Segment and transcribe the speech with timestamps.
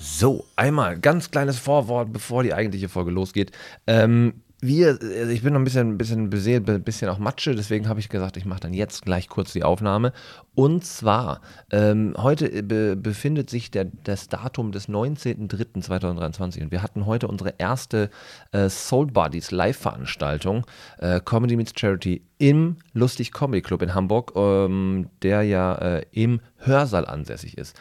[0.00, 3.50] So, einmal ganz kleines Vorwort, bevor die eigentliche Folge losgeht.
[3.88, 7.88] Ähm, wir, also ich bin noch ein bisschen, bisschen beseelt, ein bisschen auch Matsche, deswegen
[7.88, 10.12] habe ich gesagt, ich mache dann jetzt gleich kurz die Aufnahme.
[10.54, 11.40] Und zwar,
[11.70, 17.54] ähm, heute be befindet sich der, das Datum des 19.03.2023 und wir hatten heute unsere
[17.58, 18.10] erste
[18.52, 20.64] äh, Soul Buddies Live-Veranstaltung,
[20.98, 26.40] äh, Comedy Meets Charity im Lustig Comedy Club in Hamburg, ähm, der ja äh, im
[26.56, 27.76] Hörsaal ansässig ist.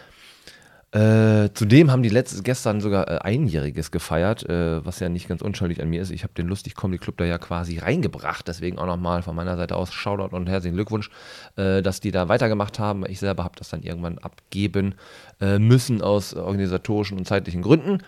[0.92, 5.42] Äh, zudem haben die letztes, gestern sogar äh, Einjähriges gefeiert, äh, was ja nicht ganz
[5.42, 6.12] unschuldig an mir ist.
[6.12, 8.48] Ich habe den Lustig Comedy Club da ja quasi reingebracht.
[8.48, 11.10] Deswegen auch nochmal von meiner Seite aus Shoutout und herzlichen Glückwunsch,
[11.58, 13.04] äh, dass die da weitergemacht haben.
[13.06, 14.96] Ich selber habe das dann irgendwann abgeben
[15.42, 18.02] äh, müssen aus organisatorischen und zeitlichen Gründen.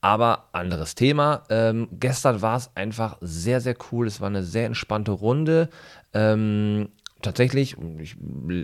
[0.00, 1.44] Aber anderes Thema.
[1.48, 4.06] Ähm, gestern war es einfach sehr, sehr cool.
[4.06, 5.68] Es war eine sehr entspannte Runde.
[6.12, 6.88] Ähm,
[7.22, 8.16] tatsächlich, ich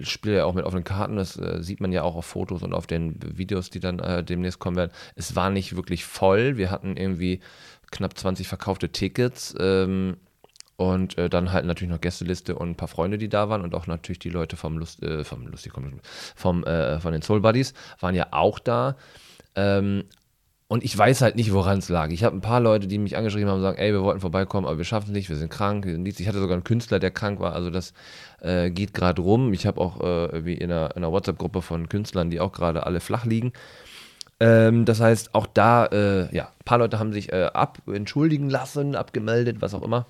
[0.09, 2.75] spiele ja auch mit offenen Karten, das äh, sieht man ja auch auf Fotos und
[2.75, 4.93] auf den Videos, die dann äh, demnächst kommen werden.
[5.15, 6.57] Es war nicht wirklich voll.
[6.57, 7.41] Wir hatten irgendwie
[7.91, 9.55] knapp 20 verkaufte Tickets.
[9.59, 10.17] Ähm,
[10.77, 13.75] und äh, dann halt natürlich noch Gästeliste und ein paar Freunde, die da waren und
[13.75, 15.73] auch natürlich die Leute vom Lust, äh, vom Lustig,
[16.35, 18.97] vom, äh, von den Soul Buddies waren ja auch da.
[19.55, 20.05] Ähm,
[20.69, 22.11] und ich weiß halt nicht, woran es lag.
[22.11, 24.67] Ich habe ein paar Leute, die mich angeschrieben haben und sagen, ey, wir wollten vorbeikommen,
[24.67, 25.87] aber wir schaffen es nicht, wir sind krank.
[25.87, 27.53] Ich hatte sogar einen Künstler, der krank war.
[27.53, 27.95] Also das
[28.47, 29.53] äh, geht gerade rum.
[29.53, 33.01] Ich habe auch äh, wie in einer, einer WhatsApp-Gruppe von Künstlern, die auch gerade alle
[33.01, 33.53] flach liegen.
[34.39, 38.51] Ähm, das heißt, auch da, äh, ja, ein paar Leute haben sich äh, ab entschuldigen
[38.51, 40.07] lassen, abgemeldet, was auch immer.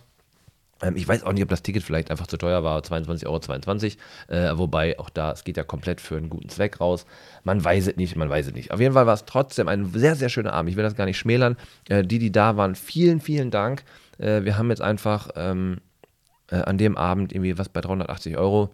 [0.83, 3.39] Ähm, ich weiß auch nicht, ob das Ticket vielleicht einfach zu teuer war, 22,22 Euro.
[3.39, 7.06] 22, äh, wobei auch da, es geht ja komplett für einen guten Zweck raus.
[7.45, 8.73] Man weiß es nicht, man weiß es nicht.
[8.73, 10.71] Auf jeden Fall war es trotzdem ein sehr, sehr schöner Abend.
[10.71, 11.56] Ich will das gar nicht schmälern.
[11.89, 13.84] Die, die da waren, vielen, vielen Dank.
[14.19, 15.78] Wir haben jetzt einfach ähm,
[16.51, 18.71] äh, an dem Abend irgendwie was bei 380 Euro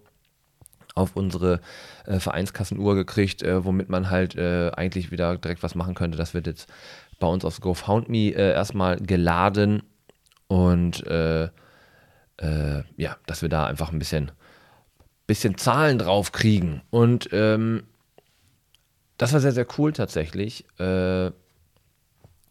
[0.95, 1.61] auf unsere
[2.07, 6.19] äh, Vereinskassenuhr gekriegt, äh, womit man halt eigentlich wieder direkt was machen könnte.
[6.19, 6.69] Das wird jetzt
[7.19, 9.83] bei uns auf GoFoundMe erstmal geladen
[10.49, 11.49] und äh,
[12.97, 14.33] ja, dass wir da einfach ein bisschen,
[15.27, 16.83] bisschen Zahlen drauf kriegen.
[16.91, 17.85] Und ähm,
[19.17, 20.67] das war sehr, sehr cool tatsächlich.
[20.81, 21.33] Äh, äh,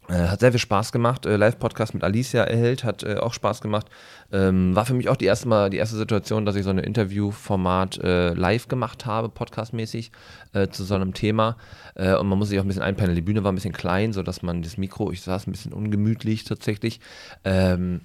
[0.08, 1.26] hat sehr viel Spaß gemacht.
[1.26, 3.86] Äh, Live-Podcast mit Alicia erhält, hat äh, auch Spaß gemacht.
[4.32, 6.78] Ähm, war für mich auch die erste Mal die erste Situation, dass ich so ein
[6.78, 10.10] Interviewformat äh, live gemacht habe, podcastmäßig,
[10.54, 11.56] äh, zu so einem Thema.
[11.94, 13.14] Äh, und man muss sich auch ein bisschen einpendeln.
[13.14, 16.44] Die Bühne war ein bisschen klein, sodass man das Mikro, ich saß ein bisschen ungemütlich
[16.44, 17.00] tatsächlich.
[17.44, 18.02] Ähm,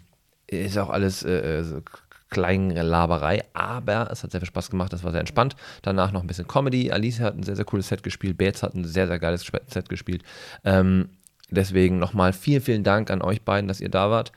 [0.47, 1.81] ist auch alles äh, äh, so
[2.29, 5.55] Kleinlaberei, aber es hat sehr viel Spaß gemacht, das war sehr entspannt.
[5.81, 6.91] Danach noch ein bisschen Comedy.
[6.91, 9.87] Alice hat ein sehr, sehr cooles Set gespielt, Bates hat ein sehr, sehr geiles Set
[9.87, 10.23] gespielt.
[10.65, 11.09] Ähm,
[11.49, 14.31] deswegen nochmal vielen, vielen Dank an euch beiden, dass ihr da wart.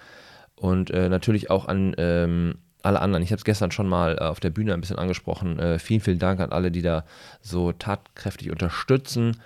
[0.56, 3.22] Und äh, natürlich auch an ähm, alle anderen.
[3.22, 5.58] Ich habe es gestern schon mal äh, auf der Bühne ein bisschen angesprochen.
[5.58, 7.04] Äh, vielen, vielen Dank an alle, die da
[7.40, 9.36] so tatkräftig unterstützen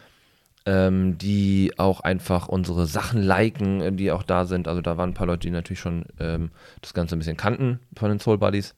[0.66, 4.68] ähm, die auch einfach unsere Sachen liken, äh, die auch da sind.
[4.68, 6.50] Also da waren ein paar Leute, die natürlich schon ähm,
[6.80, 8.74] das Ganze ein bisschen kannten von den Soul Buddies.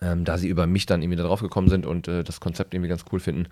[0.00, 2.74] Ähm, da sie über mich dann irgendwie da drauf gekommen sind und äh, das Konzept
[2.74, 3.46] irgendwie ganz cool finden.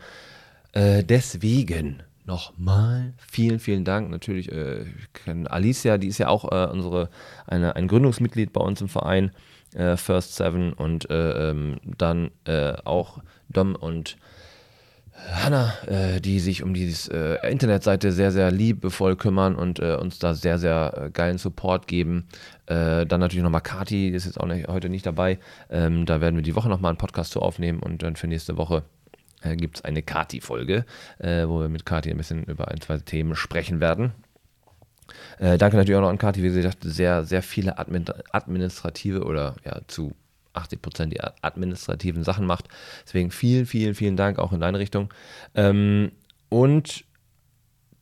[0.72, 4.08] Äh, deswegen nochmal vielen, vielen Dank.
[4.08, 4.84] Natürlich äh,
[5.46, 7.10] Alicia, die ist ja auch äh, unsere,
[7.46, 9.32] eine, ein Gründungsmitglied bei uns im Verein,
[9.74, 13.18] äh, First Seven und äh, ähm, dann äh, auch
[13.48, 14.16] Dom und
[15.12, 16.94] Hanna, äh, die sich um die
[17.42, 22.26] Internetseite sehr, sehr liebevoll kümmern und uns da sehr, sehr geilen Support geben.
[22.64, 25.38] Dann natürlich nochmal Kati, die ist jetzt auch nicht, heute nicht dabei.
[25.68, 28.56] Ähm, da werden wir die Woche nochmal einen Podcast zu aufnehmen und dann für nächste
[28.56, 28.84] Woche
[29.42, 30.84] äh, gibt es eine Kati-Folge,
[31.18, 34.12] wo wir mit Kati ein bisschen über ein, zwei Themen sprechen werden.
[35.38, 39.80] danke natürlich auch noch an Kati, wie gesagt, sehr, sehr viele Admin administrative oder ja,
[39.86, 40.14] zu
[40.52, 42.68] 80 Prozent die administrativen Sachen macht.
[43.04, 45.12] Deswegen vielen, vielen, vielen Dank auch in deine Richtung.
[45.54, 46.12] Ähm,
[46.48, 47.04] und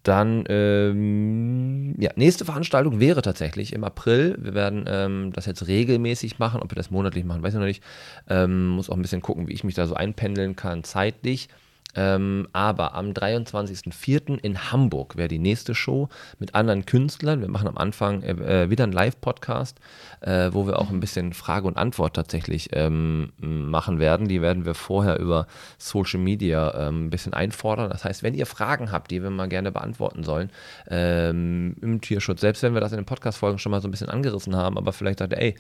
[0.03, 4.36] dann, ähm, ja, nächste Veranstaltung wäre tatsächlich im April.
[4.41, 6.60] Wir werden ähm, das jetzt regelmäßig machen.
[6.62, 7.82] Ob wir das monatlich machen, weiß ich noch nicht.
[8.28, 11.48] Ähm, muss auch ein bisschen gucken, wie ich mich da so einpendeln kann zeitlich.
[11.94, 14.38] Ähm, aber am 23.04.
[14.38, 16.08] in Hamburg wäre die nächste Show
[16.38, 17.40] mit anderen Künstlern.
[17.40, 19.81] Wir machen am Anfang äh, äh, wieder einen Live-Podcast,
[20.20, 24.29] äh, wo wir auch ein bisschen Frage und Antwort tatsächlich ähm, machen werden.
[24.29, 25.46] Die werden wir vorher über
[25.79, 27.91] Social Media ähm, ein bisschen einfordern.
[27.91, 30.50] Das heißt, wenn ihr Fragen habt, die wir mal gerne beantworten sollen
[30.88, 34.11] ähm, im Tierschutz, selbst wenn wir das in den Podcast-Folgen schon mal so ein bisschen
[34.11, 35.55] angerissen haben, aber vielleicht sagt ihr, ey,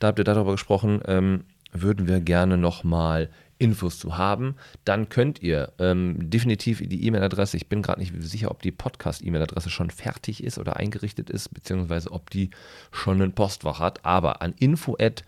[0.00, 3.28] da habt ihr darüber gesprochen, ähm, würden wir gerne nochmal
[3.60, 8.50] Infos zu haben, dann könnt ihr ähm, definitiv die E-Mail-Adresse, ich bin gerade nicht sicher,
[8.50, 12.50] ob die Podcast-E-Mail-Adresse schon fertig ist oder eingerichtet ist, beziehungsweise ob die
[12.90, 15.22] schon ein Postfach hat, aber an info at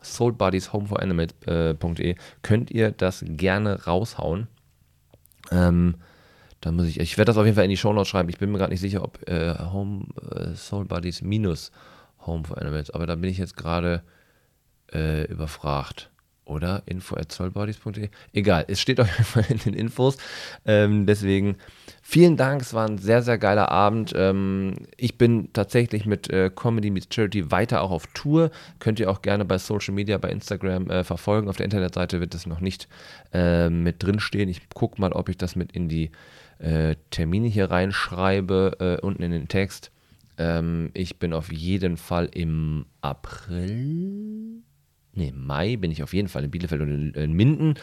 [0.00, 4.46] soulbodieshomeforanimate.de könnt ihr das gerne raushauen.
[5.50, 5.96] Ähm,
[6.62, 8.28] Da muss ich, ich werde das auf jeden Fall in die Show Notes schreiben.
[8.28, 11.20] Ich bin mir gerade nicht sicher, ob äh, Home äh, Soul Buddies
[12.94, 14.04] aber da bin ich jetzt gerade
[14.92, 16.11] äh, überfragt.
[16.44, 18.08] Oder info at soulbodies.de.
[18.32, 20.18] Egal, es steht auf jeden Fall in den Infos.
[20.66, 21.56] Ähm, deswegen
[22.02, 24.12] vielen Dank, es war ein sehr, sehr geiler Abend.
[24.16, 28.50] Ähm, ich bin tatsächlich mit äh, Comedy Meets Charity weiter auch auf Tour.
[28.80, 31.48] Könnt ihr auch gerne bei Social Media, bei Instagram äh, verfolgen.
[31.48, 32.88] Auf der Internetseite wird das noch nicht
[33.32, 34.48] äh, mit drinstehen.
[34.48, 36.10] Ich gucke mal, ob ich das mit in die
[36.58, 39.92] äh, Termine hier reinschreibe, äh, unten in den Text.
[40.38, 44.51] Ähm, ich bin auf jeden Fall im April
[45.14, 47.74] nee, Mai bin ich auf jeden Fall in Bielefeld und in, in Minden.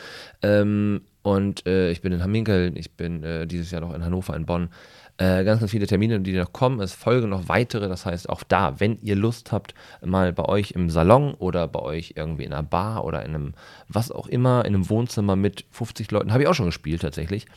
[0.42, 4.36] Ähm, und äh, ich bin in Hamminkeln, ich bin äh, dieses Jahr noch in Hannover,
[4.36, 4.70] in Bonn.
[5.18, 6.80] Äh, ganz, ganz viele Termine, die noch kommen.
[6.80, 7.90] Es folgen noch weitere.
[7.90, 11.82] Das heißt, auch da, wenn ihr Lust habt, mal bei euch im Salon oder bei
[11.82, 13.54] euch irgendwie in einer Bar oder in einem,
[13.90, 17.48] was auch immer, in einem Wohnzimmer mit 50 Leuten, habe ich auch schon gespielt tatsächlich.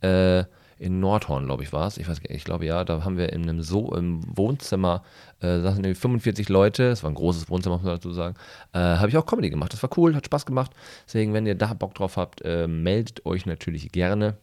[0.00, 0.44] Äh,
[0.80, 1.98] in Nordhorn, glaube ich, war es.
[1.98, 5.02] Ich weiß ich glaube ja, da haben wir in einem so im Wohnzimmer,
[5.40, 8.34] äh, saßen 45 Leute, es war ein großes Wohnzimmer, muss man dazu sagen,
[8.72, 9.74] äh, habe ich auch Comedy gemacht.
[9.74, 10.70] Das war cool, hat Spaß gemacht.
[11.06, 14.38] Deswegen, wenn ihr da Bock drauf habt, äh, meldet euch natürlich gerne.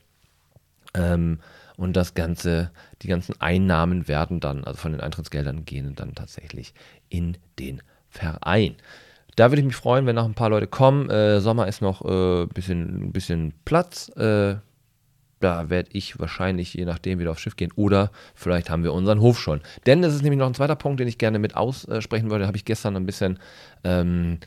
[0.94, 1.40] Ähm,
[1.76, 2.70] und das Ganze,
[3.02, 6.76] die ganzen Einnahmen werden dann, also von den Eintrittsgeldern gehen dann tatsächlich
[7.10, 8.76] in den Verein.
[9.36, 11.10] Da würde ich mich freuen, wenn noch ein paar Leute kommen.
[11.10, 14.10] Äh, Sommer ist noch ein äh, bisschen, bisschen Platz.
[14.18, 14.58] Äh,
[15.40, 17.72] da werde ich wahrscheinlich je nachdem wieder aufs Schiff gehen.
[17.76, 19.62] Oder vielleicht haben wir unseren Hof schon.
[19.86, 22.48] Denn das ist nämlich noch ein zweiter Punkt, den ich gerne mit aussprechen würde.
[22.48, 23.40] Habe ich gestern ein bisschen.
[23.84, 24.40] Ähm,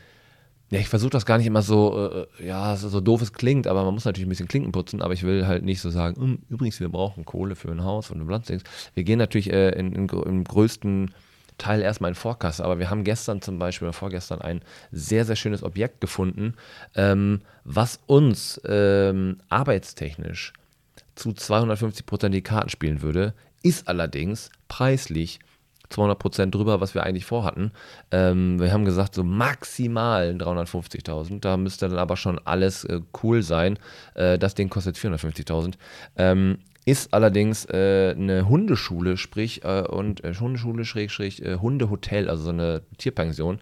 [0.73, 3.67] ja, ich versuche das gar nicht immer so, äh, ja, so, so, doof es klingt,
[3.67, 6.15] aber man muss natürlich ein bisschen Klinken putzen, aber ich will halt nicht so sagen,
[6.21, 8.63] hm, übrigens, wir brauchen Kohle für ein Haus und ein Pflanzings.
[8.95, 11.11] Wir gehen natürlich äh, in, in, im größten
[11.59, 15.37] Teil erstmal in Vorkasse, aber wir haben gestern zum Beispiel oder vorgestern ein sehr, sehr
[15.37, 16.55] schönes Objekt gefunden,
[16.95, 20.53] ähm, was uns ähm, arbeitstechnisch
[21.21, 25.39] zu 250 Prozent die Karten spielen würde, ist allerdings preislich
[25.91, 27.73] 200 Prozent drüber, was wir eigentlich vorhatten.
[28.11, 31.41] Ähm, wir haben gesagt, so maximal 350.000.
[31.41, 33.79] Da müsste dann aber schon alles äh, cool sein.
[34.15, 35.75] Äh, das Ding kostet 450.000.
[36.17, 42.45] Ähm, ist allerdings äh, eine Hundeschule, sprich, äh, und äh, Hundeschule, Schrägstrich, äh, Hundehotel, also
[42.45, 43.59] so eine Tierpension.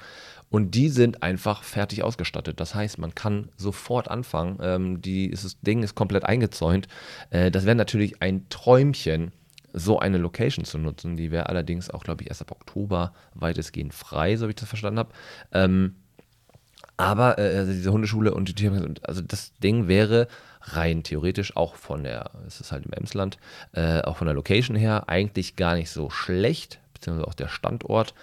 [0.51, 2.61] Und die sind einfach fertig ausgestattet.
[2.61, 4.59] Das heißt, man kann sofort anfangen.
[4.63, 6.89] Ähm, die, das Ding ist komplett eingezäunt.
[7.31, 9.33] Äh, das wäre natürlich ein Träumchen,
[9.75, 11.17] so eine Location zu nutzen.
[11.17, 14.69] Die wäre allerdings auch, glaube ich, erst ab Oktober weitestgehend frei, so wie ich das
[14.69, 15.13] verstanden habe.
[15.53, 15.97] Ähm,
[16.97, 20.29] aber äh, also diese Hundeschule und die Tier, also das Ding wäre
[20.61, 23.39] rein theoretisch auch von der, es ist halt im Emsland,
[23.73, 28.15] äh, auch von der Location her eigentlich gar nicht so schlecht, beziehungsweise auch der Standort.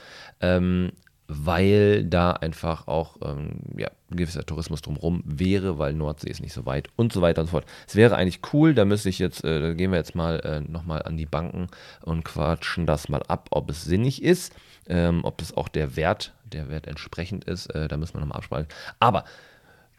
[0.41, 0.91] Ähm,
[1.27, 6.53] weil da einfach auch ähm, ja, ein gewisser Tourismus drumherum wäre, weil Nordsee ist nicht
[6.53, 7.65] so weit und so weiter und so fort.
[7.87, 10.61] Es wäre eigentlich cool, da müsste ich jetzt, äh, da gehen wir jetzt mal äh,
[10.61, 11.67] nochmal an die Banken
[12.03, 14.53] und quatschen das mal ab, ob es sinnig ist,
[14.87, 18.37] ähm, ob es auch der Wert, der Wert entsprechend ist, äh, da müssen wir nochmal
[18.37, 18.67] absprechen.
[18.99, 19.25] Aber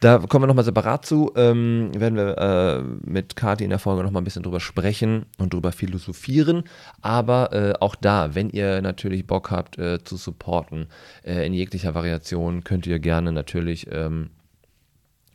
[0.01, 1.33] da kommen wir nochmal separat zu.
[1.37, 5.55] Ähm, werden wir äh, mit Kati in der Folge nochmal ein bisschen drüber sprechen und
[5.55, 6.65] drüber philosophieren.
[7.01, 10.89] Aber äh, auch da, wenn ihr natürlich Bock habt äh, zu supporten
[11.25, 14.31] äh, in jeglicher Variation, könnt ihr gerne natürlich ähm,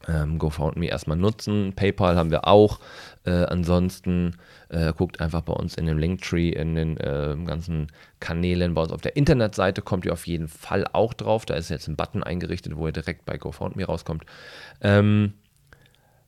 [0.07, 1.73] ähm, GoFoundMe erstmal nutzen.
[1.75, 2.79] PayPal haben wir auch.
[3.23, 4.37] Äh, ansonsten
[4.69, 7.87] äh, guckt einfach bei uns in dem Linktree, in den äh, ganzen
[8.19, 11.45] Kanälen bei uns auf der Internetseite, kommt ihr auf jeden Fall auch drauf.
[11.45, 14.25] Da ist jetzt ein Button eingerichtet, wo ihr direkt bei GoFoundMe rauskommt.
[14.81, 15.33] Ähm,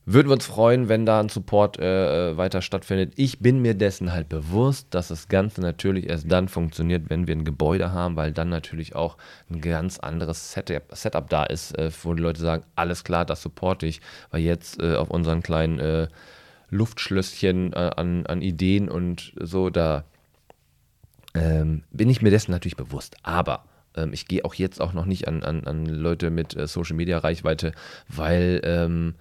[0.06, 3.14] würden wir uns freuen, wenn da ein Support äh, äh, weiter stattfindet.
[3.16, 7.36] Ich bin mir dessen halt bewusst, dass das Ganze natürlich erst dann funktioniert, wenn wir
[7.36, 9.18] ein Gebäude haben, weil dann natürlich auch
[9.50, 13.42] ein ganz anderes Setup, Setup da ist, äh, wo die Leute sagen, alles klar, das
[13.42, 16.08] supporte ich, weil jetzt äh, auf unseren kleinen äh,
[16.74, 20.04] Luftschlösschen äh, an, an Ideen und so, da
[21.34, 23.16] ähm, bin ich mir dessen natürlich bewusst.
[23.24, 23.66] Aber
[23.96, 27.18] ähm, ich gehe auch jetzt auch noch nicht an, an, an Leute mit Social Media
[27.20, 27.74] Reichweite,
[28.08, 29.16] weil ähm,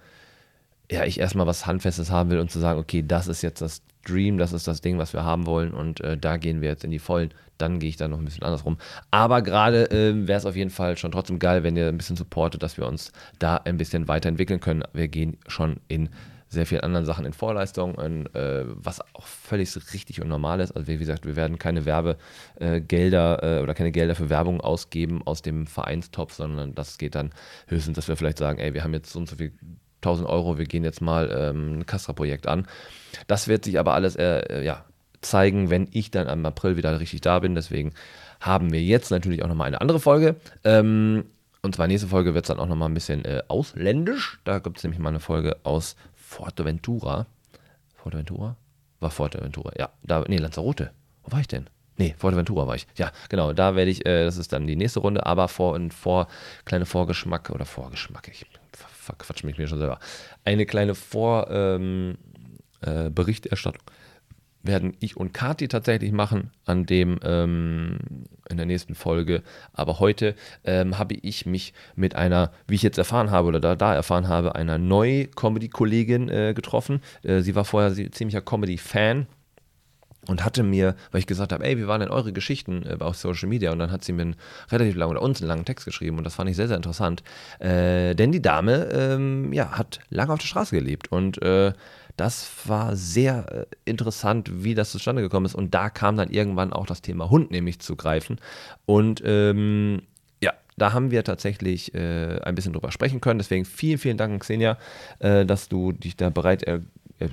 [0.91, 3.81] ja, ich erstmal was Handfestes haben will und zu sagen, okay, das ist jetzt das
[4.05, 6.83] Dream, das ist das Ding, was wir haben wollen und äh, da gehen wir jetzt
[6.83, 8.77] in die Vollen, dann gehe ich da noch ein bisschen andersrum.
[9.11, 12.17] Aber gerade äh, wäre es auf jeden Fall schon trotzdem geil, wenn ihr ein bisschen
[12.17, 14.83] supportet, dass wir uns da ein bisschen weiterentwickeln können.
[14.91, 16.09] Wir gehen schon in
[16.53, 20.71] sehr vielen anderen Sachen in Vorleistung, in, äh, was auch völlig richtig und normal ist.
[20.71, 25.21] Also wie gesagt, wir werden keine Werbegelder äh, äh, oder keine Gelder für Werbung ausgeben
[25.25, 27.31] aus dem Vereinstopf, sondern das geht dann
[27.67, 29.51] höchstens, dass wir vielleicht sagen, ey, wir haben jetzt so und so viel
[30.03, 32.67] 1000 Euro, wir gehen jetzt mal ähm, ein Castra-Projekt an.
[33.27, 34.85] Das wird sich aber alles äh, ja,
[35.21, 37.55] zeigen, wenn ich dann im April wieder richtig da bin.
[37.55, 37.93] Deswegen
[38.39, 40.35] haben wir jetzt natürlich auch nochmal eine andere Folge.
[40.63, 41.25] Ähm,
[41.61, 44.39] und zwar nächste Folge wird es dann auch nochmal ein bisschen äh, ausländisch.
[44.43, 45.95] Da gibt es nämlich mal eine Folge aus
[46.33, 47.25] Forteventura.
[47.95, 48.57] Forteventura?
[49.03, 49.71] war Forteventura.
[49.77, 50.89] Ja, da, nee, Lanzarote.
[51.23, 51.69] Wo war ich denn?
[51.97, 52.87] Nee, Forteventura war ich.
[52.95, 55.93] Ja, genau, da werde ich, äh, das ist dann die nächste Runde, aber vor und
[55.93, 56.27] vor,
[56.65, 59.99] kleine Vorgeschmack oder Vorgeschmack, ich verquatsch mich mir schon selber.
[60.43, 62.17] Eine kleine Vorberichterstattung.
[62.81, 63.93] Ähm, äh,
[64.63, 67.99] werden ich und Kati tatsächlich machen an dem ähm,
[68.49, 69.43] in der nächsten Folge.
[69.73, 73.75] Aber heute ähm, habe ich mich mit einer, wie ich jetzt erfahren habe oder da,
[73.75, 77.01] da erfahren habe, einer neuen Comedy-Kollegin äh, getroffen.
[77.23, 79.27] Äh, sie war vorher ziemlicher Comedy-Fan
[80.27, 83.17] und hatte mir, weil ich gesagt habe, ey, wie waren denn eure Geschichten äh, auf
[83.17, 83.71] Social Media?
[83.71, 84.35] Und dann hat sie mir einen
[84.71, 87.23] relativ langen oder uns einen langen Text geschrieben und das fand ich sehr, sehr interessant.
[87.59, 91.73] Äh, denn die Dame, ähm, ja, hat lange auf der Straße gelebt und äh,
[92.17, 95.55] das war sehr äh, interessant, wie das zustande gekommen ist.
[95.55, 98.39] Und da kam dann irgendwann auch das Thema Hund nämlich zu greifen.
[98.85, 100.03] Und ähm,
[100.41, 103.39] ja, da haben wir tatsächlich äh, ein bisschen drüber sprechen können.
[103.39, 104.77] Deswegen vielen, vielen Dank, Xenia,
[105.19, 106.81] äh, dass du dich da bereit äh,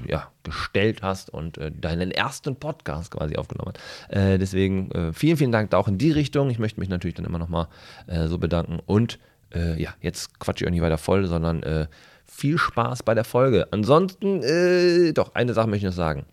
[0.07, 4.17] ja, gestellt hast und äh, deinen ersten Podcast quasi aufgenommen hast.
[4.17, 6.49] Äh, deswegen äh, vielen, vielen Dank da auch in die Richtung.
[6.49, 7.69] Ich möchte mich natürlich dann immer nochmal
[8.07, 8.79] äh, so bedanken.
[8.87, 9.19] Und
[9.53, 11.89] äh, ja, jetzt quatsche ich auch nicht weiter voll, sondern
[12.31, 13.69] viel Spaß bei der Folge.
[13.71, 14.41] Ansonsten,
[15.15, 16.25] doch, eine Sache möchte ich noch sagen.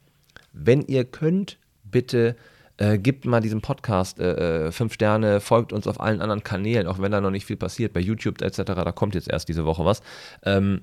[0.53, 2.35] Wenn ihr könnt, bitte
[2.77, 6.99] äh, gebt mal diesem Podcast äh, fünf Sterne, folgt uns auf allen anderen Kanälen, auch
[6.99, 9.83] wenn da noch nicht viel passiert, bei YouTube etc., da kommt jetzt erst diese Woche
[9.83, 10.01] was.
[10.43, 10.81] Ähm,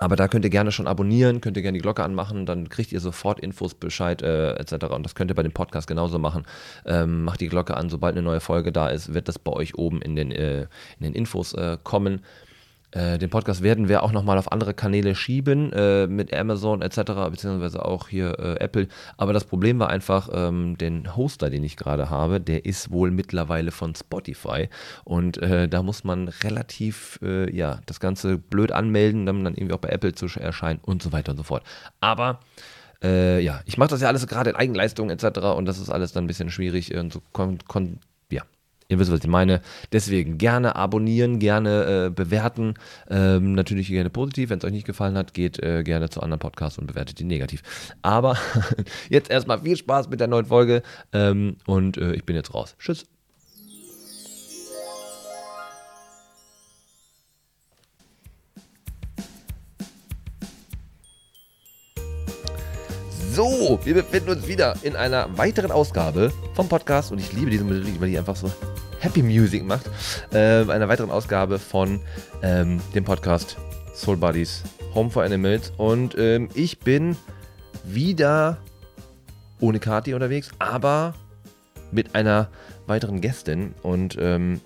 [0.00, 2.92] aber da könnt ihr gerne schon abonnieren, könnt ihr gerne die Glocke anmachen, dann kriegt
[2.92, 4.86] ihr sofort Infos, Bescheid äh, etc.
[4.90, 6.44] Und das könnt ihr bei dem Podcast genauso machen.
[6.84, 9.76] Ähm, macht die Glocke an, sobald eine neue Folge da ist, wird das bei euch
[9.76, 10.62] oben in den, äh,
[10.98, 12.20] in den Infos äh, kommen.
[12.90, 17.02] Äh, den Podcast werden wir auch nochmal auf andere Kanäle schieben, äh, mit Amazon etc.,
[17.30, 18.88] beziehungsweise auch hier äh, Apple.
[19.16, 23.10] Aber das Problem war einfach, ähm, den Hoster, den ich gerade habe, der ist wohl
[23.10, 24.68] mittlerweile von Spotify.
[25.04, 29.74] Und äh, da muss man relativ, äh, ja, das Ganze blöd anmelden, dann, dann irgendwie
[29.74, 31.62] auch bei Apple zu erscheinen und so weiter und so fort.
[32.00, 32.40] Aber
[33.00, 35.38] ja, ich mache das ja alles gerade in Eigenleistung etc.
[35.56, 38.00] und das ist alles dann ein bisschen schwierig und so kon kon
[38.90, 39.60] Ihr wisst, was ich meine.
[39.92, 42.74] Deswegen gerne abonnieren, gerne äh, bewerten.
[43.10, 44.48] Ähm, natürlich gerne positiv.
[44.48, 47.24] Wenn es euch nicht gefallen hat, geht äh, gerne zu anderen Podcasts und bewertet die
[47.24, 47.62] negativ.
[48.00, 48.38] Aber
[49.10, 52.76] jetzt erstmal viel Spaß mit der neuen Folge ähm, und äh, ich bin jetzt raus.
[52.78, 53.04] Tschüss.
[63.38, 67.62] So, wir befinden uns wieder in einer weiteren Ausgabe vom Podcast und ich liebe diese
[67.62, 68.50] Musik, weil die einfach so
[68.98, 69.88] Happy Music macht.
[70.32, 72.00] Äh, einer weiteren Ausgabe von
[72.42, 73.56] ähm, dem Podcast
[73.94, 75.72] Soul Buddies Home for Animals.
[75.76, 77.16] Und ähm, ich bin
[77.84, 78.58] wieder
[79.60, 81.14] ohne Kati unterwegs, aber
[81.92, 82.48] mit einer
[82.88, 83.72] weiteren Gästin.
[83.84, 84.60] Und ähm,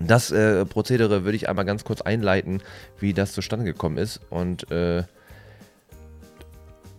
[0.00, 2.60] das äh, Prozedere würde ich einmal ganz kurz einleiten,
[3.00, 4.20] wie das zustande gekommen ist.
[4.28, 5.04] Und äh,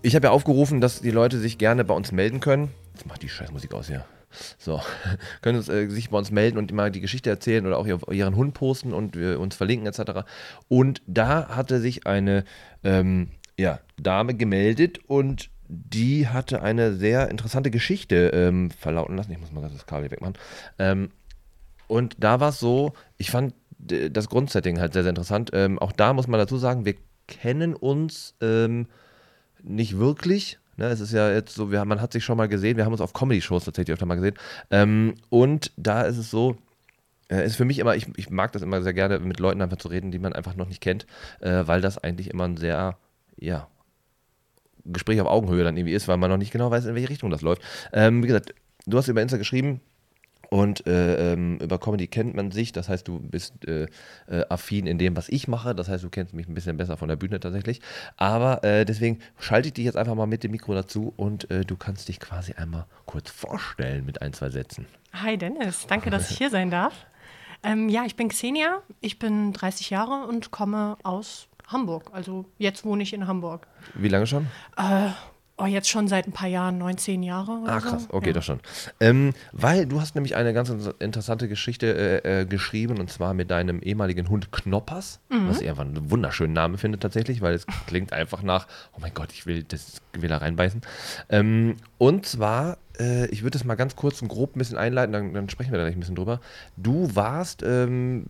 [0.06, 2.70] ich habe ja aufgerufen, dass die Leute sich gerne bei uns melden können.
[2.94, 4.06] Jetzt macht die Scheißmusik aus hier.
[4.60, 4.80] So,
[5.42, 8.00] können uns, äh, sich bei uns melden und mal die Geschichte erzählen oder auch ihr,
[8.12, 10.28] ihren Hund posten und wir uns verlinken etc.
[10.68, 12.44] Und da hatte sich eine
[12.84, 19.32] ähm, ja, Dame gemeldet und die hatte eine sehr interessante Geschichte ähm, verlauten lassen.
[19.32, 20.38] Ich muss mal das Kabel wegmachen.
[20.78, 21.10] Ähm,
[21.88, 25.50] und da war es so, ich fand das Grundsetting halt sehr, sehr interessant.
[25.54, 26.96] Ähm, auch da muss man dazu sagen, wir
[27.28, 28.88] kennen uns ähm,
[29.66, 30.60] nicht wirklich.
[30.78, 32.92] Ne, es ist ja jetzt so, wir, man hat sich schon mal gesehen, wir haben
[32.92, 34.36] uns auf Comedy-Shows tatsächlich öfter mal gesehen.
[34.72, 36.58] Ähm, und da ist es so,
[37.30, 39.78] äh, ist für mich immer, ich, ich mag das immer sehr gerne, mit Leuten einfach
[39.78, 41.06] zu reden, die man einfach noch nicht kennt,
[41.40, 42.98] äh, weil das eigentlich immer ein sehr,
[43.38, 43.68] ja,
[44.86, 47.30] Gespräch auf Augenhöhe dann irgendwie ist, weil man noch nicht genau weiß, in welche Richtung
[47.32, 47.62] das läuft.
[47.92, 48.54] Ähm, wie gesagt,
[48.86, 49.82] du hast über Insta geschrieben,
[50.56, 53.88] und äh, ähm, über Comedy kennt man sich, das heißt, du bist äh,
[54.28, 55.76] äh, affin in dem, was ich mache.
[55.76, 57.82] Das heißt, du kennst mich ein bisschen besser von der Bühne tatsächlich.
[58.16, 61.66] Aber äh, deswegen schalte ich dich jetzt einfach mal mit dem Mikro dazu und äh,
[61.66, 64.86] du kannst dich quasi einmal kurz vorstellen mit ein, zwei Sätzen.
[65.12, 67.06] Hi Dennis, danke, dass ich hier sein darf.
[67.62, 72.12] Ähm, ja, ich bin Xenia, ich bin 30 Jahre und komme aus Hamburg.
[72.14, 73.68] Also jetzt wohne ich in Hamburg.
[73.94, 74.48] Wie lange schon?
[74.78, 75.10] Äh,
[75.58, 77.60] Oh, jetzt schon seit ein paar Jahren, 19 Jahre.
[77.60, 78.34] Oder ah, krass, okay, ja.
[78.34, 78.60] das schon.
[79.00, 80.70] Ähm, weil du hast nämlich eine ganz
[81.00, 85.48] interessante Geschichte äh, äh, geschrieben und zwar mit deinem ehemaligen Hund Knoppers, mhm.
[85.48, 89.14] was ich einfach einen wunderschönen Namen finde tatsächlich, weil es klingt einfach nach, oh mein
[89.14, 90.82] Gott, ich will, das, will da reinbeißen.
[91.30, 95.14] Ähm, und zwar, äh, ich würde es mal ganz kurz und grob ein bisschen einleiten,
[95.14, 96.42] dann, dann sprechen wir da gleich ein bisschen drüber.
[96.76, 98.26] Du warst ähm,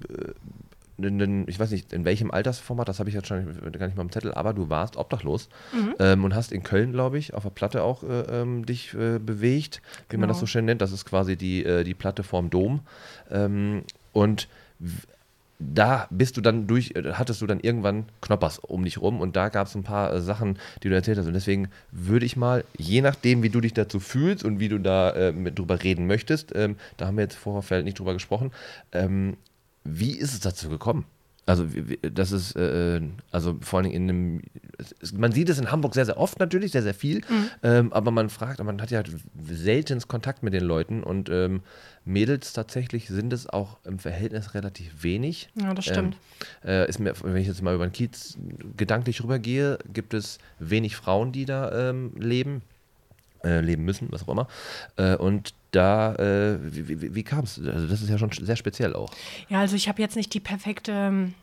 [0.98, 4.12] ich weiß nicht, in welchem Altersformat, das habe ich jetzt schon gar nicht mal im
[4.12, 5.96] Zettel, aber du warst obdachlos mhm.
[6.00, 9.20] ähm, und hast in Köln, glaube ich, auf der Platte auch äh, ähm, dich äh,
[9.20, 10.22] bewegt, wie genau.
[10.22, 10.42] man das genau.
[10.42, 10.82] so schön nennt.
[10.82, 12.82] Das ist quasi die, äh, die Platte vorm Dom.
[13.30, 13.84] Ähm,
[14.14, 14.48] und
[15.60, 19.36] da bist du dann durch, äh, hattest du dann irgendwann Knoppers um dich rum und
[19.36, 21.28] da gab es ein paar äh, Sachen, die du erzählt hast.
[21.28, 24.80] Und deswegen würde ich mal, je nachdem, wie du dich dazu fühlst und wie du
[24.80, 28.52] da äh, mit, drüber reden möchtest, ähm, da haben wir jetzt vorher nicht drüber gesprochen,
[28.92, 29.38] ähm,
[29.86, 31.06] wie ist es dazu gekommen?
[31.48, 31.68] Also
[32.02, 33.02] das ist, äh,
[33.32, 34.42] also vor allem in einem,
[35.14, 37.50] man sieht es in Hamburg sehr, sehr oft natürlich, sehr, sehr viel, mhm.
[37.62, 39.04] ähm, aber man fragt, man hat ja
[39.48, 41.62] selten Kontakt mit den Leuten und ähm,
[42.04, 45.50] Mädels tatsächlich sind es auch im Verhältnis relativ wenig.
[45.54, 46.18] Ja, das stimmt.
[46.64, 48.40] Ähm, äh, ist mir, wenn ich jetzt mal über den Kiez
[48.76, 52.64] gedanklich rübergehe, gibt es wenig Frauen, die da ähm, leben,
[53.44, 54.48] äh, leben müssen, was auch immer.
[54.98, 57.60] Äh, und da, äh, wie, wie, wie kam es?
[57.60, 59.12] Also das ist ja schon sehr speziell auch.
[59.50, 61.34] Ja, also ich habe jetzt nicht die perfekte ähm,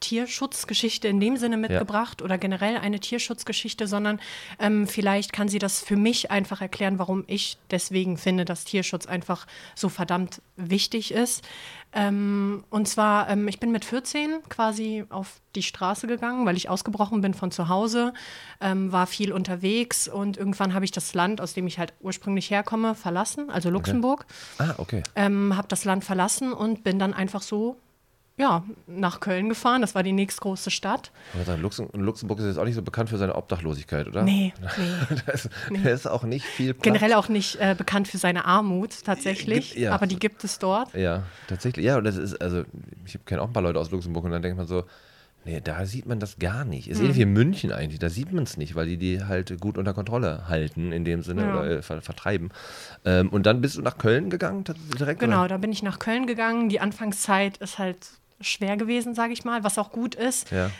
[0.00, 2.24] Tierschutzgeschichte in dem Sinne mitgebracht ja.
[2.24, 4.20] oder generell eine Tierschutzgeschichte, sondern
[4.58, 9.06] ähm, vielleicht kann sie das für mich einfach erklären, warum ich deswegen finde, dass Tierschutz
[9.06, 11.44] einfach so verdammt wichtig ist.
[11.92, 16.68] Ähm, und zwar, ähm, ich bin mit 14 quasi auf die Straße gegangen, weil ich
[16.68, 18.12] ausgebrochen bin von zu Hause,
[18.60, 22.50] ähm, war viel unterwegs und irgendwann habe ich das Land, aus dem ich halt ursprünglich
[22.50, 24.26] herkomme, verlassen, also Luxemburg.
[24.58, 24.70] Okay.
[24.70, 25.02] Ah, okay.
[25.14, 27.78] Ähm, habe das Land verlassen und bin dann einfach so
[28.38, 29.80] ja, nach Köln gefahren.
[29.80, 31.10] Das war die nächstgrößte Stadt.
[31.40, 34.22] Aber Luxemburg ist jetzt auch nicht so bekannt für seine Obdachlosigkeit, oder?
[34.22, 34.52] Nee.
[34.76, 35.90] nee, da, ist, nee.
[35.90, 36.84] ist auch nicht viel Platz.
[36.84, 39.74] Generell auch nicht äh, bekannt für seine Armut, tatsächlich.
[39.74, 39.94] Ja.
[39.94, 40.92] Aber die gibt es dort.
[40.94, 41.86] Ja, tatsächlich.
[41.86, 42.64] Ja, und das ist, also,
[43.06, 44.84] ich kenne auch ein paar Leute aus Luxemburg und dann denkt man so,
[45.46, 46.88] Nee, da sieht man das gar nicht.
[46.88, 47.04] Ist mhm.
[47.04, 48.00] ähnlich wie in München eigentlich.
[48.00, 51.22] Da sieht man es nicht, weil die die halt gut unter Kontrolle halten, in dem
[51.22, 51.52] Sinne, ja.
[51.52, 52.50] oder äh, ver vertreiben.
[53.04, 54.64] Ähm, und dann bist du nach Köln gegangen,
[54.98, 55.20] direkt?
[55.20, 55.48] Genau, oder?
[55.50, 56.68] da bin ich nach Köln gegangen.
[56.68, 58.08] Die Anfangszeit ist halt
[58.40, 60.50] schwer gewesen, sage ich mal, was auch gut ist.
[60.50, 60.70] Ja.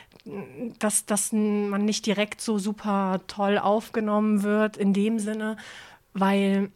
[0.79, 5.57] Dass, dass man nicht direkt so super toll aufgenommen wird in dem Sinne,
[6.15, 6.71] weil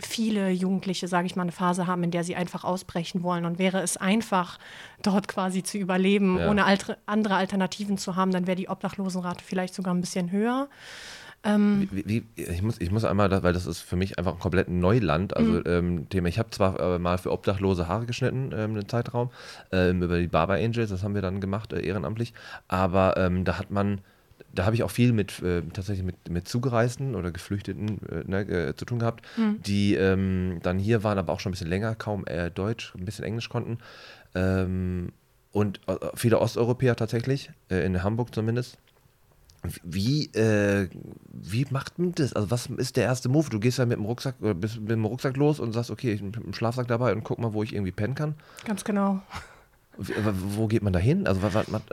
[0.00, 3.44] viele Jugendliche, sage ich mal, eine Phase haben, in der sie einfach ausbrechen wollen.
[3.44, 4.58] Und wäre es einfach,
[5.02, 6.50] dort quasi zu überleben, ja.
[6.50, 6.64] ohne
[7.06, 10.68] andere Alternativen zu haben, dann wäre die Obdachlosenrate vielleicht sogar ein bisschen höher.
[11.44, 14.38] Ähm, wie, wie, ich, muss, ich muss einmal, weil das ist für mich einfach ein
[14.38, 15.62] komplett Neuland, also mhm.
[15.66, 16.28] ähm, Thema.
[16.28, 19.30] Ich habe zwar äh, mal für Obdachlose Haare geschnitten ähm, einen Zeitraum
[19.70, 22.34] ähm, über die Barber Angels, das haben wir dann gemacht äh, ehrenamtlich,
[22.66, 24.00] aber ähm, da hat man
[24.52, 28.40] da habe ich auch viel mit äh, tatsächlich mit, mit Zugereisten oder Geflüchteten äh, ne,
[28.40, 29.62] äh, zu tun gehabt, mhm.
[29.62, 33.04] die ähm, dann hier waren, aber auch schon ein bisschen länger, kaum äh, Deutsch, ein
[33.04, 33.78] bisschen Englisch konnten.
[34.34, 35.12] Ähm,
[35.52, 38.78] und äh, viele Osteuropäer tatsächlich, äh, in Hamburg zumindest.
[39.82, 40.88] Wie, äh,
[41.32, 42.32] wie macht man das?
[42.32, 43.50] Also, was ist der erste Move?
[43.50, 46.12] Du gehst ja mit dem Rucksack, oder bist mit dem Rucksack los und sagst, okay,
[46.12, 48.34] ich bin mit dem Schlafsack dabei und guck mal, wo ich irgendwie pennen kann.
[48.64, 49.20] Ganz genau.
[50.00, 51.26] Wo geht man da hin?
[51.26, 51.40] Also,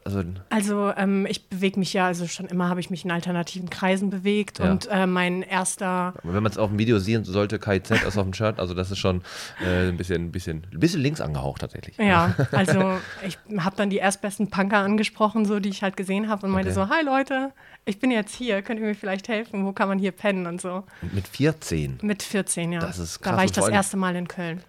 [0.03, 3.71] also, also ähm, ich bewege mich ja, also schon immer habe ich mich in alternativen
[3.71, 4.69] Kreisen bewegt ja.
[4.69, 6.13] und äh, mein erster.
[6.21, 8.91] Wenn man es auf dem Video sehen sollte, KIZ ist auf dem Shirt, also das
[8.91, 9.23] ist schon
[9.59, 11.97] äh, ein, bisschen, ein, bisschen, ein bisschen links angehaucht tatsächlich.
[11.97, 16.45] Ja, also ich habe dann die erstbesten Punker angesprochen, so die ich halt gesehen habe
[16.45, 16.87] und meinte okay.
[16.87, 17.53] so: Hi Leute,
[17.85, 19.65] ich bin jetzt hier, könnt ihr mir vielleicht helfen?
[19.65, 20.83] Wo kann man hier pennen und so?
[21.11, 21.97] Mit 14?
[22.03, 22.79] Mit 14, ja.
[22.81, 23.31] Das ist krass.
[23.31, 24.61] Da war ich das erste Mal in Köln.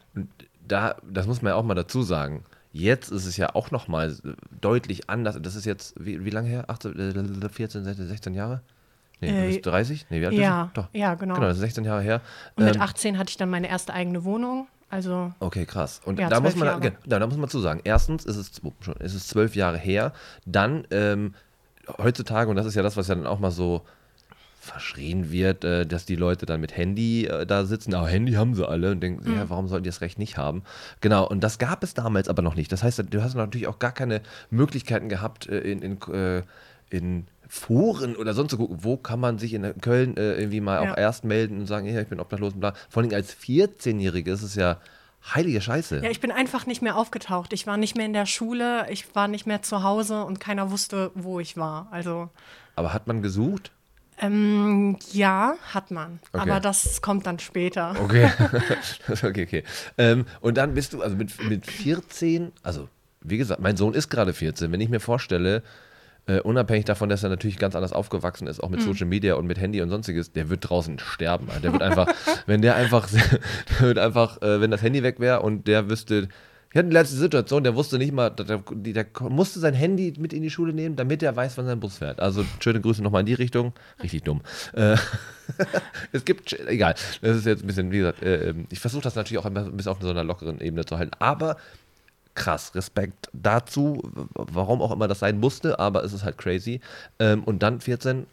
[0.66, 2.42] Da, das muss man ja auch mal dazu sagen
[2.76, 4.14] Jetzt ist es ja auch noch mal
[4.60, 5.38] deutlich anders.
[5.40, 6.64] Das ist jetzt, wie, wie lange her?
[6.68, 8.60] 18, 14, 16, 16 Jahre?
[9.22, 10.06] Nee, äh, 30?
[10.10, 10.82] Nee, wie alt ja, bist du?
[10.82, 10.88] Doch.
[10.92, 11.34] Ja, genau.
[11.36, 12.20] Genau, das ist 16 Jahre her.
[12.54, 14.68] Und mit 18 ähm, hatte ich dann meine erste eigene Wohnung.
[14.90, 16.02] Also, okay, krass.
[16.04, 16.92] Und ja, da, muss man, Jahre.
[17.06, 18.50] da, da muss man zu sagen, erstens ist es,
[19.00, 20.12] ist es zwölf Jahre her.
[20.44, 21.34] Dann ähm,
[21.96, 23.82] heutzutage, und das ist ja das, was ja dann auch mal so
[24.66, 27.94] verschrien wird, äh, dass die Leute dann mit Handy äh, da sitzen.
[27.94, 29.36] Aber Handy haben sie alle und denken, mhm.
[29.36, 30.62] ja, warum sollten die das Recht nicht haben?
[31.00, 32.70] Genau, und das gab es damals aber noch nicht.
[32.72, 36.42] Das heißt, du hast natürlich auch gar keine Möglichkeiten gehabt, äh, in, in, äh,
[36.90, 40.82] in Foren oder sonst zu gucken, wo kann man sich in Köln äh, irgendwie mal
[40.82, 40.92] ja.
[40.92, 42.74] auch erst melden und sagen, ja, ich bin obdachlos und bla.
[42.88, 44.78] Vor allem als 14-Jährige ist es ja
[45.34, 46.00] heilige Scheiße.
[46.02, 47.52] Ja, ich bin einfach nicht mehr aufgetaucht.
[47.52, 50.70] Ich war nicht mehr in der Schule, ich war nicht mehr zu Hause und keiner
[50.70, 51.88] wusste, wo ich war.
[51.90, 52.30] Also.
[52.74, 53.72] Aber hat man gesucht?
[54.18, 56.20] Ähm, ja, hat man.
[56.32, 56.42] Okay.
[56.42, 57.94] Aber das kommt dann später.
[58.02, 58.30] Okay.
[59.10, 59.62] okay, okay.
[59.98, 62.88] Ähm, und dann bist du, also mit, mit 14, also
[63.20, 64.72] wie gesagt, mein Sohn ist gerade 14.
[64.72, 65.62] Wenn ich mir vorstelle,
[66.28, 68.86] Uh, unabhängig davon, dass er natürlich ganz anders aufgewachsen ist, auch mit mhm.
[68.86, 71.46] Social Media und mit Handy und sonstiges, der wird draußen sterben.
[71.62, 72.08] Der wird einfach,
[72.46, 76.26] wenn der einfach, der wird einfach, äh, wenn das Handy weg wäre und der wüsste,
[76.70, 80.32] wir hatten die letzte Situation, der wusste nicht mal, der, der, musste sein Handy mit
[80.32, 82.20] in die Schule nehmen, damit er weiß, wann sein Bus fährt.
[82.20, 83.72] Also schöne Grüße nochmal in die Richtung.
[84.02, 84.42] Richtig dumm.
[84.74, 84.96] Äh,
[86.12, 89.14] es gibt, egal, das ist jetzt ein bisschen, wie gesagt, äh, ähm, ich versuche das
[89.14, 91.12] natürlich auch ein bisschen auf so einer lockeren Ebene zu halten.
[91.18, 91.56] Aber
[92.34, 94.02] krass, Respekt dazu,
[94.34, 96.80] warum auch immer das sein musste, aber es ist halt crazy.
[97.18, 98.26] Ähm, und dann 14,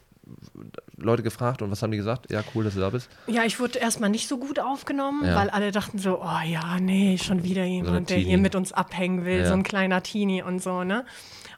[0.98, 2.32] Leute gefragt und was haben die gesagt?
[2.32, 3.10] Ja, cool, dass du da bist.
[3.28, 5.36] Ja, ich wurde erstmal nicht so gut aufgenommen, Ja.
[5.36, 8.30] weil alle dachten so, oh ja, nee, schon wieder jemand, der Teenie.
[8.30, 9.46] hier mit uns abhängen will, Ja.
[9.48, 11.06] so ein kleiner Teenie und so, ne?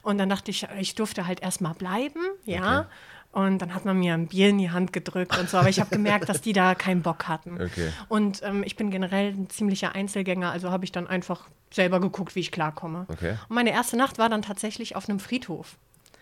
[0.02, 2.80] Und dann dachte ich, ich durfte halt erstmal bleiben, ja.
[2.80, 2.88] Okay.
[3.32, 5.78] Und dann hat man mir ein Bier in die Hand gedrückt und so, aber ich
[5.78, 7.60] habe gemerkt, dass die da keinen Bock hatten.
[7.60, 7.90] Okay.
[8.08, 12.34] Und ähm, ich bin generell ein ziemlicher Einzelgänger, also habe ich dann einfach selber geguckt,
[12.34, 13.04] wie ich klarkomme.
[13.08, 13.36] Okay.
[13.48, 15.76] Und meine erste Nacht war dann tatsächlich auf einem Friedhof.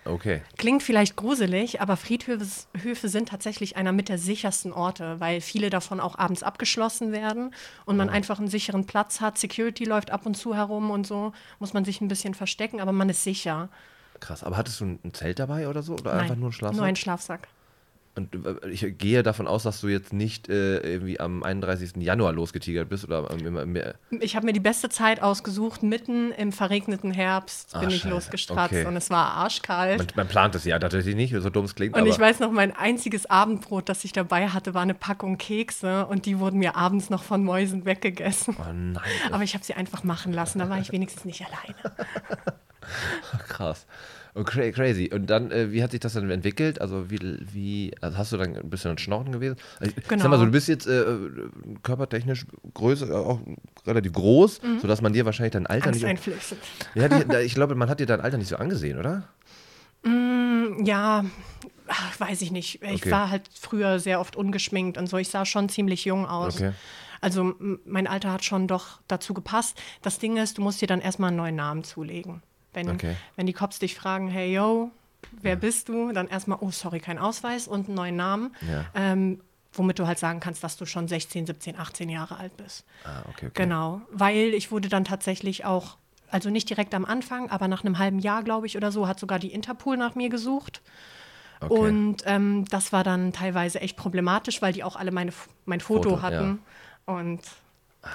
[0.04, 0.42] Okay.
[0.58, 2.46] Klingt vielleicht gruselig, aber Friedhöfe
[2.82, 7.54] Höfe sind tatsächlich einer mit der sichersten Orte, weil viele davon auch abends abgeschlossen werden
[7.86, 9.38] und man einfach einen sicheren Platz hat.
[9.38, 12.92] Security läuft ab und zu herum und so, muss man sich ein bisschen verstecken, aber
[12.92, 13.70] man ist sicher.
[14.20, 14.44] Krass.
[14.44, 15.94] Aber hattest du ein Zelt dabei oder so?
[15.94, 16.76] Oder Nein, einfach nur ein Schlafsack?
[16.76, 17.48] Nur ein Schlafsack.
[18.16, 21.96] Und äh, ich gehe davon aus, dass du jetzt nicht äh, irgendwie am 31.
[21.96, 25.82] Januar losgetigert bist oder am- im, im, im, Ich habe mir die beste Zeit ausgesucht.
[25.82, 28.10] Mitten im verregneten Herbst Ah, bin ich scheiße.
[28.10, 28.86] losgestratzt Okay.
[28.86, 29.98] und es war arschkalt.
[29.98, 31.94] man, man plant es ja tatsächlich nicht, so dumm es klingt.
[31.94, 35.36] Und aber ich weiß noch, mein einziges Abendbrot, das ich dabei hatte, war eine Packung
[35.36, 38.56] Kekse und die wurden mir abends noch von Mäusen weggegessen.
[38.60, 39.00] Oh nein,
[39.32, 41.96] Aber ich habe sie einfach machen lassen, da war ich wenigstens nicht alleine.
[43.48, 43.86] krass.
[44.36, 45.10] Oh, cra crazy.
[45.12, 46.80] Und dann, äh, wie hat sich das dann entwickelt?
[46.80, 47.18] Also, wie,
[47.52, 49.56] wie also hast du dann ein bisschen ein Schnorren gewesen?
[49.78, 50.22] Also, Genau.
[50.22, 51.04] Sag mal so, du bist jetzt äh,
[51.84, 53.40] körpertechnisch größer, äh, auch
[53.86, 56.04] relativ groß, sodass man dir wahrscheinlich dein Alter nicht.
[56.04, 56.60] Angsteinflößend.
[56.94, 59.28] Ja, die, ich glaube, man hat dir dein Alter nicht so angesehen, oder?
[60.84, 61.24] Ja,
[61.86, 62.82] ach, weiß ich nicht.
[62.82, 63.10] Ich Okay.
[63.10, 65.16] war halt früher sehr oft ungeschminkt und so.
[65.16, 66.56] Ich sah schon ziemlich jung aus.
[66.56, 66.72] Okay.
[67.20, 67.54] Also
[67.86, 69.80] mein Alter hat schon doch dazu gepasst.
[70.02, 72.42] Das Ding ist, du musst dir dann erstmal einen neuen Namen zulegen.
[72.74, 73.16] Wenn, Okay.
[73.36, 74.90] wenn die Cops dich fragen, hey yo,
[75.40, 76.12] wer bist du?
[76.12, 78.54] Dann erstmal, oh sorry, kein Ausweis und einen neuen Namen.
[78.68, 78.84] Ja.
[78.94, 79.40] Ähm,
[79.72, 82.84] womit du halt sagen kannst, dass du schon 16, 17, 18 Jahre alt bist.
[83.04, 83.50] Ah, okay, okay.
[83.54, 85.96] Genau, weil ich wurde dann tatsächlich auch,
[86.30, 89.18] also nicht direkt am Anfang, aber nach einem halben Jahr, glaube ich, oder so, hat
[89.18, 90.80] sogar die Interpol nach mir gesucht.
[91.60, 91.72] okay.
[91.74, 95.32] Und ähm, das war dann teilweise echt problematisch, weil die auch alle meine,
[95.64, 96.60] mein Foto, Foto, hatten.
[97.06, 97.40] Und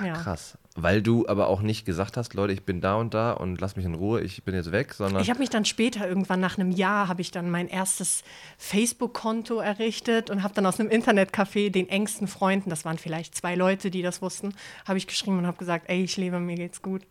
[0.03, 0.13] ja.
[0.13, 0.57] Krass.
[0.75, 3.75] Weil du aber auch nicht gesagt hast, Leute, ich bin da und da und lass
[3.75, 5.21] mich in Ruhe, ich bin jetzt weg, sondern.
[5.21, 8.23] Ich habe mich dann später, irgendwann nach einem Jahr, habe ich dann mein erstes
[8.57, 13.55] Facebook-Konto errichtet und habe dann aus einem Internetcafé den engsten Freunden, das waren vielleicht zwei
[13.55, 14.53] Leute, die das wussten,
[14.85, 17.03] habe ich geschrieben und habe gesagt, ey, ich lebe, mir geht's gut.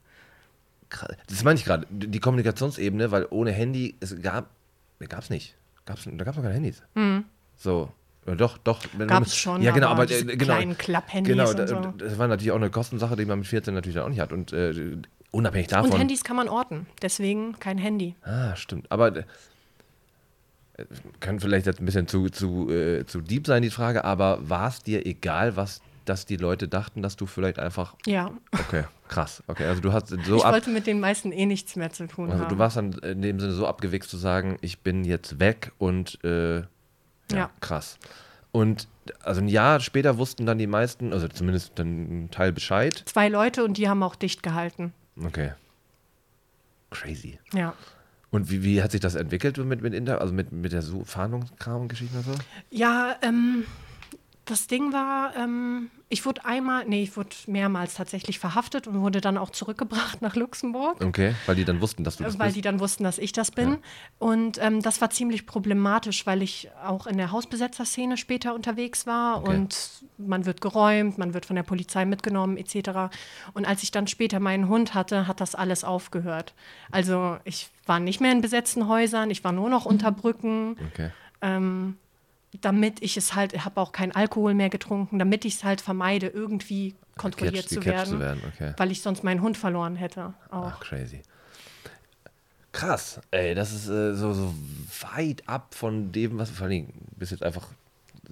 [1.27, 4.49] Das meine ich gerade, die Kommunikationsebene, weil ohne Handy, es gab,
[5.01, 5.55] gab es nicht.
[5.85, 6.83] Gab's, da gab es noch keine Handys.
[7.57, 7.93] So.
[8.37, 8.83] Doch, doch.
[8.97, 9.07] Hm.
[9.07, 10.37] Gab's schon, Ja, genau, aber aber, äh, genau.
[10.55, 11.95] kleinen Klapphandys Genau, da- so.
[11.97, 14.33] das war natürlich auch eine Kostensache, die man mit 14 natürlich auch nicht hat.
[14.33, 14.97] Und äh,
[15.31, 15.91] unabhängig davon.
[15.93, 18.15] Und Handys kann man orten, deswegen kein Handy.
[18.23, 18.91] Ah, stimmt.
[18.91, 19.25] Aber äh,
[21.21, 24.69] kann vielleicht jetzt ein bisschen zu, zu, äh, zu deep sein, die Frage, aber war
[24.69, 27.95] es dir egal, was dass die Leute dachten, dass du vielleicht einfach.
[28.07, 29.43] Ja, Okay, krass.
[29.47, 30.55] Okay, also du hast so ich ab.
[30.55, 32.49] wollte mit den meisten eh nichts mehr zu tun Also haben.
[32.49, 36.19] du warst dann in dem Sinne so abgewichst zu sagen, ich bin jetzt weg und
[36.25, 36.63] äh,
[37.37, 37.99] ja, krass.
[38.53, 38.89] Und
[39.23, 43.03] also ein Jahr später wussten dann die meisten, also zumindest dann ein Teil Bescheid.
[43.07, 44.93] Zwei Leute und die haben auch dicht gehalten.
[45.23, 45.53] Okay.
[46.91, 47.39] Crazy.
[47.53, 47.75] Ja.
[48.31, 51.05] Und wie, wie hat sich das entwickelt mit, mit Inter, also mit, mit der so
[51.05, 52.35] Fahndungskram und Geschichten und so?
[52.71, 53.65] Ja, ähm,
[54.51, 59.21] das Ding war, ähm, ich wurde einmal, nee, ich wurde mehrmals tatsächlich verhaftet und wurde
[59.21, 61.05] dann auch zurückgebracht nach Luxemburg.
[61.05, 62.57] Okay, weil die dann wussten, dass du das weil bist.
[62.57, 63.79] die dann wussten, dass ich das bin.
[64.19, 69.43] Und ähm, das war ziemlich problematisch, weil ich auch in der Hausbesetzerszene später unterwegs war
[69.45, 69.57] Okay.
[69.57, 73.15] und man wird geräumt, man wird von der Polizei mitgenommen etc.
[73.53, 76.55] Und als ich dann später meinen Hund hatte, hat das alles aufgehört.
[76.91, 81.11] Also ich war nicht mehr in besetzten Häusern, ich war nur noch unter Brücken Okay.
[82.61, 85.81] Damit ich es halt, ich habe auch keinen Alkohol mehr getrunken, damit ich es halt
[85.81, 88.75] vermeide, irgendwie kontrolliert Gecatcht- zu, werden, zu werden, okay.
[88.77, 90.35] weil ich sonst meinen Hund verloren hätte.
[90.51, 90.73] Auch.
[90.73, 91.23] Ach, crazy.
[92.73, 94.55] Krass, ey, das ist äh, so, so
[95.15, 97.67] weit ab von dem, was vor allem, du bist jetzt einfach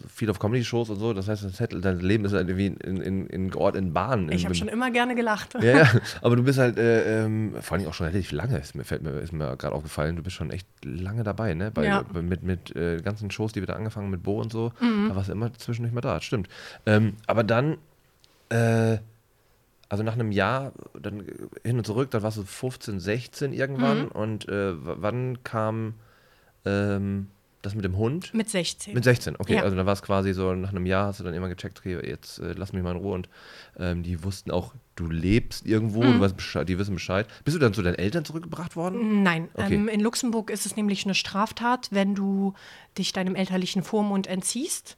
[0.08, 3.00] viel auf Comedy-Shows und so, das heißt, das hätte- dein Leben ist halt irgendwie in,
[3.00, 4.30] in, in Ort in Bahn.
[4.30, 5.54] Ich habe schon immer gerne gelacht.
[5.54, 5.88] ja, ja,
[6.22, 9.02] aber du bist halt, äh, ähm, vor allem auch schon relativ lange, ist mir, fällt
[9.02, 11.70] mir, ist mir gerade aufgefallen, du bist schon echt lange dabei, ne?
[11.70, 12.04] Bei, Ja.
[12.12, 15.08] mit mit äh, ganzen Shows, die wir da angefangen mit Bo und so, Mhm.
[15.08, 16.48] da warst du immer zwischendurch mal da, stimmt.
[16.84, 17.78] Ähm, aber dann,
[18.50, 18.98] äh,
[19.88, 21.24] also nach einem Jahr, dann
[21.64, 24.08] hin und zurück, dann warst du 15, 16 irgendwann Mhm.
[24.08, 25.94] und äh, wann kam
[26.64, 27.28] ähm,
[27.66, 28.32] das mit dem Hund?
[28.32, 28.94] Mit 16.
[28.94, 29.56] Mit 16, okay.
[29.56, 29.62] Ja.
[29.62, 31.98] Also dann war es quasi so, nach einem Jahr hast du dann immer gecheckt, okay,
[32.06, 33.14] jetzt äh, lass mich mal in Ruhe.
[33.14, 33.28] Und
[33.78, 36.14] ähm, die wussten auch, du lebst irgendwo, Mhm.
[36.14, 37.26] du weißt Bescheid, die wissen Bescheid.
[37.44, 39.22] Bist du dann zu deinen Eltern zurückgebracht worden?
[39.22, 39.74] Nein, Okay.
[39.74, 42.54] ähm, in Luxemburg ist es nämlich eine Straftat, wenn du
[42.96, 44.96] dich deinem elterlichen Vormund entziehst.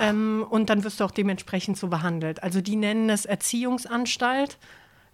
[0.00, 2.42] Ähm, und dann wirst du auch dementsprechend so behandelt.
[2.42, 4.58] Also die nennen es Erziehungsanstalt.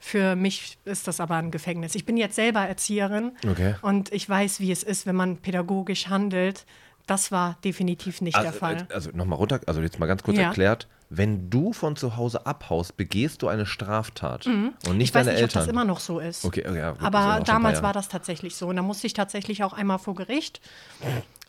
[0.00, 1.96] Für mich ist das aber ein Gefängnis.
[1.96, 3.74] Ich bin jetzt selber Erzieherin Okay.
[3.82, 6.64] und ich weiß, wie es ist, wenn man pädagogisch handelt,
[7.08, 8.86] Das war definitiv nicht also, der Fall.
[8.92, 10.44] Also nochmal runter, also jetzt mal ganz kurz Ja.
[10.44, 15.00] erklärt, wenn du von zu Hause abhaust, begehst du eine Straftat und nicht Mhm.
[15.00, 15.62] ich weiß deine nicht, Eltern.
[15.62, 16.44] ob das immer noch so ist.
[16.44, 18.68] Okay, okay, ja, gut, Aber damals war das tatsächlich so.
[18.68, 20.60] Und da musste ich tatsächlich auch einmal vor Gericht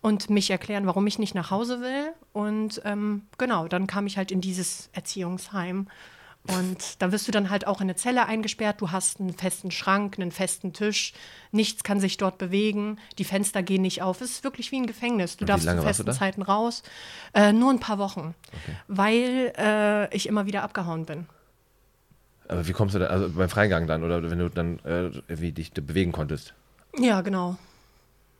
[0.01, 2.13] und mich erklären, warum ich nicht nach Hause will.
[2.31, 5.87] Und ähm, genau, dann kam ich halt in dieses Erziehungsheim.
[6.57, 8.81] Und da wirst du dann halt auch in eine Zelle eingesperrt.
[8.81, 11.13] Du hast einen festen Schrank, einen festen Tisch.
[11.51, 12.97] Nichts kann sich dort bewegen.
[13.17, 14.21] Die Fenster gehen nicht auf.
[14.21, 15.37] Es ist wirklich wie ein Gefängnis.
[15.37, 16.11] Du darfst zu festen?
[16.11, 16.83] Zeiten raus.
[17.33, 18.33] Äh, nur ein paar Wochen,
[18.87, 21.27] weil äh, ich immer wieder abgehauen bin.
[22.47, 25.51] Aber wie kommst du da, also beim Freigang dann oder wenn du dann äh, wie
[25.51, 26.55] dich bewegen konntest?
[26.97, 27.57] Ja, genau.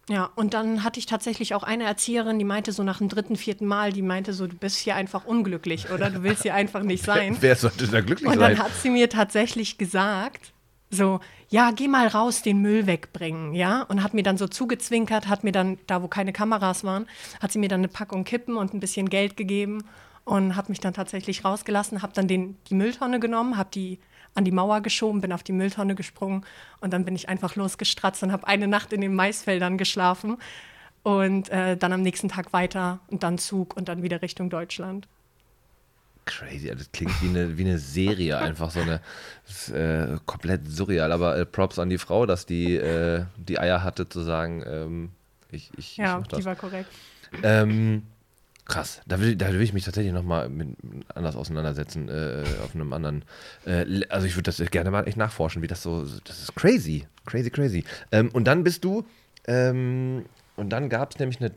[0.09, 3.35] Ja, und dann hatte ich tatsächlich auch eine Erzieherin, die meinte so nach dem dritten,
[3.35, 6.81] vierten Mal, die meinte so, du bist hier einfach unglücklich oder du willst hier einfach
[6.81, 7.37] nicht sein.
[7.39, 8.55] Wer sollte da glücklich Und sein?
[8.55, 10.51] dann hat sie mir tatsächlich gesagt,
[10.89, 11.19] so,
[11.49, 13.83] ja, geh mal raus, den Müll wegbringen, ja?
[13.83, 17.05] Und hat mir dann so zugezwinkert, hat mir dann, da wo keine Kameras waren,
[17.39, 19.83] hat sie mir dann eine Packung Kippen und ein bisschen Geld gegeben
[20.25, 23.99] und hat mich dann tatsächlich rausgelassen, habe dann den, die Mülltonne genommen, habe die
[24.35, 26.45] an die Mauer geschoben, bin auf die Mülltonne gesprungen
[26.81, 30.37] und dann bin ich einfach losgestratzt und habe eine Nacht in den Maisfeldern geschlafen
[31.03, 35.07] und äh, dann am nächsten Tag weiter und dann Zug und dann wieder Richtung Deutschland.
[36.25, 39.01] Crazy, das klingt wie eine, wie eine Serie, einfach so eine
[39.47, 41.11] ist, äh, komplett surreal.
[41.11, 45.11] Aber äh, Props an die Frau, dass die äh, die Eier hatte zu sagen, ähm,
[45.49, 46.39] ich, ich, Ja, ich mach das.
[46.39, 46.91] die war korrekt.
[47.41, 48.03] Ähm,
[48.69, 50.49] krass, da will, da will ich mich tatsächlich nochmal
[51.13, 53.23] anders auseinandersetzen, äh, auf einem anderen.
[53.65, 56.05] Äh, also ich würde das gerne mal echt nachforschen, wie das so.
[56.23, 57.83] Das ist crazy, crazy, crazy.
[58.11, 59.05] Ähm, und dann bist du.
[59.47, 61.51] Ähm, und dann gab es nämlich eine,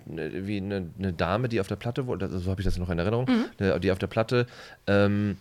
[0.47, 2.99] wie eine, eine Dame, die auf der Platte, wurde, so habe ich das noch in
[3.01, 3.45] Erinnerung, Mhm.
[3.59, 4.47] eine, die auf der Platte
[4.87, 5.37] ähm,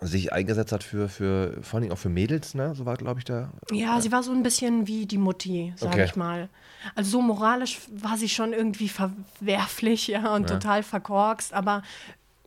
[0.00, 2.74] sich eingesetzt hat für, für, vor allem auch für Mädels, ne?
[2.74, 3.50] So war, glaube ich, da.
[3.72, 6.04] Ja, sie war so ein bisschen wie die Mutti, sag Okay.
[6.04, 6.48] ich mal.
[6.94, 10.56] Also so moralisch war sie schon irgendwie verwerflich, ja, und Ja.
[10.56, 11.82] total verkorkst, aber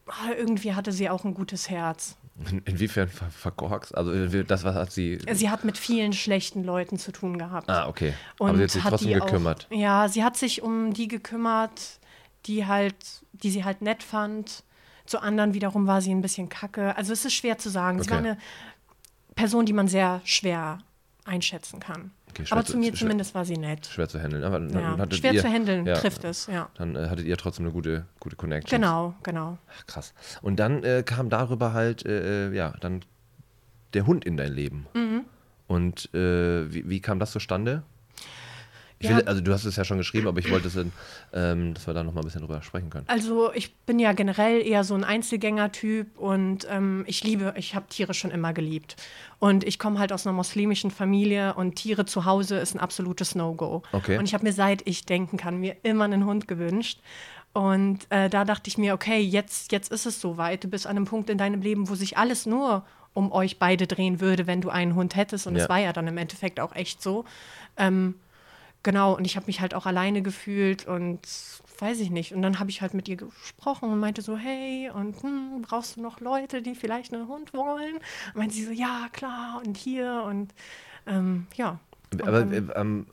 [0.07, 2.15] ah, irgendwie hatte sie auch ein gutes Herz.
[2.49, 3.93] In, inwiefern ver verkorkst?
[3.95, 5.19] Also äh, das, was hat sie.
[5.31, 7.69] Sie hat mit vielen schlechten Leuten zu tun gehabt.
[7.69, 8.13] Ah, okay.
[8.39, 9.67] Und Aber sie hat sich trotzdem die gekümmert.
[9.69, 11.99] Auch, ja, sie hat sich um die gekümmert,
[12.45, 12.95] die halt,
[13.33, 14.63] die sie halt nett fand.
[15.11, 16.95] Zu anderen wiederum war sie ein bisschen kacke.
[16.95, 18.01] Also es ist schwer zu sagen.
[18.01, 18.29] Sie war Okay.
[18.29, 18.37] eine
[19.35, 20.77] Person, die man sehr schwer
[21.25, 22.11] einschätzen kann.
[22.29, 23.87] Okay, Aber zu- zu mir schwer- zumindest war sie nett.
[23.87, 24.41] schwer zu handeln.
[24.45, 24.95] Aber Ja.
[25.11, 26.69] Schwer ihr, zu handeln ja, trifft es, ja.
[26.77, 28.79] Dann äh, hattet ihr trotzdem eine gute, gute Connection.
[28.79, 29.57] Genau, genau.
[29.77, 30.13] Ach, krass.
[30.41, 33.01] Und dann äh, kam darüber halt, äh, äh, ja, dann
[33.93, 34.87] der Hund in dein Leben.
[34.93, 35.25] Mhm.
[35.67, 37.83] Und äh, wie, wie kam das zustande?
[39.09, 39.17] Ja.
[39.17, 40.91] will, also du hast es ja schon geschrieben, aber ich wollte, es in,
[41.33, 43.05] ähm, dass wir da noch mal ein bisschen drüber sprechen können.
[43.07, 47.87] Also ich bin ja generell eher so ein Einzelgänger-Typ und ähm, ich liebe, ich habe
[47.89, 48.95] Tiere schon immer geliebt.
[49.39, 53.35] Und ich komme halt aus einer muslimischen Familie und Tiere zu Hause ist ein absolutes
[53.35, 53.83] No-Go.
[53.91, 54.17] Okay.
[54.17, 56.99] Und ich habe mir, seit ich denken kann, mir immer einen Hund gewünscht.
[57.53, 60.63] Und äh, da dachte ich mir, okay, jetzt, jetzt ist es soweit.
[60.63, 63.87] Du bist an einem Punkt in deinem Leben, wo sich alles nur um euch beide
[63.87, 65.47] drehen würde, wenn du einen Hund hättest.
[65.47, 65.69] Und es Ja.
[65.69, 67.25] war ja dann im Endeffekt auch echt so.
[67.77, 68.15] Ähm,
[68.83, 71.19] Genau, und ich habe mich halt auch alleine gefühlt und
[71.79, 72.33] weiß ich nicht.
[72.33, 75.97] Und dann habe ich halt mit ihr gesprochen und meinte so, hey, und hm, brauchst
[75.97, 77.95] du noch Leute, die vielleicht einen Hund wollen?
[77.95, 80.53] Und meinte sie so, ja, klar, und hier und
[81.05, 81.79] ähm, ja.
[82.11, 83.05] Und Aber äh, ähm,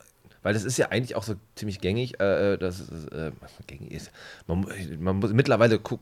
[0.43, 3.31] weil das ist ja eigentlich auch so ziemlich gängig, äh, dass es äh,
[3.67, 4.11] gängig ist.
[4.47, 4.65] Man,
[4.99, 5.99] man muss mittlerweile guck,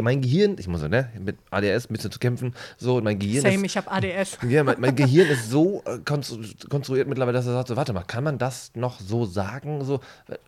[0.00, 3.18] mein Gehirn, ich muss so, ne, mit ADS ein bisschen zu kämpfen, so, und mein
[3.18, 4.38] Gehirn Same, ist, ich habe ADS.
[4.48, 7.92] Ja, mein, mein Gehirn ist so äh, konstru- konstruiert mittlerweile, dass er sagt, so, warte
[7.92, 9.84] mal, kann man das noch so sagen?
[9.84, 10.00] So,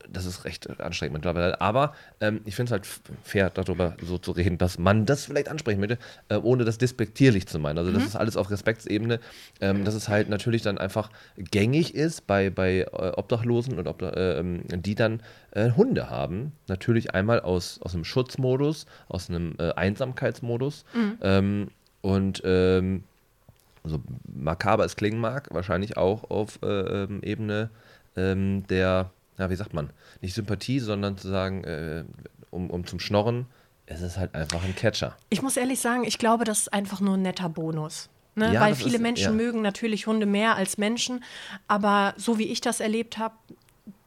[0.08, 1.60] das ist recht äh, anstrengend mittlerweile.
[1.60, 2.86] Aber ähm, ich finde es halt
[3.24, 7.46] fair, darüber so zu reden, dass man das vielleicht ansprechen möchte, äh, ohne das despektierlich
[7.46, 7.78] zu meinen.
[7.78, 9.20] Also das ist alles auf Respektsebene,
[9.60, 14.12] ähm, dass es halt natürlich dann einfach gängig ist bei, bei äh, Obdachlosen und Obdach,
[14.12, 16.52] äh, ähm, die dann äh, Hunde haben.
[16.68, 20.84] Natürlich einmal aus, aus einem Schutzmodus, aus einem äh, Einsamkeitsmodus.
[21.22, 21.68] Ähm,
[22.02, 23.04] und ähm,
[23.84, 24.00] so
[24.34, 27.70] makaber es klingen mag, wahrscheinlich auch auf äh, ähm, Ebene
[28.16, 32.06] ähm, der, ja, wie sagt man, nicht Sympathie, sondern zu sagen,
[32.50, 33.46] um, um zum Schnorren,
[33.86, 35.16] es ist halt einfach ein Catcher.
[35.30, 38.08] Ich muss ehrlich sagen, ich glaube, das ist einfach nur ein netter Bonus.
[38.34, 38.54] Ne?
[38.54, 39.30] Ja, Weil viele ist- Menschen ja.
[39.32, 41.24] mögen natürlich Hunde mehr als Menschen,
[41.68, 43.34] aber so wie ich das erlebt habe,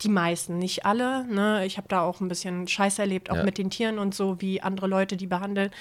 [0.02, 1.26] die meisten, nicht alle.
[1.26, 1.66] Ne?
[1.66, 3.44] Ich habe da auch ein bisschen Scheiß erlebt, auch Ja.
[3.44, 5.72] mit den Tieren und so, wie andere Leute die behandeln.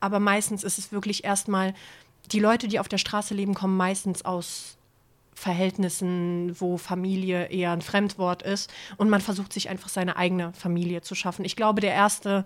[0.00, 1.74] Aber meistens ist es wirklich erstmal,
[2.32, 4.76] die Leute, die auf der Straße leben, kommen meistens aus
[5.34, 11.02] Verhältnissen, wo Familie eher ein Fremdwort ist und man versucht sich einfach seine eigene Familie
[11.02, 11.44] zu schaffen.
[11.44, 12.44] Ich glaube, der erste,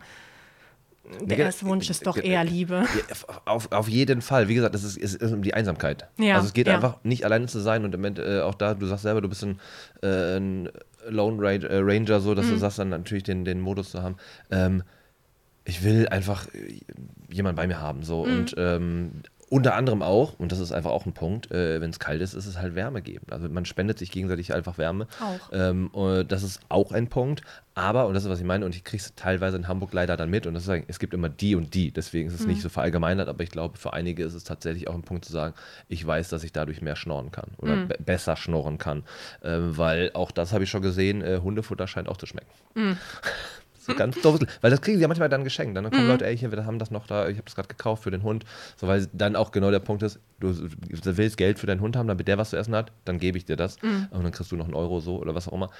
[1.20, 2.84] der erste Wunsch ist doch eher Liebe.
[3.44, 4.48] Auf, auf jeden Fall.
[4.48, 6.08] Wie gesagt, es ist, es ist um die Einsamkeit.
[6.18, 6.74] Ja, also es geht ja.
[6.74, 9.28] einfach nicht alleine zu sein und im Ende, äh, auch da, du sagst selber, du
[9.28, 9.60] bist ein,
[10.02, 10.68] äh, ein
[11.08, 12.50] Lone äh, Ranger, so, dass mhm.
[12.50, 14.16] du sagst, dann natürlich den, den Modus zu haben.
[14.50, 14.82] Ähm,
[15.64, 16.80] ich will einfach äh,
[17.28, 18.02] jemanden bei mir haben.
[18.02, 18.24] So.
[18.24, 18.38] Mhm.
[18.38, 19.12] Und ähm,
[19.48, 22.34] unter anderem auch, und das ist einfach auch ein Punkt, äh, wenn es kalt ist,
[22.34, 23.26] ist es halt Wärme geben.
[23.30, 25.06] Also man spendet sich gegenseitig einfach Wärme.
[25.20, 25.50] Auch.
[25.52, 25.90] Ähm,
[26.26, 27.42] das ist auch ein Punkt.
[27.74, 30.16] Aber, und das ist, was ich meine, und ich kriege es teilweise in Hamburg leider
[30.16, 32.48] dann mit, und das ist, es gibt immer die und die, deswegen ist es mhm.
[32.48, 35.32] nicht so verallgemeinert, aber ich glaube, für einige ist es tatsächlich auch ein Punkt zu
[35.32, 35.54] sagen,
[35.88, 37.88] ich weiß, dass ich dadurch mehr schnorren kann oder mhm.
[37.98, 39.04] besser schnorren kann.
[39.44, 42.50] Ähm, weil auch das habe ich schon gesehen, äh, Hundefutter scheint auch zu schmecken.
[42.74, 42.96] Mhm.
[43.86, 44.40] So ganz doof.
[44.60, 45.76] Weil das kriegen sie ja manchmal dann geschenkt.
[45.76, 46.10] Dann kommen mhm.
[46.10, 48.22] Leute, ey, hier, wir haben das noch da, ich habe das gerade gekauft für den
[48.22, 48.44] Hund.
[48.76, 50.52] So, weil dann auch genau der Punkt ist, du,
[51.04, 53.44] willst Geld für deinen Hund haben, damit der was zu essen hat, dann gebe ich
[53.44, 53.80] dir das.
[53.82, 54.08] Mhm.
[54.10, 55.70] Und dann kriegst du noch einen Euro so oder was auch immer.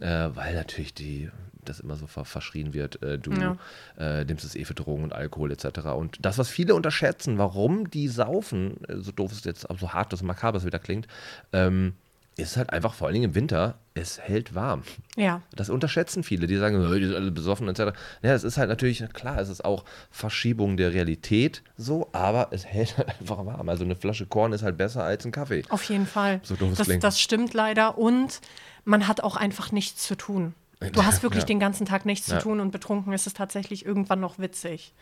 [0.00, 1.28] Äh, weil natürlich die,
[1.64, 3.56] das immer so ver verschrien wird, äh, du ja.
[3.98, 5.80] äh, nimmst es eh für Drogen und Alkohol etc.
[5.96, 10.12] Und das, was viele unterschätzen, warum die saufen, äh, so doof es jetzt, so hart
[10.12, 11.08] das makaber wieder klingt,
[11.52, 11.94] ähm,
[12.38, 14.84] ist halt einfach vor allen Dingen im Winter, es hält warm.
[15.16, 15.42] Ja.
[15.56, 17.96] Das unterschätzen viele, die sagen, die sind alle besoffen etc.
[18.22, 22.64] Ja, es ist halt natürlich, klar, es ist auch Verschiebung der Realität so, aber es
[22.64, 23.68] hält halt einfach warm.
[23.68, 25.64] Also eine Flasche Korn ist halt besser als ein Kaffee.
[25.68, 26.40] Auf jeden Fall.
[26.44, 28.40] So doof das, das stimmt leider und
[28.84, 30.54] man hat auch einfach nichts zu tun.
[30.78, 31.48] Du hast wirklich ja.
[31.48, 32.38] den ganzen Tag nichts ja.
[32.38, 34.94] zu tun und betrunken ist es tatsächlich irgendwann noch witzig.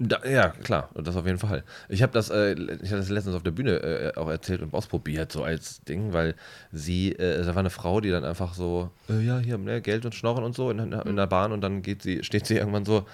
[0.00, 1.64] Da, ja, klar, das auf jeden Fall.
[1.88, 5.32] Ich habe das, äh, ich das letztens auf der Bühne äh, auch erzählt und ausprobiert,
[5.32, 6.36] so als Ding, weil
[6.70, 10.04] sie, äh, da war eine Frau, die dann einfach so, äh, ja, hier, ne, Geld
[10.04, 12.58] und Schnorren und so in, in, in, der Bahn und dann geht sie, steht sie
[12.58, 13.06] irgendwann so,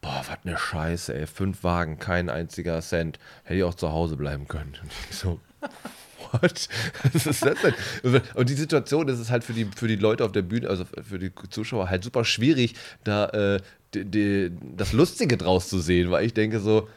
[0.00, 4.16] boah, was eine Scheiße, ey, fünf Wagen, kein einziger Cent, hätte ich auch zu Hause
[4.16, 4.78] bleiben können.
[4.82, 5.38] Und ich so,
[6.32, 6.68] what?
[7.12, 8.20] Was ist das denn?
[8.34, 10.84] Und die Situation ist es halt für die, für die Leute auf der Bühne, also
[10.84, 13.60] für die Zuschauer halt super schwierig, da äh,
[13.94, 16.88] die, die, das Lustige draus zu sehen, weil ich denke so,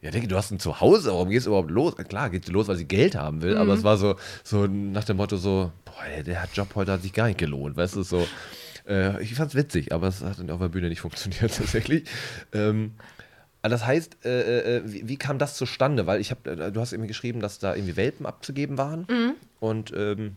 [0.00, 1.96] ja, denke, du hast ein Zuhause, warum gehst du überhaupt los?
[1.96, 3.60] Klar, geht sie los, weil sie Geld haben will, mhm.
[3.60, 7.12] aber es war so, so nach dem Motto so, boah, der Job heute hat sich
[7.12, 8.26] gar nicht gelohnt, weißt du, so.
[8.86, 12.04] Äh, ich fand's witzig, aber es hat auf der Bühne nicht funktioniert tatsächlich.
[12.52, 12.92] Ähm,
[13.68, 16.06] das heißt, äh, äh, äh, wie, wie, kam das zustande?
[16.06, 19.34] Weil ich habe, äh, du hast irgendwie geschrieben, dass da irgendwie Welpen abzugeben waren mhm.
[19.60, 20.36] und ähm,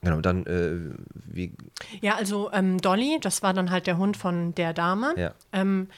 [0.00, 0.94] Genau, dann äh,
[1.26, 1.52] wie.
[2.00, 5.12] Ja, also ähm, Dolly, das war dann halt der Hund von der Dame.
[5.16, 5.34] Ja.
[5.52, 5.88] Ähm,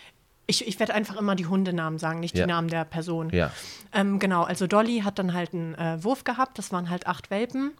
[0.46, 2.44] ich, ich werde einfach immer die Hundenamen sagen, nicht ja.
[2.44, 3.30] die Namen der Person.
[3.30, 3.52] Ja.
[3.92, 7.30] Ähm, genau, also Dolly hat dann halt einen äh, Wurf gehabt, das waren halt acht
[7.30, 7.72] Welpen.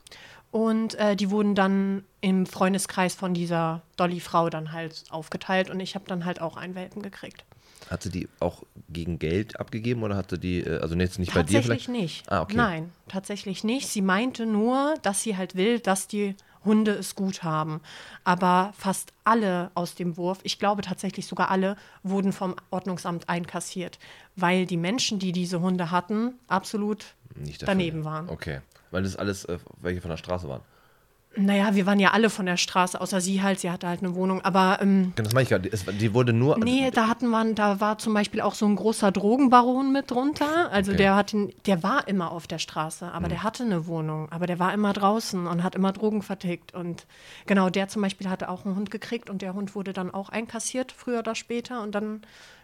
[0.51, 5.95] Und äh, die wurden dann im Freundeskreis von dieser Dolly-Frau dann halt aufgeteilt und ich
[5.95, 7.45] habe dann halt auch einen Welpen gekriegt.
[7.91, 11.43] Hat sie die auch gegen Geld abgegeben oder hatte die, äh, also jetzt nicht bei
[11.43, 11.87] dir vielleicht?
[11.87, 12.31] Tatsächlich nicht.
[12.31, 12.57] Ah, okay.
[12.57, 13.89] Nein, tatsächlich nicht.
[13.89, 17.81] Sie meinte nur, dass sie halt will, dass die Hunde es gut haben.
[18.23, 23.99] Aber fast alle aus dem Wurf, ich glaube tatsächlich sogar alle, wurden vom Ordnungsamt einkassiert,
[24.37, 27.15] weil die Menschen, die diese Hunde hatten, absolut
[27.61, 28.29] daneben waren.
[28.29, 28.61] Okay,
[28.93, 30.63] weil das alles äh, welche von der Straße waren.
[31.37, 34.17] Naja, wir waren ja alle von der Straße, außer sie halt, sie hatte halt eine
[34.17, 34.79] Wohnung, aber.
[34.83, 36.59] Ähm, das meine ich gerade, die wurde nur.
[36.59, 40.73] Nee, da hatten wir, da war zum Beispiel auch so ein großer Drogenbaron mit drunter.
[40.73, 40.99] Also okay.
[40.99, 41.35] der hat
[41.67, 43.31] der war immer auf der Straße, aber mhm.
[43.31, 46.75] der hatte eine Wohnung, aber der war immer draußen und hat immer Drogen vertickt.
[46.75, 47.07] Und
[47.47, 50.31] genau, der zum Beispiel hatte auch einen Hund gekriegt und der Hund wurde dann auch
[50.31, 51.83] einkassiert, früher oder später.
[51.83, 52.23] Und dann,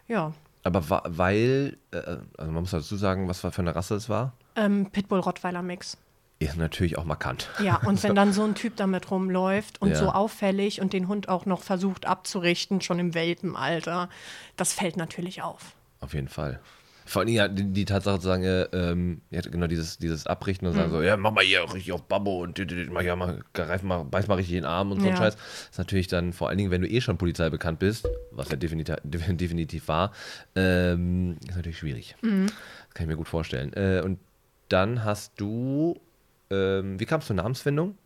[0.09, 0.33] ja.
[0.63, 4.33] Aber weil, äh, also man muss dazu sagen, was für eine Rasse es war?
[4.57, 5.97] Ähm, Pitbull-Rottweiler-Mix
[6.39, 7.49] ist natürlich auch markant.
[7.63, 9.95] Ja, und wenn dann so ein Typ damit rumläuft und ja.
[9.95, 14.09] so auffällig und den Hund auch noch versucht abzurichten, schon im Welpenalter,
[14.55, 15.73] das fällt natürlich auf.
[15.99, 16.59] Auf jeden Fall.
[17.07, 20.67] Vor allem ja, die, die Tatsache zu sagen, äh, ähm, ja, genau dieses, dieses Abrichten
[20.67, 20.95] und sagen mhm.
[20.95, 22.59] so, ja, mach mal hier richtig auf Babbo und
[22.91, 25.13] mach ja mal, greif mal, beiß mal richtig den Arm und so ja.
[25.13, 25.35] ein Scheiß.
[25.71, 28.57] ist natürlich dann vor allen Dingen, wenn du eh schon Polizei bekannt bist, was ja
[28.57, 30.11] definitiv, definitiv war,
[30.55, 32.15] ähm, ist natürlich schwierig.
[32.21, 32.47] Mhm.
[32.47, 33.71] Das kann ich mir gut vorstellen.
[33.73, 34.19] Äh, und
[34.67, 35.97] dann hast du
[36.49, 37.97] ähm, wie kamst du zur Namensfindung?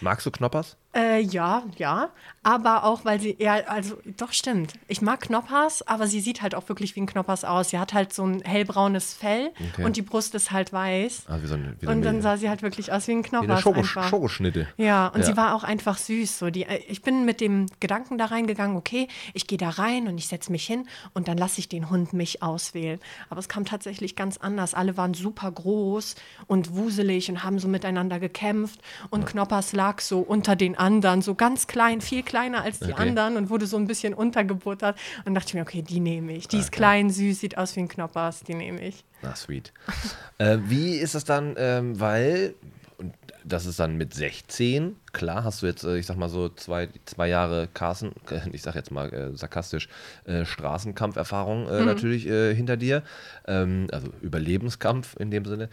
[0.00, 0.76] Magst du Knoppers?
[0.96, 2.08] Äh, ja, ja.
[2.42, 4.74] Aber auch, weil sie, ja, also doch stimmt.
[4.86, 7.70] Ich mag Knoppers, aber sie sieht halt auch wirklich wie ein Knoppers aus.
[7.70, 9.84] Sie hat halt so ein hellbraunes Fell okay.
[9.84, 11.24] und die Brust ist halt weiß.
[11.26, 13.48] Ah, wie so ein, wie und dann sah sie halt wirklich aus wie ein Knoppers.
[13.48, 14.68] Wie eine Schoko Schokoschnitte.
[14.76, 15.26] Ja, und ja.
[15.26, 16.38] sie war auch einfach süß.
[16.38, 16.50] So.
[16.50, 20.16] Die, äh, ich bin mit dem Gedanken da reingegangen, okay, ich gehe da rein und
[20.16, 23.00] ich setze mich hin und dann lasse ich den Hund mich auswählen.
[23.28, 24.72] Aber es kam tatsächlich ganz anders.
[24.72, 26.14] Alle waren super groß
[26.46, 28.80] und wuselig und haben so miteinander gekämpft
[29.10, 29.26] und ja.
[29.26, 30.85] Knoppers lag so unter den anderen,
[31.22, 33.02] so ganz klein, viel kleiner als die okay.
[33.02, 34.98] anderen und wurde so ein bisschen untergebuttert.
[35.24, 36.48] Und dachte ich mir, okay, die nehme ich.
[36.48, 36.64] Die okay.
[36.64, 39.04] ist klein, süß, sieht aus wie ein Knoppers, die nehme ich.
[39.22, 39.72] Na, sweet.
[40.38, 42.54] äh, wie ist das dann, ähm, weil,
[42.98, 43.14] und
[43.44, 46.88] das ist dann mit 16, klar, hast du jetzt, äh, ich sag mal so, zwei,
[47.04, 48.12] zwei Jahre Carsten,
[48.52, 49.88] ich sag jetzt mal äh, sarkastisch,
[50.24, 51.86] äh, Straßenkampferfahrung äh, mhm.
[51.86, 53.02] natürlich äh, hinter dir.
[53.46, 55.68] Ähm, also Überlebenskampf in dem Sinne.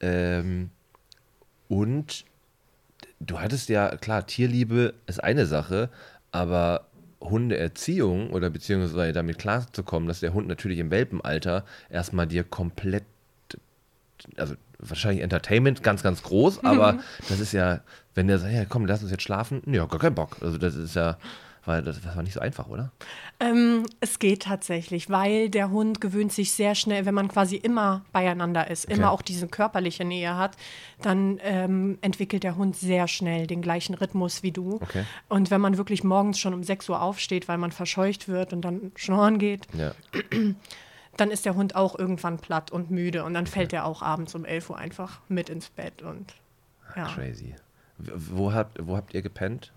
[0.00, 0.70] Ähm,
[1.68, 2.24] und
[3.20, 5.90] du hattest ja, klar, Tierliebe ist eine Sache,
[6.32, 6.88] aber
[7.20, 13.04] Hundeerziehung oder beziehungsweise damit klarzukommen, dass der Hund natürlich im Welpenalter erstmal dir komplett,
[14.36, 16.98] also wahrscheinlich Entertainment ganz, ganz groß, aber
[17.28, 17.80] das ist ja,
[18.14, 20.36] wenn der sagt, ja komm, lass uns jetzt schlafen, ja, gar keinen Bock.
[20.40, 21.16] Also das ist ja,
[21.66, 22.92] weil das, das war nicht so einfach, oder?
[23.40, 28.04] Ähm, es geht tatsächlich, weil der Hund gewöhnt sich sehr schnell, wenn man quasi immer
[28.12, 28.94] beieinander ist, Okay.
[28.96, 30.56] immer auch diese körperliche Nähe hat,
[31.02, 34.76] dann ähm, entwickelt der Hund sehr schnell den gleichen Rhythmus wie du.
[34.76, 35.04] Okay.
[35.28, 38.62] Und wenn man wirklich morgens schon um 6 Uhr aufsteht, weil man verscheucht wird und
[38.62, 39.92] dann schnorren geht, Ja.
[41.16, 44.34] dann ist der Hund auch irgendwann platt und müde und dann fällt er auch abends
[44.34, 46.34] um 11 Uhr einfach mit ins Bett und
[46.96, 47.06] ja.
[47.06, 47.54] Crazy.
[47.98, 49.72] Wo habt, wo habt ihr gepennt?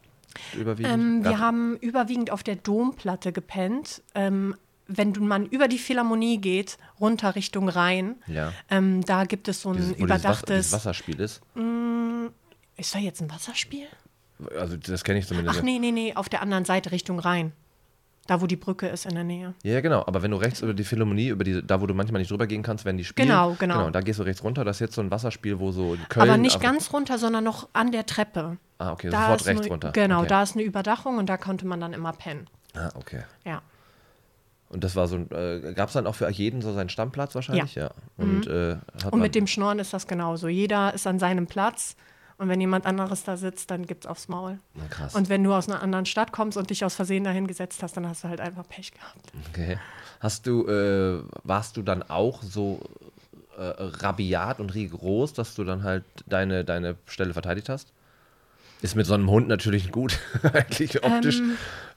[0.57, 0.93] Überwiegend?
[0.93, 4.01] Ähm, wir Gab- haben überwiegend auf der Domplatte gepennt.
[4.15, 4.55] Ähm,
[4.89, 8.53] wenn man über die Philharmonie geht, runter Richtung Rhein, Ja.
[8.69, 10.45] ähm, da gibt es so ein dieses, überdachtes.
[10.67, 11.41] dieses Wasserspiel ist.
[12.77, 13.88] ist da jetzt ein Wasserspiel?
[14.57, 15.59] Also das kenne ich zumindest.
[15.59, 17.51] Ach nee, nee, nee, auf der anderen Seite Richtung Rhein.
[18.28, 19.53] Da, wo die Brücke ist in der Nähe.
[19.63, 20.03] Ja, ja, genau.
[20.05, 22.45] Aber wenn du rechts über die Philharmonie, über die, da wo du manchmal nicht drüber
[22.45, 23.30] gehen kannst, wenn die spielen.
[23.30, 23.78] Genau, genau.
[23.78, 24.65] Genau, da gehst du rechts runter.
[24.65, 26.30] Das ist jetzt so ein Wasserspiel, wo so Köln.
[26.30, 28.57] Aber nicht ganz runter, sondern noch an der Treppe.
[28.80, 29.91] Ah, okay, Da sofort rechts eine, runter.
[29.91, 30.28] Genau, okay.
[30.28, 32.47] da ist eine Überdachung und da konnte man dann immer pennen.
[32.75, 33.23] Ah, okay.
[33.45, 33.61] Ja.
[34.69, 37.34] Und das war so ein, äh, gab es dann auch für jeden so seinen Stammplatz
[37.36, 37.75] wahrscheinlich?
[37.75, 37.91] Ja.
[38.17, 40.49] Und, äh, hat Und mit dem Schnorren ist das genauso.
[40.49, 41.95] Jeder ist an seinem Platz
[42.38, 44.59] und wenn jemand anderes da sitzt, dann gibt's aufs Maul.
[44.75, 45.15] Na, krass.
[45.15, 47.97] Und wenn du aus einer anderen Stadt kommst und dich aus Versehen dahin gesetzt hast,
[47.97, 49.31] dann hast du halt einfach Pech gehabt.
[49.49, 49.79] okay.
[50.19, 52.79] Hast du, äh, warst du dann auch so
[53.55, 57.91] äh, rabiat und rigoros, dass du dann halt deine, deine Stelle verteidigt hast?
[58.82, 60.19] Ist mit so einem Hund natürlich gut,
[60.53, 61.41] eigentlich optisch.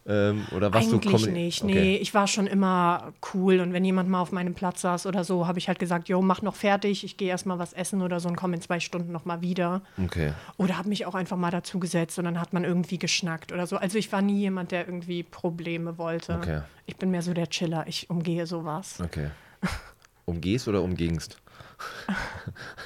[0.06, 1.62] Ähm, oder was du Eigentlich nicht.
[1.62, 1.74] Okay.
[1.74, 5.24] Nee, ich war schon immer cool und wenn jemand mal auf meinem Platz saß oder
[5.24, 8.18] so, habe ich halt gesagt, jo, mach noch fertig, ich gehe erstmal was essen oder
[8.18, 9.82] so und komme in zwei Stunden noch mal wieder.
[10.02, 10.32] Okay.
[10.56, 13.66] Oder habe mich auch einfach mal dazu gesetzt und dann hat man irgendwie geschnackt oder
[13.66, 13.76] so.
[13.76, 16.36] Also ich war nie jemand, der irgendwie Probleme wollte.
[16.36, 16.62] Okay.
[16.86, 19.00] Ich bin mehr so der Chiller, ich umgehe sowas.
[19.04, 19.28] Okay.
[20.30, 21.36] Umgehst oder umgingst?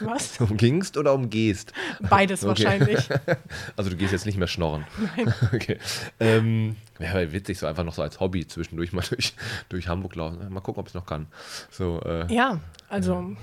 [0.01, 0.41] Was?
[0.41, 1.73] Umgingst oder umgehst?
[2.09, 2.49] Beides Okay.
[2.65, 3.09] wahrscheinlich.
[3.77, 4.87] Also du gehst jetzt nicht mehr schnorren.
[5.17, 5.35] Nein.
[5.53, 5.79] Okay.
[6.21, 9.35] Ähm, Wäre witzig, so einfach noch so als Hobby zwischendurch mal durch,
[9.69, 10.53] durch Hamburg laufen.
[10.53, 11.27] Mal gucken, ob ich es noch kann.
[11.71, 13.37] So, äh, Ja, also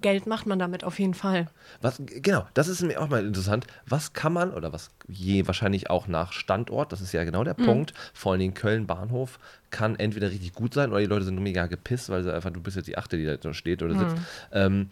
[0.00, 1.48] Geld macht man damit auf jeden Fall.
[1.80, 3.66] was, genau, das ist mir auch mal interessant.
[3.86, 7.54] Was kann man, oder was je wahrscheinlich auch nach Standort, das ist ja genau der
[7.54, 9.38] Punkt, vor allen Dingen Köln Bahnhof,
[9.70, 12.60] kann entweder richtig gut sein oder die Leute sind mega gepisst, weil sie einfach, du
[12.60, 14.16] bist jetzt die Achte, die da steht oder sitzt.
[14.52, 14.88] Ähm,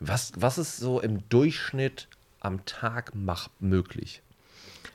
[0.00, 2.08] was, was ist so im Durchschnitt
[2.40, 4.22] am Tag mach, möglich?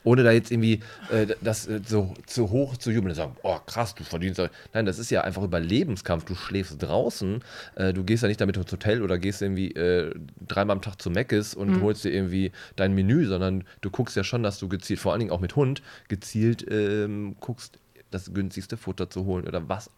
[0.04, 0.82] Ohne da jetzt irgendwie
[1.12, 4.39] äh, das äh, so zu hoch zu jubeln und sagen, oh krass, du verdienst.
[4.39, 6.26] da-" Nein, das ist ja einfach Überlebenskampf.
[6.26, 7.43] Du schläfst draußen,
[7.76, 10.14] äh, du gehst ja nicht damit ins Hotel oder gehst irgendwie äh,
[10.47, 14.24] dreimal am Tag zu Meckes und holst dir irgendwie dein Menü, sondern du guckst ja
[14.24, 17.80] schon, dass du gezielt, vor allen Dingen auch mit Hund, gezielt ähm, guckst,
[18.12, 19.91] das günstigste Futter zu holen oder was,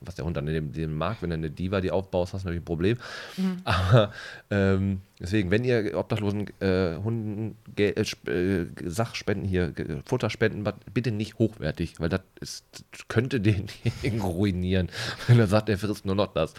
[0.00, 1.18] was der Hund dann in dem, mag.
[1.20, 2.98] Wenn du eine Diva die aufbaust, hast du natürlich ein Problem.
[3.64, 4.12] Aber
[4.50, 9.72] ähm, deswegen, wenn ihr Obdachlosen äh, Hunden äh, äh, Sachspenden hier,
[10.04, 13.66] Futterspenden, but bitte nicht hochwertig, weil das ist, könnte den
[14.20, 14.88] ruinieren,
[15.26, 16.54] wenn er sagt, er frisst nur noch das.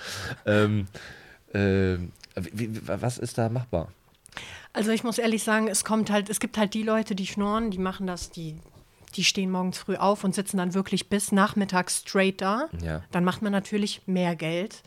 [0.46, 0.88] Ähm,
[1.54, 2.10] wie,
[2.52, 3.92] wie, was ist da machbar?
[4.74, 7.72] Also ich muss ehrlich sagen, es kommt halt, es gibt halt die Leute, die schnorren,
[7.72, 8.58] die machen das, die,
[9.16, 12.68] die stehen morgens früh auf und sitzen dann wirklich bis nachmittags straight da.
[12.84, 13.04] Ja.
[13.12, 14.84] Dann macht man natürlich mehr Geld.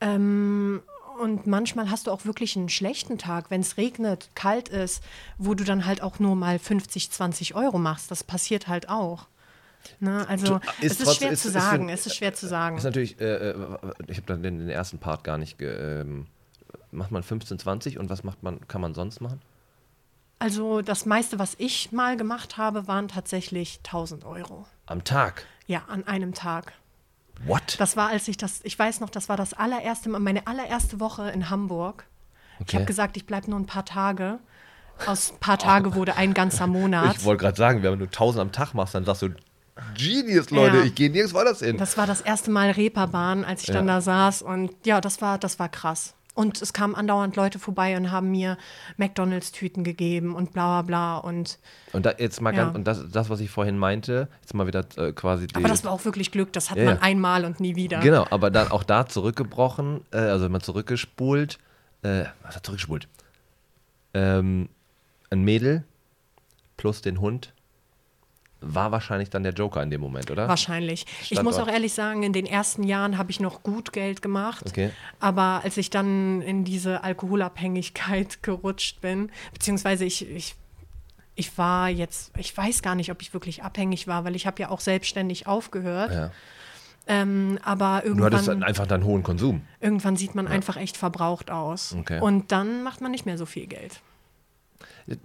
[0.00, 0.82] Ähm,
[1.20, 5.02] und manchmal hast du auch wirklich einen schlechten Tag, wenn es regnet, kalt ist,
[5.36, 8.10] wo du dann halt auch nur mal 50, 20 Euro machst.
[8.10, 9.26] Das passiert halt auch.
[10.00, 10.24] Ne?
[10.28, 12.46] Also Ist es ist trotz- schwer ist- zu ist sagen, für- es ist schwer zu
[12.46, 12.76] sagen.
[12.76, 13.54] Ist natürlich, äh, äh,
[14.06, 15.58] ich habe dann den, den ersten Part gar nicht.
[15.58, 15.68] Ge,
[16.02, 16.26] ähm,
[16.92, 19.40] macht man 15, 20 und was macht man, kann man sonst machen?
[20.38, 24.66] Also das meiste, was ich mal gemacht habe, waren tatsächlich 1000 Euro.
[24.86, 25.44] Am Tag.
[25.66, 26.72] Ja, an einem Tag.
[27.44, 27.76] What?
[27.78, 31.00] Das war, als ich das, ich weiß noch, das war das allererste Mal, meine allererste
[31.00, 32.04] Woche in Hamburg.
[32.56, 32.76] Ich Okay.
[32.76, 34.38] habe gesagt, ich bleibe nur ein paar Tage.
[35.06, 37.16] Aus ein paar Tage wurde ein ganzer Monat.
[37.16, 39.30] Ich wollte gerade sagen, wenn du 1000 am Tag machst, dann sagst du,
[39.94, 40.82] Genius, Leute, Ja.
[40.84, 41.76] ich gehe nirgends woanders hin.
[41.76, 43.94] Das war das erste Mal Reeperbahn, als ich dann Ja.
[43.94, 44.42] da saß.
[44.42, 46.14] Und ja, das war, das war krass.
[46.38, 48.56] Und es kamen andauernd Leute vorbei und haben mir
[48.96, 51.18] McDonalds-Tüten gegeben und bla bla bla.
[51.18, 51.58] Und,
[51.92, 52.62] Und da, jetzt mal Ja.
[52.66, 55.56] ganz, und das, das, was ich vorhin meinte, jetzt mal wieder äh, quasi die.
[55.56, 57.98] aber das war auch wirklich Glück, das hat Ja, man einmal und nie wieder.
[57.98, 61.58] Genau, aber dann auch da zurückgebrochen, äh, also wenn man zurückgespult,
[62.02, 63.08] äh, was hat zurückgespult?
[64.14, 64.68] Ähm,
[65.30, 65.82] ein Mädel
[66.76, 67.52] plus den Hund
[68.60, 70.48] war wahrscheinlich dann der Joker in dem Moment, oder?
[70.48, 71.06] Wahrscheinlich.
[71.22, 71.62] Ich muss Standort.
[71.68, 74.64] auch ehrlich sagen, in den ersten Jahren habe ich noch gut Geld gemacht.
[74.68, 74.90] Okay.
[75.20, 80.56] Aber als ich dann in diese Alkoholabhängigkeit gerutscht bin, beziehungsweise ich, ich,
[81.34, 84.60] ich war jetzt, ich weiß gar nicht, ob ich wirklich abhängig war, weil ich habe
[84.60, 86.12] ja auch selbstständig aufgehört.
[86.12, 86.30] Ja.
[87.06, 89.62] Ähm, aber Du hattest irgendwann, einfach dann hohen Konsum.
[89.80, 91.94] irgendwann sieht man einfach echt verbraucht aus.
[91.98, 92.20] Okay.
[92.20, 94.02] Und dann macht man nicht mehr so viel Geld.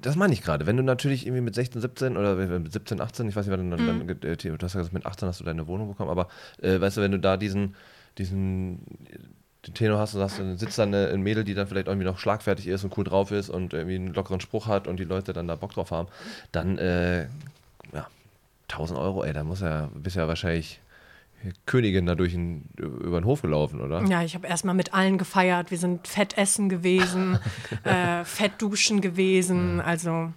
[0.02, 0.66] Das meine ich gerade.
[0.66, 3.70] Wenn du natürlich irgendwie mit 16, 17 oder mit 17, 18, ich weiß nicht, wann
[3.70, 6.10] du dann, dann äh, du hast ja gesagt, mit 18 hast du deine Wohnung bekommen,
[6.10, 6.28] aber
[6.62, 7.76] äh, weißt du, wenn du da diesen,
[8.18, 8.80] diesen
[9.68, 12.06] den Tenor hast und sagst, dann sitzt da eine, ein Mädel, die dann vielleicht irgendwie
[12.06, 15.06] noch schlagfertig ist und cool drauf ist und irgendwie einen lockeren Spruch hat und die
[15.06, 16.08] Leute dann da Bock drauf haben,
[16.52, 17.24] dann, äh,
[17.94, 18.08] ja,
[18.70, 20.82] 1000 Euro, ey, da muss ja, bist ja wahrscheinlich
[21.66, 24.04] Königin da durch den, über den Hof gelaufen, oder?
[24.06, 25.72] Ja, ich habe erstmal mit allen gefeiert.
[25.72, 27.40] Wir sind fett essen gewesen,
[27.84, 29.82] äh, fett duschen gewesen.
[29.82, 30.32] Also,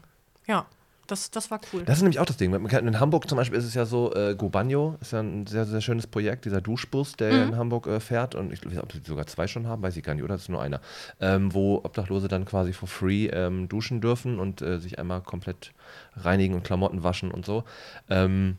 [0.46, 0.66] ja,
[1.06, 1.84] das, das war cool.
[1.84, 2.52] Das ist nämlich auch das Ding.
[2.52, 5.80] In Hamburg zum Beispiel ist es ja so, äh, Gobagno ist ja ein sehr, sehr
[5.80, 7.52] schönes Projekt, dieser Duschbus, der Mhm.
[7.52, 8.34] in Hamburg äh, fährt.
[8.34, 10.34] Und ich glaube, ob sie sogar zwei schon haben, weiß ich gar nicht, oder?
[10.34, 10.80] Das ist nur einer.
[11.20, 15.72] Ähm, wo Obdachlose dann quasi for free ähm, duschen dürfen und äh, sich einmal komplett
[16.16, 17.62] reinigen und Klamotten waschen und so.
[18.10, 18.56] Ähm,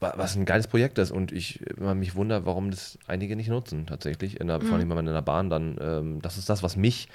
[0.00, 4.40] was ein geiles Projekt ist und ich mich wundere, warum das einige nicht nutzen tatsächlich.
[4.40, 6.76] In der, Vor allem, wenn man in der Bahn dann, ähm, das ist das, was
[6.76, 7.08] mich,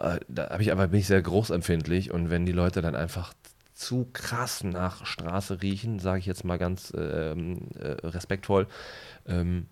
[0.00, 3.34] äh, da habe ich einfach, bin ich sehr großempfindlich und wenn die Leute dann einfach
[3.72, 8.66] zu krass nach Straße riechen, sage ich jetzt mal ganz ähm, äh, respektvoll,
[9.26, 9.66] ähm,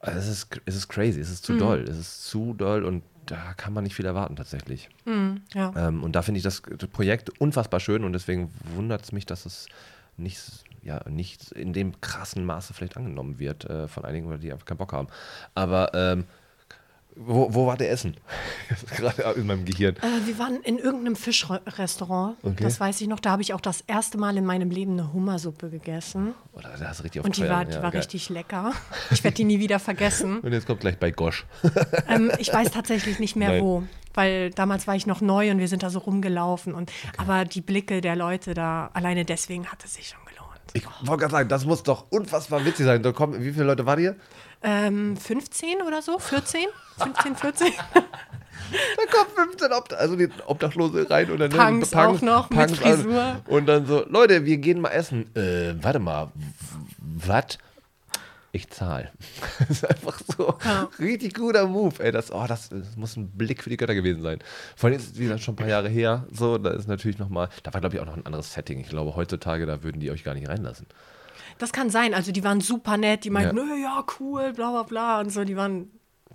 [0.00, 3.04] also es ist, es ist crazy, es ist zu doll, es ist zu doll und
[3.26, 4.88] da kann man nicht viel erwarten tatsächlich.
[5.04, 5.72] Mhm, ja.
[5.76, 9.46] Ähm, und da finde ich das Projekt unfassbar schön und deswegen wundert es mich, dass
[9.46, 9.66] es
[10.16, 10.40] nicht,
[10.82, 14.66] ja, nicht in dem krassen Maße vielleicht angenommen wird äh, von einigen, oder die einfach
[14.66, 15.08] keinen Bock haben.
[15.54, 16.24] Aber ähm,
[17.14, 18.16] wo, wo war der Essen?
[18.96, 19.96] Gerade in meinem Gehirn.
[19.96, 22.36] Äh, wir waren in irgendeinem Fischrestaurant.
[22.42, 22.62] Okay.
[22.64, 23.20] Das weiß ich noch.
[23.20, 26.34] Da habe ich auch das erste Mal in meinem Leben eine Hummersuppe gegessen.
[26.54, 27.50] Oder da hast du richtig auf Und die Feuer.
[27.50, 28.00] war, die Ja, war geil.
[28.00, 28.72] richtig lecker.
[29.10, 30.40] Ich werde die nie wieder vergessen.
[30.42, 31.44] Und jetzt kommt gleich bei Gosch.
[32.08, 33.62] ähm, ich weiß tatsächlich nicht mehr Nein.
[33.62, 33.82] wo.
[34.14, 36.74] Weil damals war ich noch neu und wir sind da so rumgelaufen.
[36.74, 40.20] Und, Aber die Blicke der Leute da, alleine deswegen hat es sich schon.
[40.74, 43.02] Ich wollte gerade sagen, das muss doch unfassbar witzig sein.
[43.02, 44.16] Da kommen, wie viele Leute wart ihr?
[44.62, 46.18] Ähm, 15 oder so?
[46.18, 46.66] 14?
[46.98, 47.72] 15, 14?
[48.72, 52.58] Da kommen 15 Obd also die Obdachlose rein und dann ne, Punks auch noch mit
[52.58, 52.78] alles.
[52.78, 53.36] Frisur.
[53.46, 55.34] Und dann so, Leute, wir gehen mal essen.
[55.36, 56.32] Äh, warte mal,
[56.98, 57.58] was?
[58.54, 59.10] Ich zahl.
[59.58, 60.90] Das ist einfach so Ja.
[60.98, 62.02] richtig guter Move.
[62.04, 64.40] Ey, das, oh, das, das muss ein Blick für die Götter gewesen sein.
[64.76, 66.26] Vor allem ist es, schon ein paar Jahre her.
[66.30, 68.78] So, da ist natürlich noch mal, da war glaube ich auch noch ein anderes Setting.
[68.80, 70.86] Ich glaube, heutzutage, da würden die euch gar nicht reinlassen.
[71.58, 72.12] Das kann sein.
[72.12, 73.24] Also die waren super nett.
[73.24, 73.76] Die meinten, ja.
[73.76, 75.20] ja, cool, bla bla bla.
[75.20, 75.90] Und so, die waren,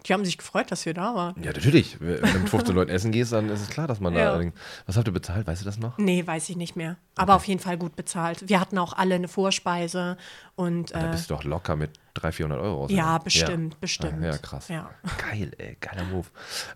[0.05, 1.35] die haben sich gefreut, dass wir da waren.
[1.41, 1.97] Ja, natürlich.
[1.99, 4.37] Wenn du mit 15 Leuten essen gehst, dann ist es klar, dass man Ja.
[4.37, 4.51] da.
[4.85, 5.47] Was habt ihr bezahlt?
[5.47, 5.97] Weißt du das noch?
[5.97, 6.97] Nee, weiß ich nicht mehr.
[7.15, 8.47] Aber auf jeden Fall gut bezahlt.
[8.47, 10.17] Wir hatten auch alle eine Vorspeise
[10.55, 12.91] und Da äh, bist du doch locker mit 300, 400 Euro raus.
[12.91, 13.23] ja, oder?
[13.23, 14.23] bestimmt, bestimmt.
[14.23, 14.67] Ja, krass.
[14.69, 14.89] Ja.
[15.29, 16.27] Geil, ey, geiler Move.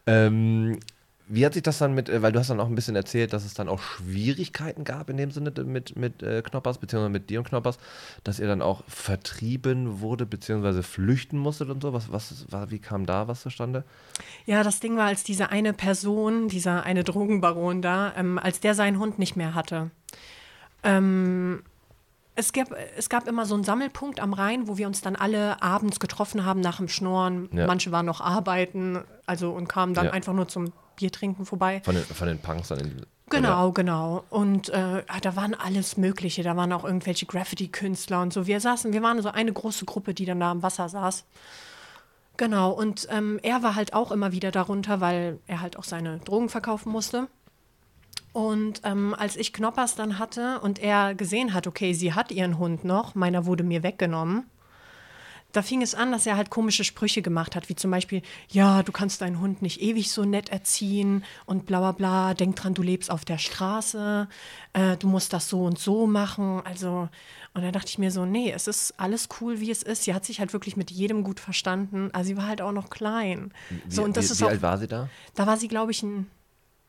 [0.08, 0.80] Ähm,
[1.34, 3.32] wie hat sich das dann mit, äh, weil du hast dann auch ein bisschen erzählt,
[3.34, 7.30] dass es dann auch Schwierigkeiten gab in dem Sinne mit, mit äh, Knoppers, beziehungsweise mit
[7.30, 7.78] dir und Knoppers,
[8.24, 11.94] dass ihr dann auch vertrieben wurde, beziehungsweise flüchten musstet und so.
[11.94, 13.84] Was, was war, wie kam da was zustande?
[14.46, 18.76] Ja, das Ding war, als diese eine Person, dieser eine Drogenbaron da, ähm, als der
[18.76, 19.92] seinen Hund nicht mehr hatte.
[20.84, 21.64] Ähm,
[22.36, 25.62] es, gab, es gab immer so einen Sammelpunkt am Rhein, wo wir uns dann alle
[25.62, 27.50] abends getroffen haben nach dem Schnorren.
[27.52, 27.68] Ja.
[27.68, 30.12] Manche waren noch arbeiten, also und kamen dann Ja.
[30.12, 31.82] einfach nur zum Biertrinken vorbei.
[31.84, 34.26] Von den, von den Punks dann in Genau, genau.
[34.30, 36.44] Und äh, da waren alles Mögliche.
[36.44, 38.46] Da waren auch irgendwelche Graffiti-Künstler und so.
[38.46, 41.24] Wir saßen, wir waren so eine große Gruppe, die dann da am Wasser saß.
[42.38, 46.20] Genau, und ähm, er war halt auch immer wieder darunter, weil er halt auch seine
[46.20, 47.28] Drogen verkaufen musste.
[48.34, 52.58] Und ähm, als ich Knoppers dann hatte und er gesehen hat, okay, sie hat ihren
[52.58, 54.46] Hund noch, meiner wurde mir weggenommen,
[55.52, 58.84] da fing es an, dass er halt komische Sprüche gemacht hat, wie zum Beispiel, ja,
[58.84, 62.74] du kannst deinen Hund nicht ewig so nett erziehen und bla bla bla, denk dran,
[62.74, 64.28] du lebst auf der Straße,
[64.74, 66.62] äh, du musst das so und so machen.
[66.64, 67.10] Also,
[67.54, 70.04] und dann dachte ich mir so, nee, es ist alles cool, wie es ist.
[70.04, 72.10] Sie hat sich halt wirklich mit jedem gut verstanden.
[72.14, 73.54] Also sie war halt auch noch klein.
[73.70, 75.10] Wie, so, und das wie, ist wie auch, alt war sie da?
[75.36, 76.28] da war sie, glaube ich, ein,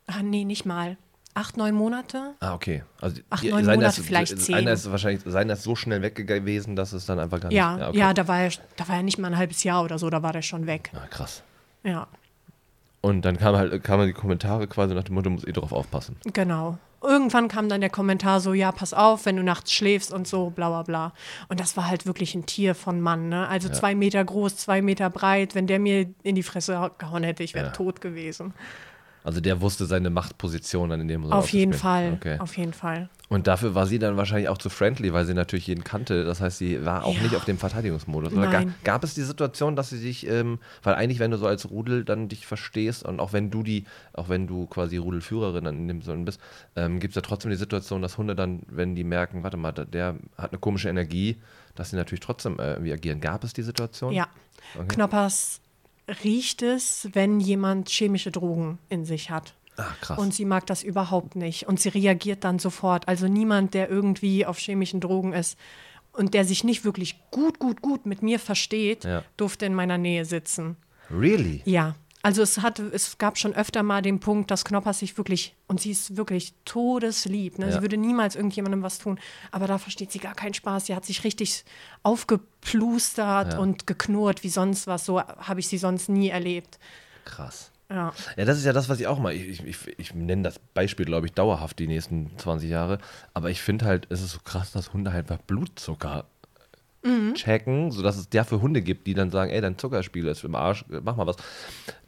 [0.07, 0.97] ah, nee, nicht mal,
[1.35, 2.35] acht, neun Monate.
[2.41, 2.83] Ah, okay.
[3.01, 4.55] Also Acht, neun Monate, ist, vielleicht zehn.
[4.55, 7.57] Einer ist wahrscheinlich, seiner ist so schnell weg gewesen, dass es dann einfach gar nicht
[7.57, 8.15] Ja, ja, okay.
[8.15, 10.33] da, war er, da war er nicht mal ein halbes Jahr oder so, da war
[10.33, 10.91] der schon weg.
[10.95, 11.43] Ah, krass.
[11.85, 12.07] Ja.
[13.01, 15.73] Und dann kam halt, kamen die Kommentare quasi nach dem Motto, du musst eh drauf
[15.73, 16.17] aufpassen.
[16.33, 16.79] Genau.
[17.03, 20.51] Irgendwann kam dann der Kommentar so, ja, pass auf, wenn du nachts schläfst und so,
[20.51, 21.13] bla bla bla.
[21.49, 23.49] Und das war halt wirklich ein Tier von Mann, ne?
[23.49, 25.57] Also zwei Meter groß, zwei Meter breit.
[25.57, 27.73] Wenn der mir in die Fresse gehauen hätte, ich wäre Ja.
[27.73, 28.55] tot gewesen.
[29.25, 31.39] Also der wusste seine Machtposition dann in dem Moment.
[31.39, 32.39] Auf jeden Fall, Okay.
[32.39, 33.09] auf jeden Fall.
[33.29, 36.25] Und dafür war sie dann wahrscheinlich auch zu friendly, weil sie natürlich jeden kannte.
[36.25, 37.23] Das heißt, sie war auch Ja.
[37.23, 38.35] nicht auf dem Verteidigungsmodus.
[38.35, 38.75] Oder Nein.
[38.85, 42.05] gab es die Situation, dass sie sich, ähm, weil eigentlich, wenn du so als Rudel
[42.05, 45.89] dann dich verstehst und auch wenn du die, auch wenn du quasi Rudelführerin dann in
[45.89, 46.41] dem Sinne bist,
[46.77, 49.73] ähm, gibt es ja trotzdem die Situation, dass Hunde dann, wenn die merken, warte mal,
[49.73, 51.41] der hat eine komische Energie,
[51.75, 53.23] dass sie natürlich trotzdem äh, irgendwie agieren.
[53.23, 54.13] Gab es die Situation?
[54.13, 54.27] Ja.
[54.75, 54.89] Okay.
[54.89, 55.62] Knoppers
[56.25, 59.55] riecht es, wenn jemand chemische Drogen in sich hat.
[59.77, 60.19] Ah, krass.
[60.19, 61.67] Und sie mag das überhaupt nicht.
[61.67, 63.09] Und sie reagiert dann sofort.
[63.09, 65.59] Also niemand, der irgendwie auf chemischen Drogen ist
[66.13, 69.25] und der sich nicht wirklich gut, gut, gut mit mir versteht, Ja.
[69.37, 70.77] durfte in meiner Nähe sitzen.
[71.11, 71.63] really?
[71.65, 71.95] Ja.
[72.25, 75.81] Also es hatte, es gab schon öfter mal den Punkt, dass Knoppers sich wirklich, und
[75.81, 77.67] sie ist wirklich todeslieb, ne?
[77.67, 77.73] Ja.
[77.73, 79.19] sie würde niemals irgendjemandem was tun,
[79.51, 80.87] aber da versteht sie gar keinen Spaß.
[80.87, 81.65] Sie hat sich richtig
[82.03, 83.59] aufgeplustert Ja.
[83.59, 85.05] und geknurrt wie sonst was.
[85.05, 86.79] So habe ich sie sonst nie erlebt.
[87.25, 87.71] Krass.
[87.91, 88.13] Ja.
[88.37, 89.35] Ja, das ist ja das, was ich auch mal.
[89.35, 92.99] Ich, ich, ich nenne das Beispiel, glaube ich, dauerhaft die nächsten 20 Jahre.
[93.35, 96.25] Aber ich finde halt, es ist so krass, dass Hunde halt einfach Blutzucker
[97.05, 97.35] Mhm.
[97.35, 100.55] checken, sodass es der für Hunde gibt, die dann sagen, ey, dein Zuckerspiegel ist im
[100.55, 101.37] Arsch, mach mal was.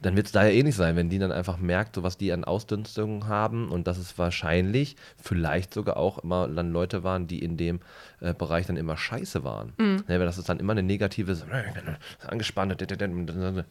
[0.01, 2.17] Dann wird es da ja eh nicht sein, wenn die dann einfach merkt, so was
[2.17, 7.27] die an Ausdünstungen haben und dass es wahrscheinlich vielleicht sogar auch immer dann Leute waren,
[7.27, 7.81] die in dem
[8.21, 9.73] äh, Bereich dann immer scheiße waren.
[9.77, 10.03] Mhm.
[10.07, 11.45] Ne, weil das ist dann immer eine negative, so,
[12.27, 12.77] angespannte,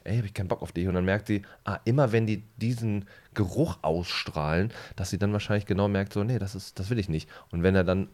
[0.04, 0.86] ey, hab ich keinen Bock auf dich.
[0.88, 5.66] Und dann merkt sie, ah, immer wenn die diesen Geruch ausstrahlen, dass sie dann wahrscheinlich
[5.66, 7.28] genau merkt, so, nee, das ist, das will ich nicht.
[7.50, 8.08] Und wenn er dann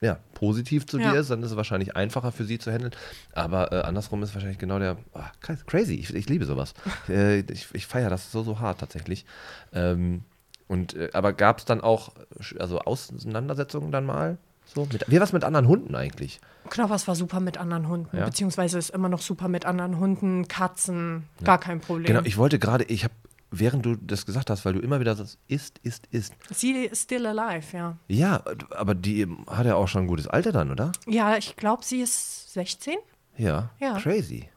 [0.00, 1.12] ja, positiv zu Ja.
[1.12, 2.92] dir ist, dann ist es wahrscheinlich einfacher für sie zu handeln.
[3.32, 4.96] Aber äh, andersrum ist wahrscheinlich genau der,
[5.40, 6.74] krass, crazy, ich, ich liebe sowas.
[7.08, 9.26] äh, ich ich feiere das so, so hart tatsächlich.
[9.72, 10.22] Ähm,
[10.68, 12.12] und, äh, aber gab es dann auch
[12.58, 14.38] also Auseinandersetzungen dann mal?
[14.66, 16.40] So, mit, wie was mit anderen Hunden eigentlich?
[16.68, 18.26] Knoppers war super mit anderen Hunden, Ja.
[18.26, 22.04] beziehungsweise ist immer noch super mit anderen Hunden, Katzen, gar kein Problem.
[22.06, 23.14] Genau, ich wollte gerade, ich habe,
[23.50, 26.34] während du das gesagt hast, weil du immer wieder sagst, ist, ist, ist.
[26.50, 27.96] Sie ist still alive, ja.
[28.08, 30.92] Ja, aber die hat ja auch schon ein gutes Alter dann, oder?
[31.06, 32.96] Ja, ich glaube, sie ist 16.
[33.36, 33.98] Ja, Ja.
[33.98, 34.48] crazy.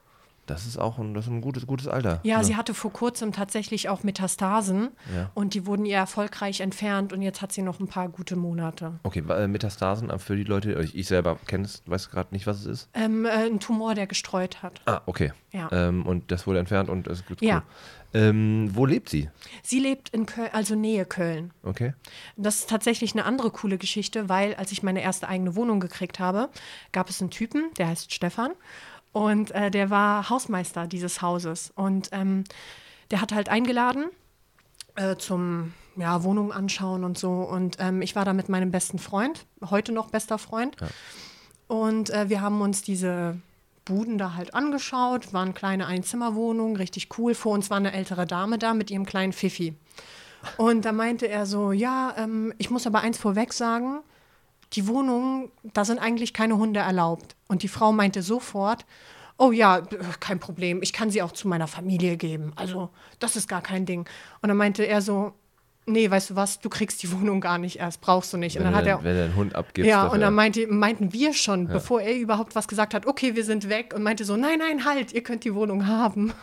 [0.52, 2.20] Das ist auch ein, das ist ein gutes, gutes Alter.
[2.24, 5.32] Ja, sie hatte vor kurzem tatsächlich auch Metastasen Ja.
[5.34, 8.99] und die wurden ihr erfolgreich entfernt und jetzt hat sie noch ein paar gute Monate.
[9.04, 12.47] Okay, äh, Metastasen äh, für die Leute, ich, ich selber kenne es, weiß gerade nicht,
[12.47, 12.89] was es ist.
[12.93, 14.82] Ähm, äh, ein Tumor, der gestreut hat.
[14.86, 15.32] Ah, okay.
[15.52, 15.70] Ja.
[15.72, 17.58] Ähm, und das wurde entfernt und es gibt Ja.
[17.58, 17.64] cool.
[18.14, 19.30] Ähm, wo lebt sie?
[19.64, 21.52] Sie lebt in Köln, also Nähe Köln.
[21.64, 21.93] Okay.
[22.36, 26.20] Das ist tatsächlich eine andere coole Geschichte, weil als ich meine erste eigene Wohnung gekriegt
[26.20, 26.49] habe,
[26.91, 28.52] gab es einen Typen, der heißt Stefan
[29.14, 31.72] und äh, der war Hausmeister dieses Hauses.
[31.76, 32.43] Und ähm,
[33.09, 34.05] der hat halt eingeladen
[34.95, 37.32] äh, zum ja, Wohnung anschauen und so.
[37.32, 40.78] Und ähm, ich war da mit meinem besten Freund, heute noch bester Freund.
[41.68, 43.38] Und äh, wir haben uns diese
[43.86, 47.34] Buden da halt angeschaut, waren kleine Einzimmerwohnungen, richtig cool.
[47.34, 49.76] Vor uns war eine ältere Dame da mit ihrem kleinen Pfiffi.
[50.57, 53.99] Und da meinte er so, ja, ähm, ich muss aber eins vorweg sagen,
[54.74, 57.36] die Wohnung, da sind eigentlich keine Hunde erlaubt.
[57.47, 58.86] Und die Frau meinte sofort,
[59.38, 59.84] oh ja, äh,
[60.19, 62.53] kein Problem, ich kann sie auch zu meiner Familie geben.
[62.55, 64.01] Also das ist gar kein Ding.
[64.41, 65.34] Und dann meinte er so,
[65.86, 68.57] nee, weißt du was, du kriegst die Wohnung gar nicht erst, brauchst du nicht.
[68.57, 69.89] Und dann du hat er wenn du den Hund abgibst.
[69.89, 73.36] ja, dafür- und dann meinte, meinten wir schon, bevor er überhaupt was gesagt hat, okay,
[73.36, 76.34] wir sind weg und meinte so, nein, nein, halt, ihr könnt die Wohnung haben.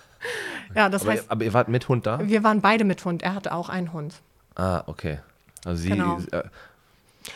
[0.74, 2.20] ja, das aber, heißt, aber ihr wart mit Hund da?
[2.26, 3.22] wir waren beide mit Hund.
[3.22, 4.14] Er hatte auch einen Hund.
[4.54, 5.18] Ah, okay.
[5.64, 5.90] Also sie.
[5.90, 6.18] Genau.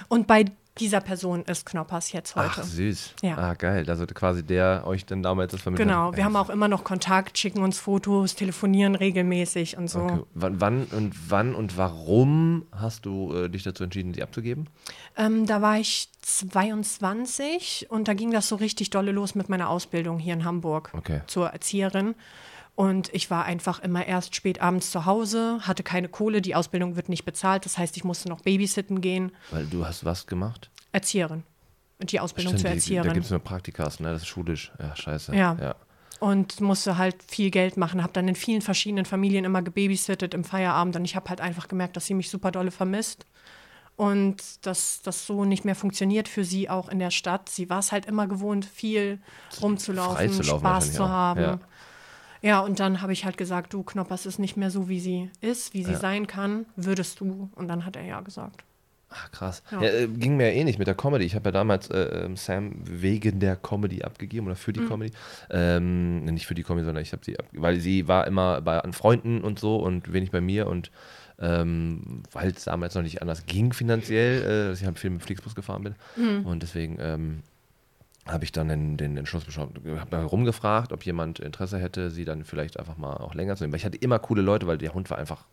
[0.09, 0.45] Und bei
[0.79, 2.49] dieser Person ist Knoppers jetzt heute.
[2.51, 3.15] ach, süß.
[3.21, 3.37] Ja.
[3.37, 3.85] Ah, geil.
[3.91, 7.37] Also quasi der euch dann damals das vermittelt Genau, wir haben auch immer noch Kontakt,
[7.37, 10.01] schicken uns Fotos, telefonieren regelmäßig und so.
[10.01, 10.23] Okay.
[10.33, 14.67] Wann, wann und wann und warum hast du äh, dich dazu entschieden, sie abzugeben?
[15.19, 19.69] Ähm, da war ich 22 und da ging das so richtig dolle los mit meiner
[19.69, 21.21] Ausbildung hier in Hamburg Okay.
[21.27, 22.15] zur Erzieherin.
[22.75, 26.97] Und ich war einfach immer erst spät abends zu Hause, hatte keine Kohle, die Ausbildung
[26.97, 27.67] wird nicht bezahlt.
[27.67, 29.33] Das heißt, ich musste noch babysitten gehen.
[29.51, 30.71] Weil du hast was gemacht?
[30.93, 31.43] Erzieherin.
[32.01, 33.13] Und die Ausbildung zur die- da Erzieherin.
[33.13, 34.11] gibt es nur Praktikas, ne?
[34.13, 34.73] Das ist schulisch.
[34.79, 35.35] Ja, scheiße.
[35.37, 35.57] Ja.
[35.61, 35.75] ja.
[36.19, 38.03] und musste halt viel Geld machen.
[38.03, 41.67] Habe dann in vielen verschiedenen Familien immer gebabysittet im Feierabend und ich habe halt einfach
[41.69, 43.27] gemerkt, dass sie mich super dolle vermisst
[43.97, 47.49] und dass das so nicht mehr funktioniert für sie auch in der Stadt.
[47.49, 49.21] Sie war es halt immer gewohnt, viel
[49.61, 51.41] rumzulaufen, Spaß zu haben.
[51.41, 51.61] Ja.
[52.43, 52.61] Ja.
[52.61, 55.73] und dann habe ich halt gesagt, du Knoppers ist nicht mehr so, wie sie ist,
[55.75, 56.67] wie sie sein kann.
[56.77, 57.49] Würdest du?
[57.55, 58.65] Und dann hat er ja gesagt.
[59.15, 59.63] Ach, krass.
[59.71, 59.83] Ja.
[59.83, 59.91] Ja.
[59.91, 61.25] äh, ging mir ja ähnlich mit der Comedy.
[61.27, 64.59] Ich habe ja damals äh, ähm, Sam wegen der Comedy abgegeben oder Mhm.
[64.59, 65.13] für die Comedy.
[65.51, 68.81] Ähm, nicht für die Comedy, sondern ich habe sie abgegeben, weil sie war immer bei
[68.81, 70.91] an Freunden und so und wenig bei mir und
[71.39, 75.23] ähm, weil es damals noch nicht anders ging finanziell, äh, dass ich halt viel mit
[75.23, 75.95] Flixbus gefahren bin.
[76.17, 76.47] Mhm.
[76.47, 77.41] Und deswegen ähm,
[78.27, 82.25] habe ich dann den, den Entschluss beschlossen, habe mal rumgefragt, ob jemand Interesse hätte, sie
[82.25, 83.73] dann vielleicht einfach mal auch länger zu nehmen.
[83.73, 85.45] Weil ich hatte immer coole Leute, weil der Hund war einfach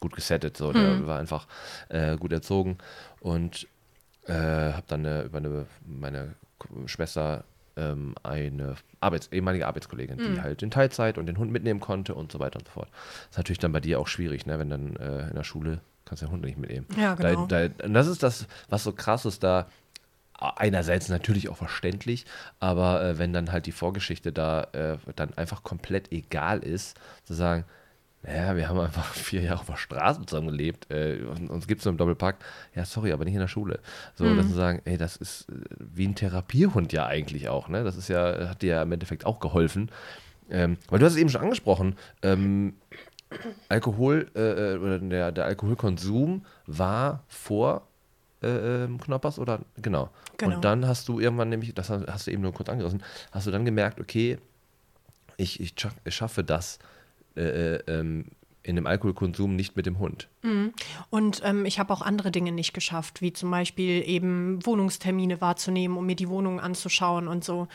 [0.00, 0.72] gut gesettet, so.
[0.72, 1.06] Der mhm.
[1.06, 1.46] war einfach
[1.88, 2.78] äh, gut erzogen
[3.20, 3.68] und
[4.26, 6.34] äh, habe dann äh, über eine, meine
[6.86, 7.44] Schwester
[7.76, 10.42] ähm, eine Arbeits-, ehemalige Arbeitskollegin, die mhm.
[10.42, 12.88] halt in Teilzeit und den Hund mitnehmen konnte und so weiter und so fort.
[12.90, 14.58] Das ist natürlich dann bei dir auch schwierig, ne?
[14.58, 16.86] wenn dann äh, in der Schule kannst du den Hund nicht mitnehmen.
[16.96, 17.46] Ja, genau.
[17.46, 19.66] Da, da, und das ist das, was so krass ist, da
[20.38, 22.26] einerseits natürlich auch verständlich,
[22.60, 27.34] aber äh, wenn dann halt die Vorgeschichte da äh, dann einfach komplett egal ist, zu
[27.34, 27.64] sagen,
[28.22, 31.80] naja, wir haben einfach vier Jahre auf der Straße zusammen gelebt, äh, und uns gibt
[31.80, 32.36] es nur im Doppelpack,
[32.74, 33.80] ja, sorry, aber nicht in der Schule.
[34.14, 34.36] So, mhm.
[34.36, 37.84] dass sie sagen, ey, das ist äh, wie ein Therapiehund ja eigentlich auch, ne?
[37.84, 39.90] Das ist ja, hat dir ja im Endeffekt auch geholfen.
[40.50, 42.74] Ähm, weil du hast es eben schon angesprochen, ähm,
[43.68, 47.88] Alkohol äh, äh oder der, der Alkoholkonsum war vor
[48.42, 50.10] äh, ähm, Knoppers oder genau.
[50.36, 50.56] genau.
[50.56, 53.50] Und dann hast du irgendwann nämlich, das hast du eben nur kurz angerissen, hast du
[53.50, 54.38] dann gemerkt, okay,
[55.36, 55.74] ich, ich,
[56.08, 56.78] schaffe das
[57.36, 58.26] äh, äh, ähm,
[58.62, 60.28] in dem Alkoholkonsum nicht mit dem Hund.
[60.42, 60.72] Mhm.
[61.10, 65.96] Und ähm, ich habe auch andere Dinge nicht geschafft, wie zum Beispiel eben Wohnungstermine wahrzunehmen,
[65.96, 67.66] um mir die Wohnung anzuschauen und so.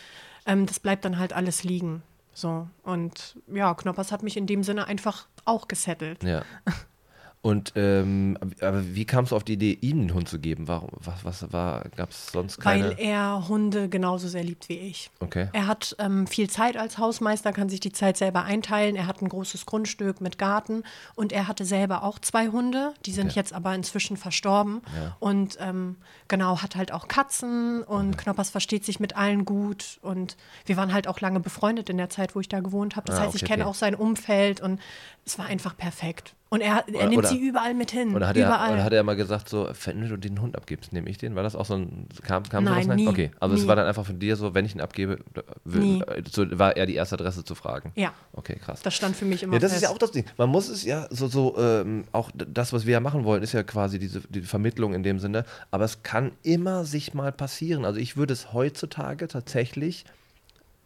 [0.45, 2.03] Ähm, das bleibt dann halt alles liegen.
[2.33, 2.67] So.
[2.83, 6.23] Und ja, Knoppers hat mich in dem Sinne einfach auch gesettelt.
[6.23, 6.43] Ja.
[7.41, 10.67] Und ähm, aber wie kamst du auf die Idee, ihnen einen Hund zu geben?
[10.67, 12.89] Warum, was, was war, gab es sonst keine?
[12.89, 15.11] Weil er Hunde genauso sehr liebt wie ich.
[15.19, 15.47] Okay.
[15.53, 18.95] Er hat ähm, viel Zeit als Hausmeister, kann sich die Zeit selber einteilen.
[18.95, 20.83] Er hat ein großes Grundstück mit Garten
[21.15, 22.93] und er hatte selber auch zwei Hunde.
[23.05, 23.39] Die sind okay.
[23.39, 24.81] jetzt aber inzwischen verstorben.
[24.95, 25.15] Ja.
[25.19, 25.95] Und ähm,
[26.27, 28.23] genau, hat halt auch Katzen und okay.
[28.23, 29.99] Knoppers versteht sich mit allen gut.
[30.01, 33.05] Und wir waren halt auch lange befreundet in der Zeit, wo ich da gewohnt habe.
[33.05, 34.81] Das ah, heißt, ich kenne auch sein Umfeld und
[35.25, 36.33] es war einfach perfekt.
[36.49, 38.15] Und er, er oder, nimmt oder, sie überall mit hin.
[38.15, 38.69] Oder hat, überall.
[38.69, 41.35] Er, oder hat er mal gesagt, so, wenn du den Hund abgibst, nehme ich den?
[41.35, 42.95] War das auch so ein, kam, kam Nein, sowas?
[42.95, 43.61] Nie, okay, also nie.
[43.61, 45.19] es war dann einfach von dir so, wenn ich ihn abgebe,
[45.65, 47.91] will, so, war er die erste Adresse zu fragen?
[47.95, 48.13] Ja.
[48.31, 48.81] Okay, krass.
[48.81, 49.83] Das stand für mich immer Ja, das fest.
[49.83, 50.23] ist ja auch das Ding.
[50.37, 53.51] Man muss es ja so, so ähm, auch das, was wir ja machen wollen, ist
[53.51, 57.83] ja quasi diese die Vermittlung in dem Sinne, aber es kann immer sich mal passieren.
[57.83, 60.05] Also ich würde es heutzutage tatsächlich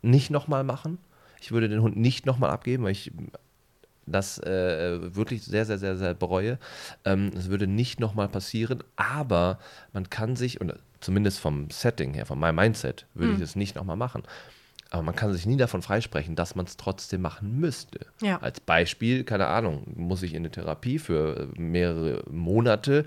[0.02, 0.98] nicht nochmal machen.
[1.40, 3.12] Ich würde den Hund nicht nochmal abgeben, weil ich
[4.06, 6.58] das äh, wirklich sehr, sehr, sehr, sehr bereue.
[7.06, 9.60] Ähm, das würde nicht nochmal passieren, aber
[9.94, 13.36] man kann sich, und zumindest vom Setting her, von meinem Mindset, würde mhm.
[13.36, 14.24] ich das nicht nochmal machen.
[14.90, 18.02] Aber man kann sich nie davon freisprechen, dass man es trotzdem machen müsste.
[18.22, 18.42] Ja.
[18.42, 23.06] Als Beispiel, keine Ahnung, muss ich in eine Therapie für mehrere Monate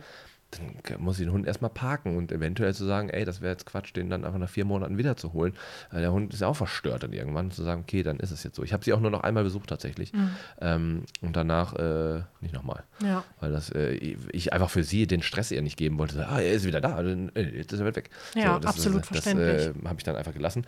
[0.58, 3.66] dann muss ich den Hund erstmal parken und eventuell zu sagen, ey, das wäre jetzt
[3.66, 5.54] Quatsch, den dann einfach nach vier Monaten wiederzuholen.
[5.92, 8.42] Äh, der Hund ist ja auch verstört dann irgendwann, zu sagen, okay, dann ist es
[8.42, 8.62] jetzt so.
[8.62, 10.30] Ich habe sie auch nur noch einmal besucht tatsächlich mhm.
[10.60, 12.84] ähm, und danach äh, nicht nochmal.
[13.02, 13.24] Ja.
[13.40, 16.26] Weil das, äh, ich einfach für sie den Stress ihr nicht geben wollte.
[16.28, 18.10] Ah, er ist wieder da, äh, jetzt ist er weg.
[18.34, 19.66] Ja, so, das, absolut das, verständlich.
[19.66, 20.66] Das äh, habe ich dann einfach gelassen.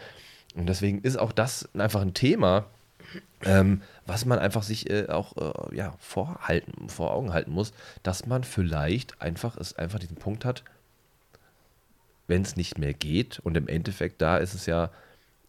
[0.55, 2.67] Und deswegen ist auch das einfach ein Thema,
[3.45, 8.27] ähm, was man einfach sich äh, auch äh, ja, vorhalten, vor Augen halten muss, dass
[8.27, 10.65] man vielleicht einfach es einfach diesen Punkt hat,
[12.27, 14.91] wenn es nicht mehr geht und im Endeffekt da ist es ja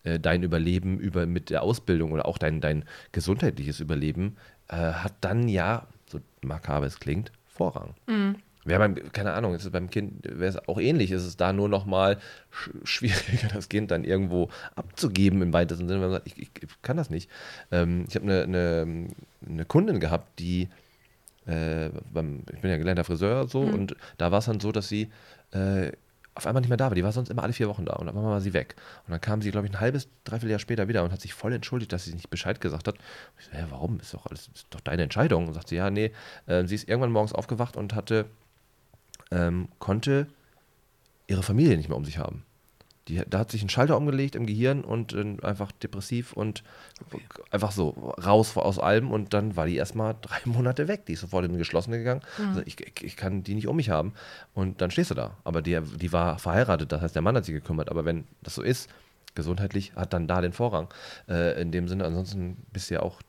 [0.04, 4.38] äh, dein Überleben über mit der Ausbildung oder auch dein, dein gesundheitliches Überleben
[4.68, 7.96] äh, hat dann ja, so makaber es klingt, Vorrang.
[8.06, 8.36] Mhm.
[8.68, 11.12] Wäre beim, keine Ahnung, ist es beim Kind wäre es auch ähnlich.
[11.12, 12.18] Ist es da nur noch mal
[12.52, 16.52] sch schwieriger, das Kind dann irgendwo abzugeben im weitesten Sinne, wenn man sagt, ich, ich,
[16.82, 17.30] kann das nicht.
[17.72, 19.08] Ähm, ich habe eine, eine,
[19.48, 20.70] eine, Kundin gehabt, die
[21.46, 23.74] äh, beim, ich bin ja gelernter Friseur so mhm.
[23.74, 25.10] und da war es dann so, dass sie
[25.52, 25.92] äh,
[26.38, 26.96] auf einmal nicht mehr da war.
[26.96, 28.76] Die war sonst immer alle vier Wochen da und dann war sie weg.
[29.08, 31.34] Und dann kam sie, glaube ich, ein halbes, dreiviertel Jahr später wieder und hat sich
[31.34, 32.96] voll entschuldigt, dass sie nicht Bescheid gesagt hat.
[33.40, 34.00] Ich so, hä, warum?
[34.00, 35.48] Ist doch alles, ist doch deine Entscheidung.
[35.48, 36.12] Und sagt sie, ja, nee.
[36.46, 38.26] Äh, sie ist irgendwann morgens aufgewacht und hatte
[39.32, 40.28] ähm, konnte
[41.28, 42.44] ihre Familie nicht mehr um sich haben.
[43.08, 46.64] Die, da hat sich ein Schalter umgelegt im Gehirn und äh, einfach depressiv und
[47.06, 47.22] okay.
[47.52, 47.90] einfach so
[48.24, 51.06] raus aus allem und dann war die erstmal drei Monate weg.
[51.06, 52.22] Die ist sofort in die Geschlossene gegangen.
[52.38, 52.48] Mhm.
[52.50, 54.14] Also ich, ich, ich, kann die nicht um mich haben.
[54.54, 55.38] Und dann stehst du da.
[55.46, 57.90] Aber die, die war verheiratet, das heißt, der Mann hat sich gekümmert.
[57.90, 58.90] Aber wenn das so ist,
[59.36, 60.90] gesundheitlich hat dann da den Vorrang.
[61.30, 63.22] Äh, in dem Sinne, ansonsten bist du ja auch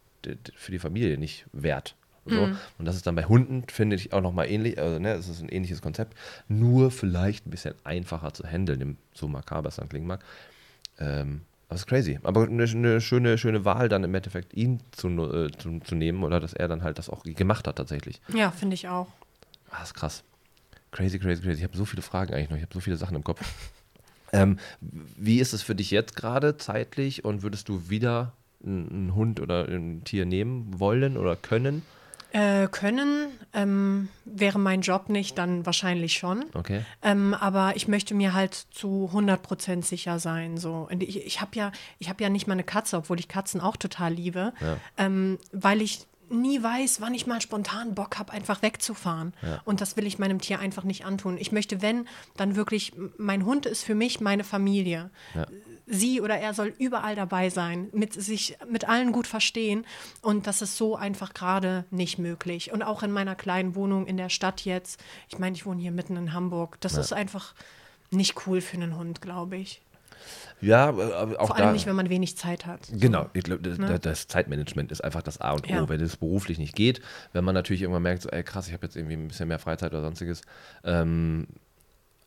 [0.57, 1.95] für die Familie nicht wert.
[2.29, 2.47] So.
[2.47, 2.57] Mhm.
[2.79, 4.79] Und das ist dann bei Hunden, finde ich, auch nochmal ähnlich.
[4.79, 6.17] Also, ne, es ist ein ähnliches Konzept.
[6.49, 10.25] Nur vielleicht ein bisschen einfacher zu handeln, so makaber es dann klingen mag.
[10.99, 12.19] Ähm, das ist crazy.
[12.23, 16.25] Aber eine, eine, schöne, schöne Wahl dann im Endeffekt, ihn zu, äh, zu, zu, nehmen
[16.25, 18.21] oder dass er dann halt das auch gemacht hat tatsächlich.
[18.35, 19.09] Ja, finde ich auch.
[19.71, 20.25] Ah, ist krass.
[20.91, 21.59] Crazy, crazy, crazy.
[21.59, 22.57] Ich habe so viele Fragen eigentlich noch.
[22.57, 23.41] Ich habe so viele Sachen im Kopf.
[24.33, 28.33] ähm, wie ist es für dich jetzt gerade zeitlich und würdest du wieder
[28.65, 31.83] einen Hund oder ein Tier nehmen wollen oder können?
[32.33, 36.45] Äh, können ähm, wäre mein Job nicht, dann wahrscheinlich schon.
[36.55, 36.85] Okay.
[37.03, 40.59] Ähm, aber ich möchte mir halt zu 100% sicher sein.
[40.59, 40.89] So.
[40.91, 41.73] Und ich, ich habe ja,
[42.05, 44.77] hab ja nicht mal eine Katze, obwohl ich Katzen auch total liebe, ja.
[44.99, 49.33] ähm, weil ich nie weiß, wann ich mal spontan Bock habe, einfach wegzufahren.
[49.43, 49.61] Ja.
[49.65, 51.39] Und das will ich meinem Tier einfach nicht antun.
[51.39, 52.07] Ich möchte, wenn,
[52.37, 55.11] dann wirklich, mein Hund ist für mich meine Familie.
[55.35, 55.47] Ja.
[55.87, 59.87] Sie oder er soll überall dabei sein, mit sich mit allen gut verstehen.
[60.21, 62.73] Und das ist so einfach gerade nicht möglich.
[62.73, 65.93] Und auch in meiner kleinen Wohnung in der Stadt jetzt, ich meine, ich wohne hier
[65.93, 67.55] mitten in Hamburg, das ist einfach
[68.11, 69.81] nicht cool für einen Hund, glaube ich.
[70.61, 71.65] Ja, auch Vor da.
[71.65, 72.81] allem nicht, wenn man wenig Zeit hat.
[72.93, 75.89] Genau, ich glaub, das, das Zeitmanagement ist einfach das A und O, Ja.
[75.89, 77.01] wenn es beruflich nicht geht.
[77.33, 79.59] Wenn man natürlich irgendwann merkt, so, ey krass, ich habe jetzt irgendwie ein bisschen mehr
[79.59, 80.43] Freizeit oder sonstiges.
[80.85, 81.47] Ähm,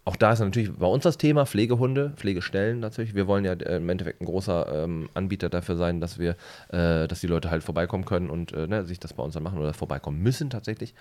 [0.03, 3.13] auch da ist natürlich bei uns das Thema Pflegehunde, Pflegestellen natürlich.
[3.13, 6.31] Wir wollen ja äh, im Endeffekt ein großer ähm, Anbieter dafür sein, dass wir,
[6.69, 9.43] äh, dass die Leute halt vorbeikommen können und äh, ne, sich das bei uns dann
[9.43, 10.95] machen oder vorbeikommen müssen tatsächlich.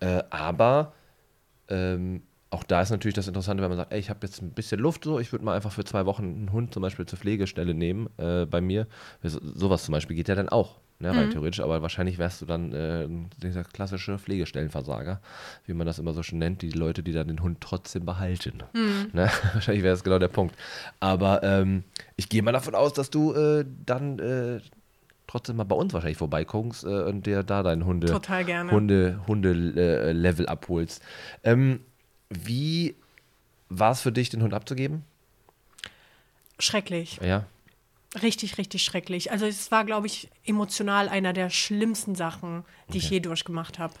[0.00, 0.94] Äh, aber
[1.68, 2.22] ähm,
[2.54, 4.80] auch da ist natürlich das Interessante, wenn man sagt, ey, ich habe jetzt ein bisschen
[4.80, 7.74] Luft, so, ich würde mal einfach für zwei Wochen einen Hund zum Beispiel zur Pflegestelle
[7.74, 8.86] nehmen bei bei mir.
[9.22, 12.46] So, sowas zum Beispiel geht ja dann auch, ne, rein theoretisch, aber wahrscheinlich wärst du
[12.46, 13.08] dann äh,
[13.42, 15.20] dieser klassische Pflegestellenversager,
[15.66, 18.62] wie man das immer so schön nennt, die Leute, die dann den Hund trotzdem behalten.
[19.12, 19.28] Ne?
[19.52, 20.54] Wahrscheinlich wäre das genau der Punkt.
[21.00, 21.82] Aber ähm,
[22.14, 24.60] ich gehe mal davon aus, dass du äh, dann äh,
[25.26, 28.06] trotzdem mal bei uns wahrscheinlich vorbeikommst äh, und dir da deinen Hunde.
[28.70, 31.02] Hunde, Hunde äh, Level abholst.
[31.42, 31.80] Ähm,
[32.30, 32.94] wie
[33.68, 35.04] war es für dich, den Hund abzugeben?
[36.58, 37.18] Schrecklich.
[37.22, 37.44] Ja.
[38.22, 39.32] Richtig, richtig schrecklich.
[39.32, 43.14] Also es war, glaube ich, emotional einer der schlimmsten Sachen, die ich Okay.
[43.14, 43.94] je durchgemacht habe.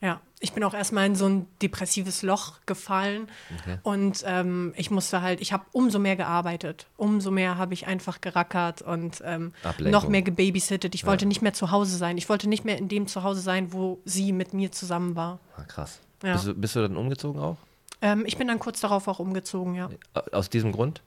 [0.00, 3.28] Ja, ich bin auch erstmal in so ein depressives Loch gefallen
[3.60, 3.78] Okay.
[3.82, 8.20] und ähm, ich musste halt, ich habe umso mehr gearbeitet, umso mehr habe ich einfach
[8.20, 10.94] gerackert und ähm, noch mehr gebabysittet.
[10.94, 12.16] Ich wollte nicht mehr zu Hause sein.
[12.16, 15.40] Ich wollte nicht mehr in dem Zuhause sein, wo sie mit mir zusammen war.
[15.56, 15.98] Ah, krass.
[16.22, 16.32] Ja.
[16.34, 17.56] Bist, du, bist du dann umgezogen auch?
[18.02, 19.88] Ähm, ich bin dann kurz darauf auch umgezogen, ja.
[20.32, 21.02] Aus diesem Grund?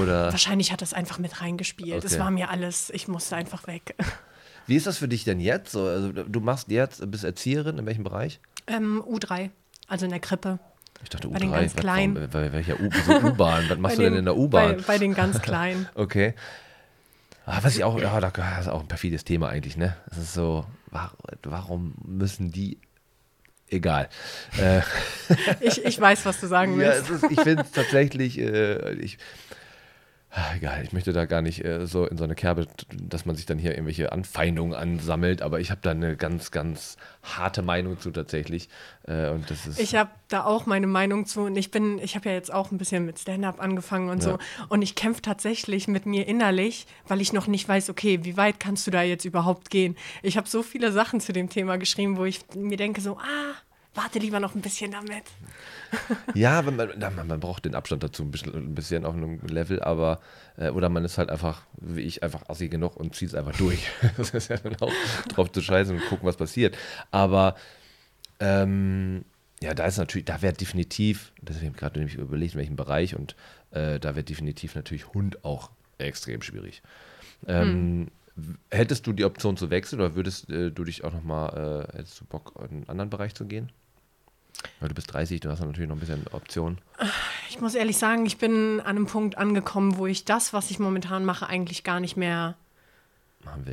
[0.00, 2.04] Oder Wahrscheinlich hat das einfach mit reingespielt.
[2.04, 2.22] Es Okay.
[2.22, 3.94] war mir alles, ich musste einfach weg.
[4.66, 5.72] wie ist das für dich denn jetzt?
[5.72, 8.40] So, also, du machst jetzt, bist Erzieherin, in welchem Bereich?
[8.66, 9.50] Ähm, U3,
[9.88, 10.58] also in der Krippe.
[11.02, 11.32] Ich dachte U3.
[11.32, 12.14] Bei den ganz Kleinen.
[12.16, 13.68] warum- Bei welcher U-Bahn?
[13.68, 14.76] Was machst Bei du denn den- in der U-Bahn?
[14.78, 15.86] Bei, bei den ganz Kleinen.
[15.94, 16.34] Okay.
[17.44, 19.94] Ah, was ich auch, ja, da- das ist auch ein perfides Thema eigentlich, ne?
[20.10, 22.78] Es ist so, wa- warum müssen die,
[23.70, 24.08] egal.
[25.60, 27.10] Ich, ich weiß, was du sagen ja, willst.
[27.10, 29.18] es ist, ich finde es tatsächlich, äh, ich,
[30.56, 33.46] egal, ich möchte da gar nicht äh, so in so eine Kerbe, dass man sich
[33.46, 38.10] dann hier irgendwelche Anfeindungen ansammelt, aber ich habe da eine ganz, ganz harte Meinung zu
[38.10, 38.68] tatsächlich.
[39.06, 42.16] Äh, und das ist, Ich habe da auch meine Meinung zu und ich bin, ich
[42.16, 45.86] habe ja jetzt auch ein bisschen mit Stand-up angefangen und so und ich kämpfe tatsächlich
[45.88, 49.24] mit mir innerlich, weil ich noch nicht weiß, okay, wie weit kannst du da jetzt
[49.24, 49.96] überhaupt gehen?
[50.22, 53.54] Ich habe so viele Sachen zu dem Thema geschrieben, wo ich mir denke so, ah,
[53.94, 55.24] warte lieber noch ein bisschen damit.
[56.34, 60.20] Ja, man, man, braucht den Abstand dazu ein bisschen, ein bisschen auf einem Level, aber
[60.56, 63.56] äh, oder man ist halt einfach, wie ich, einfach assi genug und zieht es einfach
[63.56, 63.86] durch.
[64.16, 64.92] das ist ja dann auch
[65.28, 66.76] drauf zu scheißen und gucken, was passiert.
[67.10, 67.54] Aber
[68.40, 69.24] ähm,
[69.62, 73.36] ja, da ist natürlich, da wäre definitiv, deswegen gerade nämlich überlegt, in welchem Bereich und
[73.70, 76.82] äh, da wäre definitiv natürlich Hund auch extrem schwierig.
[77.46, 81.86] Ähm, w- Hättest du die Option zu wechseln oder würdest äh, du dich auch nochmal,
[81.92, 83.70] äh, hättest du Bock, in einen anderen Bereich zu gehen?
[84.80, 86.78] Weil du bist 30, du hast natürlich noch ein bisschen Optionen.
[87.50, 90.78] Ich muss ehrlich sagen, ich bin an einem Punkt angekommen, wo ich das, was ich
[90.78, 92.64] momentan mache, eigentlich gar nicht mehr machen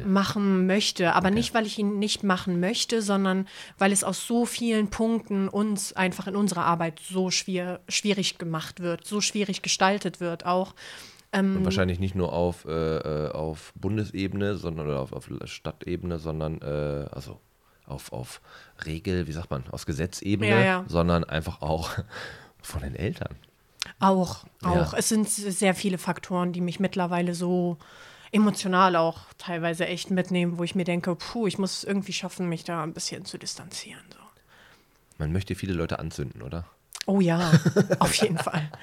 [0.05, 1.13] machen möchte.
[1.13, 5.47] Aber nicht, weil ich ihn nicht machen möchte, sondern weil es aus so vielen Punkten
[5.47, 10.73] uns einfach in unserer Arbeit so schwer, schwierig gemacht wird, so schwierig gestaltet wird auch.
[11.33, 16.59] Und wahrscheinlich nicht nur auf, äh, äh, auf Bundesebene, sondern oder auf, auf Stadtebene, sondern
[16.61, 17.39] äh, also
[17.85, 18.41] auf, auf
[18.85, 20.85] Regel, wie sagt man, aus Gesetzebene, Ja, ja.
[20.87, 21.89] sondern einfach auch
[22.61, 23.35] von den Eltern.
[23.99, 24.93] Auch, auch.
[24.93, 24.97] Ja.
[24.99, 27.77] Es sind sehr viele Faktoren, die mich mittlerweile so
[28.31, 32.47] emotional auch teilweise echt mitnehmen, wo ich mir denke, puh, ich muss es irgendwie schaffen,
[32.47, 34.03] mich da ein bisschen zu distanzieren.
[34.13, 34.19] So.
[35.17, 36.65] Man möchte viele Leute anzünden, oder?
[37.11, 37.51] Oh ja,
[37.99, 38.69] auf jeden Fall.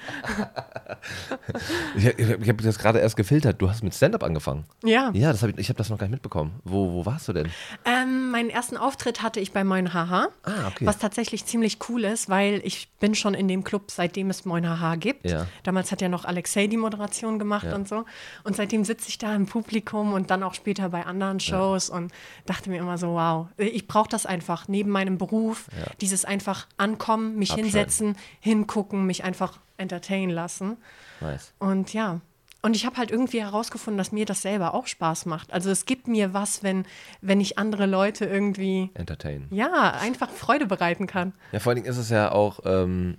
[1.95, 3.61] Ich, ich, habe das gerade erst gefiltert.
[3.61, 4.65] Du hast mit Stand-up angefangen.
[4.83, 5.11] Ja.
[5.13, 6.59] Ja, das hab ich, ich habe das noch gar nicht mitbekommen.
[6.63, 7.49] Wo, wo warst du denn?
[7.85, 10.85] Ähm, meinen ersten Auftritt hatte ich bei Moin Haha, Ah, okay.
[10.85, 14.67] was tatsächlich ziemlich cool ist, weil ich bin schon in dem Club, seitdem es Moin
[14.67, 15.29] Haha gibt.
[15.29, 15.47] Ja.
[15.63, 17.75] Damals hat ja noch Alexei die Moderation gemacht Ja.
[17.75, 18.05] und so.
[18.43, 22.11] Und seitdem sitze ich da im Publikum und dann auch später bei anderen Shows und
[22.45, 25.67] dachte mir immer so, wow, ich brauche das einfach neben meinem Beruf,
[26.01, 27.63] dieses einfach ankommen, mich Abschalten.
[27.71, 30.77] hinsetzen, hingucken, mich einfach entertainen lassen.
[31.21, 31.53] Nice.
[31.59, 32.21] Und ja.
[32.61, 35.53] Und ich habe halt irgendwie herausgefunden, dass mir das selber auch Spaß macht.
[35.53, 36.85] Also es gibt mir was, wenn,
[37.21, 39.47] wenn ich andere Leute irgendwie, Entertain.
[39.49, 41.31] ja, einfach Freude bereiten kann.
[41.53, 43.15] Ja, vor allen Dingen ist es ja auch, ähm,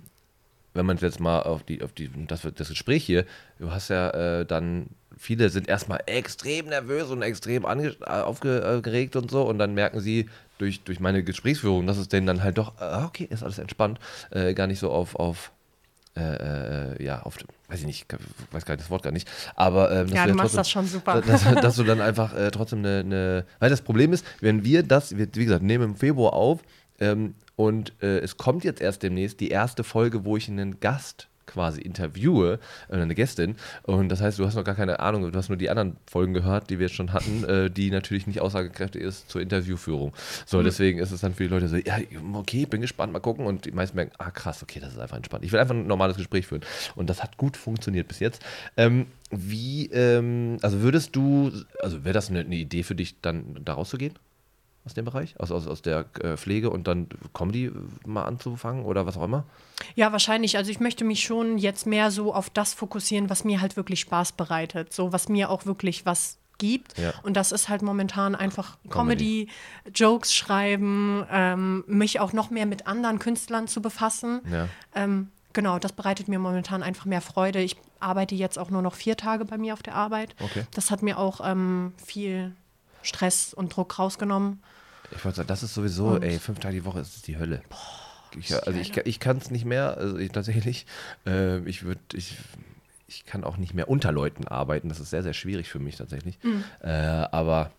[0.75, 3.25] wenn man jetzt mal auf die, auf die, das, das Gespräch hier,
[3.57, 4.87] du hast ja äh, dann,
[5.17, 10.29] viele sind erstmal extrem nervös und extrem äh, aufgeregt und so und dann merken sie
[10.61, 13.99] durch, durch meine Gesprächsführung, dass es denen dann halt doch, äh, okay, ist alles entspannt,
[14.29, 15.51] äh, gar nicht so auf, auf
[16.15, 17.37] äh, äh, ja, auf,
[17.69, 18.05] weiß ich nicht,
[18.51, 20.69] weiß gar nicht das Wort gar nicht, aber ähm, ja, du, du machst trotzdem, das
[20.69, 21.21] schon super.
[21.25, 24.83] Dass, dass du dann einfach äh, trotzdem eine, eine, weil das Problem ist, wenn wir
[24.83, 26.59] das, wir, wie gesagt, nehmen im Februar auf
[26.99, 31.29] ähm, und äh, es kommt jetzt erst demnächst die erste Folge, wo ich einen Gast
[31.51, 33.55] quasi interviewe, äh, eine Gästin.
[33.83, 36.33] Und das heißt, du hast noch gar keine Ahnung, du hast nur die anderen Folgen
[36.33, 40.13] gehört, die wir jetzt schon hatten, äh, die natürlich nicht aussagekräftig ist zur Interviewführung.
[40.45, 40.63] So, mhm.
[40.63, 41.97] deswegen ist es dann für die Leute so, ja,
[42.33, 43.45] okay, bin gespannt, mal gucken.
[43.45, 45.43] Und die meisten merken, ah krass, okay, das ist einfach entspannt.
[45.43, 46.63] Ich will einfach ein normales Gespräch führen.
[46.95, 48.43] Und das hat gut funktioniert bis jetzt.
[48.77, 53.61] Ähm, wie, ähm, also würdest du, also wäre das eine, eine Idee für dich, dann
[53.63, 54.13] da rauszugehen?
[54.85, 57.71] Aus dem Bereich, aus, aus, aus der äh, Pflege und dann Comedy
[58.05, 59.45] mal anzufangen oder was auch immer?
[59.95, 60.57] Ja, wahrscheinlich.
[60.57, 63.99] Also ich möchte mich schon jetzt mehr so auf das fokussieren, was mir halt wirklich
[63.99, 64.93] Spaß bereitet.
[64.93, 66.97] So was mir auch wirklich was gibt.
[66.97, 67.13] Ja.
[67.23, 69.49] Und das ist halt momentan einfach Comedy, Comedy
[69.93, 74.41] Jokes schreiben, ähm, mich auch noch mehr mit anderen Künstlern zu befassen.
[74.49, 74.67] Ja.
[74.95, 77.59] Ähm, genau, das bereitet mir momentan einfach mehr Freude.
[77.59, 80.35] Ich arbeite jetzt auch nur noch vier Tage bei mir auf der Arbeit.
[80.39, 80.65] Okay.
[80.73, 82.55] Das hat mir auch ähm, viel
[83.03, 84.61] Stress und Druck rausgenommen.
[85.11, 87.61] Ich wollte sagen, das ist sowieso, und ey, fünf Tage die Woche ist die Hölle.
[87.69, 87.77] Boah,
[88.39, 90.85] ich, also ich, ich kann es nicht mehr, also ich, tatsächlich.
[91.25, 92.37] Äh, ich würde, ich,
[93.07, 94.89] ich kann auch nicht mehr unter Leuten arbeiten.
[94.89, 96.37] Das ist sehr, sehr schwierig für mich tatsächlich.
[96.43, 96.63] Mhm.
[96.81, 97.71] Äh, aber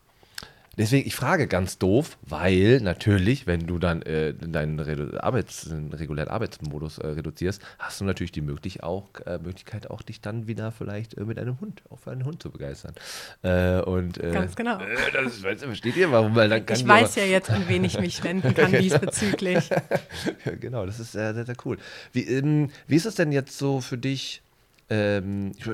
[0.78, 6.30] Deswegen, ich frage ganz doof, weil natürlich, wenn du dann äh, deinen Redu Arbeits-, regulären
[6.30, 10.72] Arbeitsmodus äh, reduzierst, hast du natürlich die möglich auch, äh, Möglichkeit, auch dich dann wieder
[10.72, 12.94] vielleicht äh, mit einem Hund, auch für einen Hund zu begeistern.
[13.42, 14.78] Äh, und, äh, ganz genau.
[15.12, 16.34] das versteht ihr, warum?
[16.34, 19.68] Weil dann kann ich weiß ja jetzt, an wen ich mich wenden kann diesbezüglich.
[20.60, 21.76] genau, das ist sehr, sehr cool.
[22.12, 24.40] Wie, ähm, wie ist es denn jetzt so für dich?
[24.88, 25.64] Ähm, ich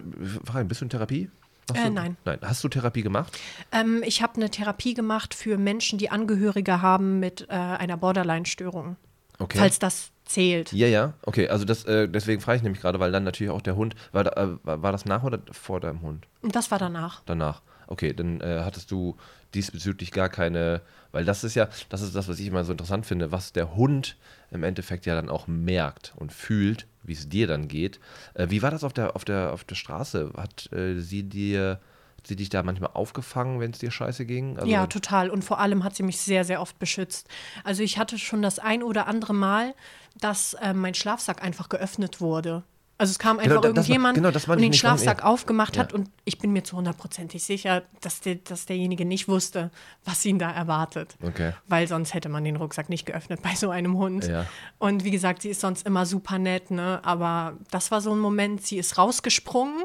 [0.45, 1.31] frage, bist du in Therapie?
[1.75, 2.17] Äh, nein.
[2.25, 2.39] Nein.
[2.43, 3.39] Hast du Therapie gemacht?
[3.73, 8.97] Ähm, ich habe eine Therapie gemacht für Menschen, die Angehörige haben mit äh, einer Borderline-Störung.
[9.39, 9.59] Okay.
[9.59, 10.73] Falls das zählt.
[10.73, 11.15] Ja, ja.
[11.23, 13.95] Okay, also das, äh, deswegen frage ich nämlich gerade, weil dann natürlich auch der Hund,
[14.13, 16.27] war, äh, war das nach oder vor deinem Hund?
[16.43, 17.23] Das war danach.
[17.27, 17.63] Danach.
[17.89, 19.17] Okay, dann äh, hattest du
[19.55, 23.07] diesbezüglich gar keine, weil das ist ja, das ist das, was ich immer so interessant
[23.07, 24.17] finde, was der Hund
[24.51, 27.99] im Endeffekt ja dann auch merkt und fühlt, wie es dir dann geht.
[28.35, 30.33] Äh, wie war das auf der, auf der, auf der Straße?
[30.37, 31.81] Hat äh, sie dir
[32.25, 34.59] sie dich da manchmal aufgefangen, wenn es dir scheiße ging?
[34.59, 35.31] Also ja, total.
[35.31, 37.29] Und vor allem hat sie mich sehr, sehr oft beschützt.
[37.65, 39.75] Also ich hatte schon das ein oder andere Mal,
[40.21, 42.65] dass äh, mein Schlafsack einfach geöffnet wurde.
[43.01, 45.83] Also es kam genau, einfach genau, irgendjemand genau, und den Schlafsack aufgemacht ja.
[45.83, 49.71] hat und ich bin mir zu hundertprozentig sicher, dass, der, dass derjenige nicht wusste,
[50.05, 51.17] was ihn da erwartet.
[51.23, 51.53] Okay.
[51.69, 54.27] Weil sonst hätte man den Rucksack nicht geöffnet bei so einem Hund.
[54.27, 54.47] Ja.
[54.79, 57.01] Und wie gesagt, sie ist sonst immer super nett, ne?
[57.05, 59.85] aber das war so ein Moment, sie ist rausgesprungen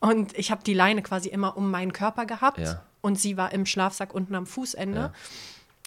[0.00, 2.82] und ich habe die Leine quasi immer um meinen Körper gehabt ja.
[3.02, 5.12] und sie war im Schlafsack unten am Fußende.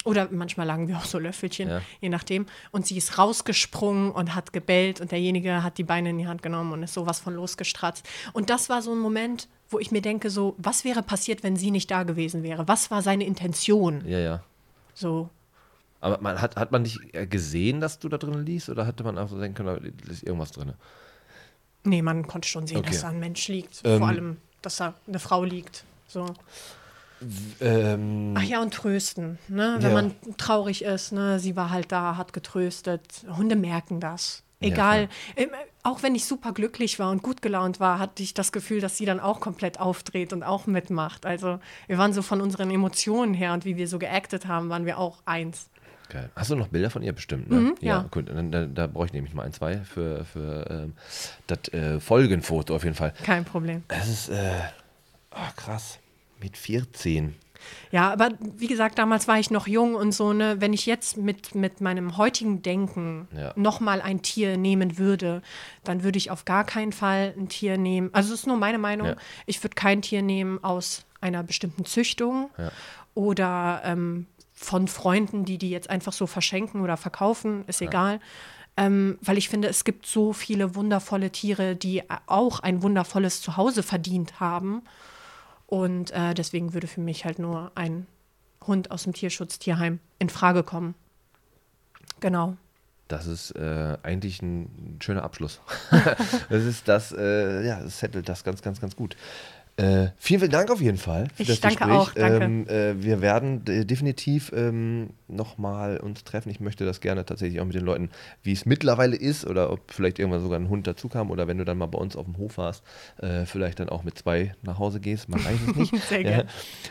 [0.04, 1.82] Oder manchmal lagen wir auch so Löffelchen, ja.
[2.00, 2.48] je nachdem.
[2.72, 6.42] Und sie ist rausgesprungen und hat gebellt und derjenige hat die Beine in die Hand
[6.42, 8.08] genommen und ist sowas von losgestratzt.
[8.34, 11.56] Und das war so ein Moment, wo ich mir denke, so, was wäre passiert, wenn
[11.56, 12.68] sie nicht da gewesen wäre?
[12.68, 14.04] Was war seine Intention?
[14.06, 14.44] Ja, ja.
[14.96, 15.30] So.
[16.00, 17.00] Aber man, hat, hat man nicht
[17.30, 20.24] gesehen, dass du da drin liest oder hatte man auch so denken können, da ist
[20.24, 20.74] irgendwas drin?
[21.84, 22.90] Nee, man konnte schon sehen, okay.
[22.90, 23.82] dass da ein Mensch liegt.
[23.84, 25.84] Ähm, Vor allem, dass da eine Frau liegt.
[26.08, 26.26] So.
[27.60, 29.78] Ähm, Ach ja, und trösten, ne?
[29.80, 30.02] wenn ja.
[30.02, 31.12] man traurig ist.
[31.12, 31.40] Ne?
[31.40, 33.26] Sie war halt da, hat getröstet.
[33.38, 34.44] Hunde merken das.
[34.62, 35.48] Egal, ja,
[35.84, 38.98] auch wenn ich super glücklich war und gut gelaunt war, hatte ich das Gefühl, dass
[38.98, 41.26] sie dann auch komplett aufdreht und auch mitmacht.
[41.26, 44.86] Also wir waren so von unseren Emotionen her und wie wir so geactet haben, waren
[44.86, 45.70] wir auch eins.
[46.10, 46.30] Geil.
[46.36, 47.50] Hast du noch Bilder von ihr bestimmt?
[47.50, 47.56] Ne?
[47.56, 48.02] Mhm, ja.
[48.02, 48.08] ja.
[48.12, 50.94] Gut, dann, da, da brauche ich nämlich mal ein, zwei für, für ähm,
[51.48, 53.14] das äh, Folgenfoto auf jeden Fall.
[53.24, 53.84] Kein Problem.
[53.88, 54.60] Es ist äh,
[55.32, 56.00] oh, krass.
[56.42, 57.36] Mit 14.
[57.92, 61.18] Ja, aber wie gesagt, damals war ich noch jung und so, ne, wenn ich jetzt
[61.18, 63.54] mit, mit meinem heutigen Denken ja.
[63.56, 65.42] nochmal ein Tier nehmen würde,
[65.84, 68.10] dann würde ich auf gar keinen Fall ein Tier nehmen.
[68.14, 69.08] Also, das ist nur meine Meinung.
[69.08, 69.16] Ja.
[69.46, 72.72] Ich würde kein Tier nehmen aus einer bestimmten Züchtung ja.
[73.14, 78.20] oder ähm, von Freunden, die die jetzt einfach so verschenken oder verkaufen, ist egal.
[78.78, 83.84] Ähm, weil ich finde, es gibt so viele wundervolle Tiere, die auch ein wundervolles Zuhause
[83.84, 84.84] verdient haben.
[85.72, 88.06] Und äh, deswegen würde für mich halt nur ein
[88.68, 90.96] Hund aus dem Tierschutztierheim in Frage kommen.
[92.20, 92.58] Genau.
[93.08, 95.62] Das ist äh, eigentlich ein schöner Abschluss.
[96.50, 99.16] das ist das, äh, ja, settelt das ganz, ganz, ganz gut.
[99.78, 101.98] Äh, vielen, vielen Dank auf jeden Fall für ich das danke Gespräch.
[101.98, 102.46] Auch, danke.
[102.46, 106.50] Ähm, äh, wir werden definitiv ähm, nochmal uns treffen.
[106.50, 108.10] Ich möchte das gerne tatsächlich auch mit den Leuten,
[108.44, 111.58] wie es mittlerweile ist oder ob vielleicht irgendwann sogar ein Hund dazu kam oder wenn
[111.58, 112.84] du dann mal bei uns auf dem Hof warst,
[113.18, 115.30] äh, vielleicht dann auch mit zwei nach Hause gehst.
[115.30, 116.04] Man weiß es nicht.
[116.10, 116.44] Sehr gerne.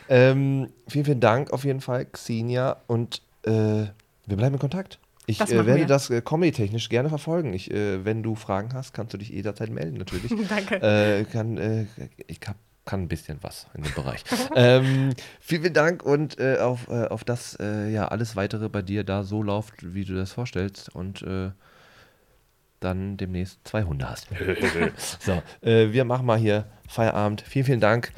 [0.09, 0.16] Ja.
[0.31, 2.78] Ähm, vielen, vielen Dank auf jeden Fall, Xenia.
[2.87, 4.99] Und äh, wir bleiben in Kontakt.
[5.26, 5.87] Ich äh, werde wir.
[5.87, 7.53] das äh, comedy-technisch gerne verfolgen.
[7.55, 10.33] Ich, äh, wenn du Fragen hast, kannst du dich jederzeit melden, natürlich.
[10.49, 10.76] Danke.
[10.83, 11.87] Äh, kann, äh,
[12.26, 12.57] ich hab,
[12.91, 14.24] kann ein bisschen was in dem Bereich.
[14.55, 19.22] ähm, vielen, vielen Dank und äh, auf, auf das ja alles weitere bei dir da
[19.22, 20.95] so läuft, wie du das vorstellst.
[20.95, 21.24] Und
[22.80, 24.28] dann demnächst zwei Hunde hast.
[25.20, 27.43] so, wir machen mal hier Feierabend.
[27.43, 28.12] Vielen, vielen Dank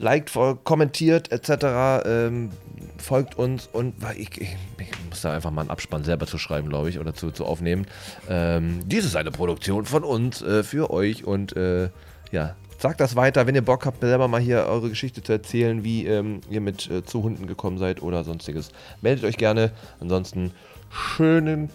[0.00, 0.32] liked,
[0.64, 2.04] kommentiert etc.
[2.06, 2.50] Ähm,
[2.98, 6.68] folgt uns und ich, ich, ich, muss da einfach mal einen Abspann selber zu schreiben,
[6.68, 7.86] glaube ich, oder zu, zu aufnehmen.
[8.28, 11.90] Ähm, dies ist eine Produktion von uns äh, für euch und äh,
[12.32, 15.84] ja, sagt das weiter, wenn ihr Bock habt, selber mal hier eure Geschichte zu erzählen,
[15.84, 18.70] wie ähm, ihr mit äh, zu Hunden gekommen seid oder sonstiges.
[19.02, 19.70] Meldet euch gerne.
[20.00, 20.52] Ansonsten
[20.88, 21.68] schönen,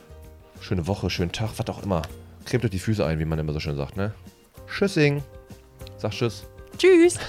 [0.62, 2.02] schöne Woche, schönen Tag, was auch immer.
[2.46, 4.16] Cremt euch die Füße ein, wie man immer so schön sagt, ne?
[4.68, 5.24] Tschüssing.
[5.98, 6.46] Sag Tschüss.
[6.78, 7.20] Tschüss.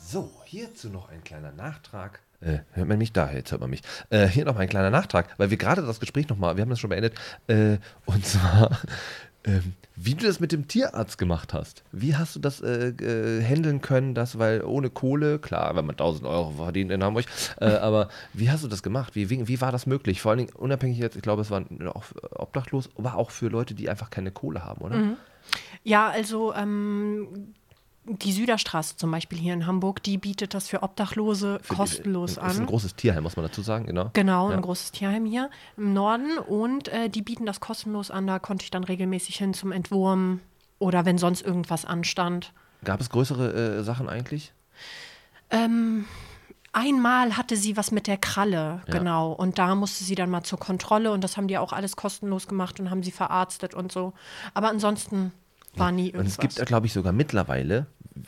[0.06, 2.20] so, hierzu noch ein kleiner Nachtrag.
[2.42, 3.30] Äh, hört man mich da?
[3.32, 3.82] Jetzt hört man mich.
[4.10, 6.80] Äh, hier noch ein kleiner Nachtrag, weil wir gerade das Gespräch nochmal, wir haben das
[6.80, 7.14] schon beendet.
[7.46, 8.78] Äh, und zwar
[9.44, 11.84] ähm, wie du das mit dem Tierarzt gemacht hast.
[11.92, 15.94] Wie hast du das äh, äh, handeln können, das, weil ohne Kohle, klar, wenn man
[15.94, 17.26] 1000 Euro verdient in Hamburg,
[17.60, 19.14] äh, aber wie hast du das gemacht?
[19.14, 20.22] Wie, wie, wie, war das möglich?
[20.22, 21.64] Vor allen Dingen unabhängig jetzt, ich glaube, es war
[21.94, 24.96] auch obdachlos, aber auch für Leute, die einfach keine Kohle haben, oder?
[24.96, 25.16] Mhm.
[25.82, 27.54] Ja, also ähm,
[28.04, 32.40] die Süderstraße zum Beispiel hier in Hamburg, die bietet das für Obdachlose für kostenlos die,
[32.40, 32.46] an.
[32.46, 34.10] Das ist ein großes Tierheim, muss man dazu sagen, genau.
[34.12, 34.56] Genau, ja.
[34.56, 38.26] ein großes Tierheim hier im Norden und äh, die bieten das kostenlos an.
[38.26, 40.40] Da konnte ich dann regelmäßig hin zum Entwurmen
[40.78, 42.52] oder wenn sonst irgendwas anstand.
[42.82, 44.52] Gab es größere äh, Sachen eigentlich?
[45.50, 46.06] Ähm,
[46.72, 48.98] einmal hatte sie was mit der Kralle, ja.
[48.98, 49.30] genau.
[49.30, 52.48] Und da musste sie dann mal zur Kontrolle und das haben die auch alles kostenlos
[52.48, 54.12] gemacht und haben sie verarztet und so.
[54.54, 55.32] Aber ansonsten
[55.74, 56.38] war nie irgendwas.
[56.38, 57.86] Und es gibt, glaube ich, sogar mittlerweile,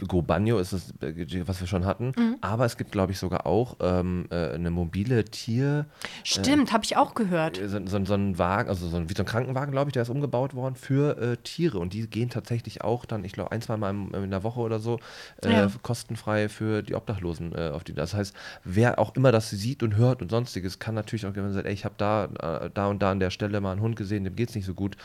[0.08, 2.36] Go Banjo ist das, was wir schon hatten, mhm.
[2.40, 5.86] aber es gibt, glaube ich, sogar auch ähm, äh, eine mobile Tier.
[6.22, 7.60] Stimmt, äh, habe ich auch gehört.
[7.64, 10.02] So, so, so, ein Wagen, also so ein, wie so ein Krankenwagen, glaube ich, der
[10.02, 13.60] ist umgebaut worden für äh, Tiere und die gehen tatsächlich auch dann, ich glaube, ein,
[13.60, 14.98] zwei Mal in der Woche oder so
[15.42, 15.70] äh, ja.
[15.82, 17.94] kostenfrei für die Obdachlosen äh, auf die.
[17.94, 18.34] Das heißt,
[18.64, 21.66] wer auch immer das sieht und hört und sonstiges, kann natürlich auch, wenn man sagt,
[21.66, 22.24] ey, ich habe da,
[22.64, 24.64] äh, da und da an der Stelle mal einen Hund gesehen, dem geht es nicht
[24.64, 24.96] so gut,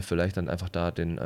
[0.00, 1.18] vielleicht dann einfach da den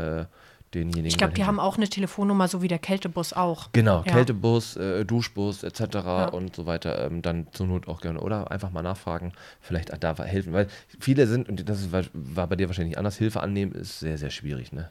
[0.74, 1.06] denjenigen.
[1.06, 3.70] Ich glaube, die haben auch eine Telefonnummer, so wie der Kältebus auch.
[3.72, 4.12] Genau, ja.
[4.12, 5.80] Kältebus, äh, Duschbus etc.
[5.94, 6.28] Ja.
[6.28, 7.06] und so weiter.
[7.06, 8.20] Ähm, dann zur Not auch gerne.
[8.20, 10.52] Oder einfach mal nachfragen, vielleicht da helfen.
[10.52, 10.68] Weil
[11.00, 14.30] viele sind, und das ist, war bei dir wahrscheinlich anders, Hilfe annehmen ist sehr, sehr
[14.30, 14.90] schwierig, ne?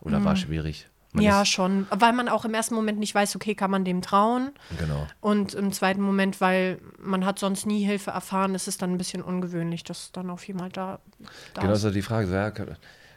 [0.00, 0.24] Oder mhm.
[0.24, 0.88] war schwierig.
[1.12, 1.86] Man ja, schon.
[1.90, 4.52] Weil man auch im ersten Moment nicht weiß, okay, kann man dem trauen?
[4.78, 5.06] Genau.
[5.20, 8.98] Und im zweiten Moment, weil man hat sonst nie Hilfe erfahren, ist es dann ein
[8.98, 11.00] bisschen ungewöhnlich, dass dann auf jemand da,
[11.52, 11.82] da Genau, ist.
[11.82, 12.28] so die Frage.
[12.28, 12.50] So, ja,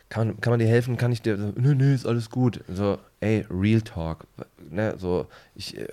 [0.09, 0.97] kann man, kann man dir helfen?
[0.97, 1.37] Kann ich dir?
[1.37, 2.63] So, nö, nö, ist alles gut.
[2.67, 4.27] So, ey, Real Talk.
[4.69, 5.87] Ne, so, ich, äh,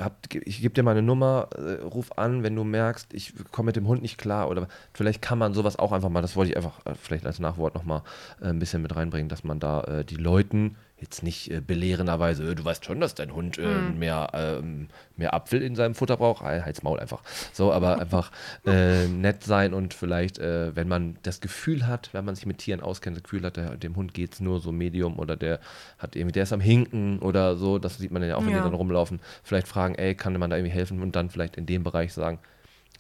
[0.45, 3.87] ich gebe dir meine Nummer, äh, ruf an, wenn du merkst, ich komme mit dem
[3.87, 4.49] Hund nicht klar.
[4.51, 7.39] Oder vielleicht kann man sowas auch einfach mal, das wollte ich einfach äh, vielleicht als
[7.39, 8.03] Nachwort nochmal
[8.41, 12.51] äh, ein bisschen mit reinbringen, dass man da äh, die Leuten jetzt nicht äh, belehrenderweise,
[12.51, 13.99] äh, du weißt schon, dass dein Hund äh, mhm.
[13.99, 17.23] mehr, ähm, mehr Apfel in seinem Futter braucht, halt's Maul einfach.
[17.53, 18.31] So, aber einfach
[18.65, 22.59] äh, nett sein und vielleicht, äh, wenn man das Gefühl hat, wenn man sich mit
[22.59, 25.61] Tieren auskennt, das Gefühl hat, der, dem Hund geht es nur so medium oder der
[25.99, 28.59] hat irgendwie, der ist am Hinken oder so, das sieht man ja auch, wenn ja.
[28.59, 31.67] die dann rumlaufen, vielleicht fragen, ey, kann man da irgendwie helfen und dann vielleicht in
[31.67, 32.39] dem Bereich sagen,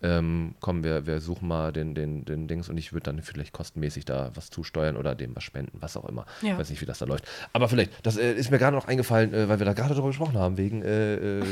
[0.02, 3.52] ähm, komm, wir, wir suchen mal den, den, den Dings und ich würde dann vielleicht
[3.52, 6.26] kostenmäßig da was zusteuern oder dem was spenden, was auch immer.
[6.42, 6.52] Ja.
[6.52, 7.24] Ich weiß nicht, wie das da läuft.
[7.52, 10.08] Aber vielleicht, das äh, ist mir gerade noch eingefallen, äh, weil wir da gerade darüber
[10.08, 11.44] gesprochen haben, wegen äh, äh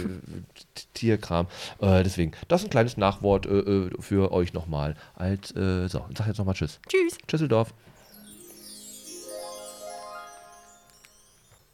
[0.94, 1.46] Tierkram.
[1.80, 4.94] Äh, deswegen, das ist ein kleines Nachwort äh, für euch nochmal.
[5.14, 6.80] Als, so, sag jetzt nochmal Tschüss.
[6.88, 7.18] Tschüss.
[7.26, 7.74] Tschüsseldorf.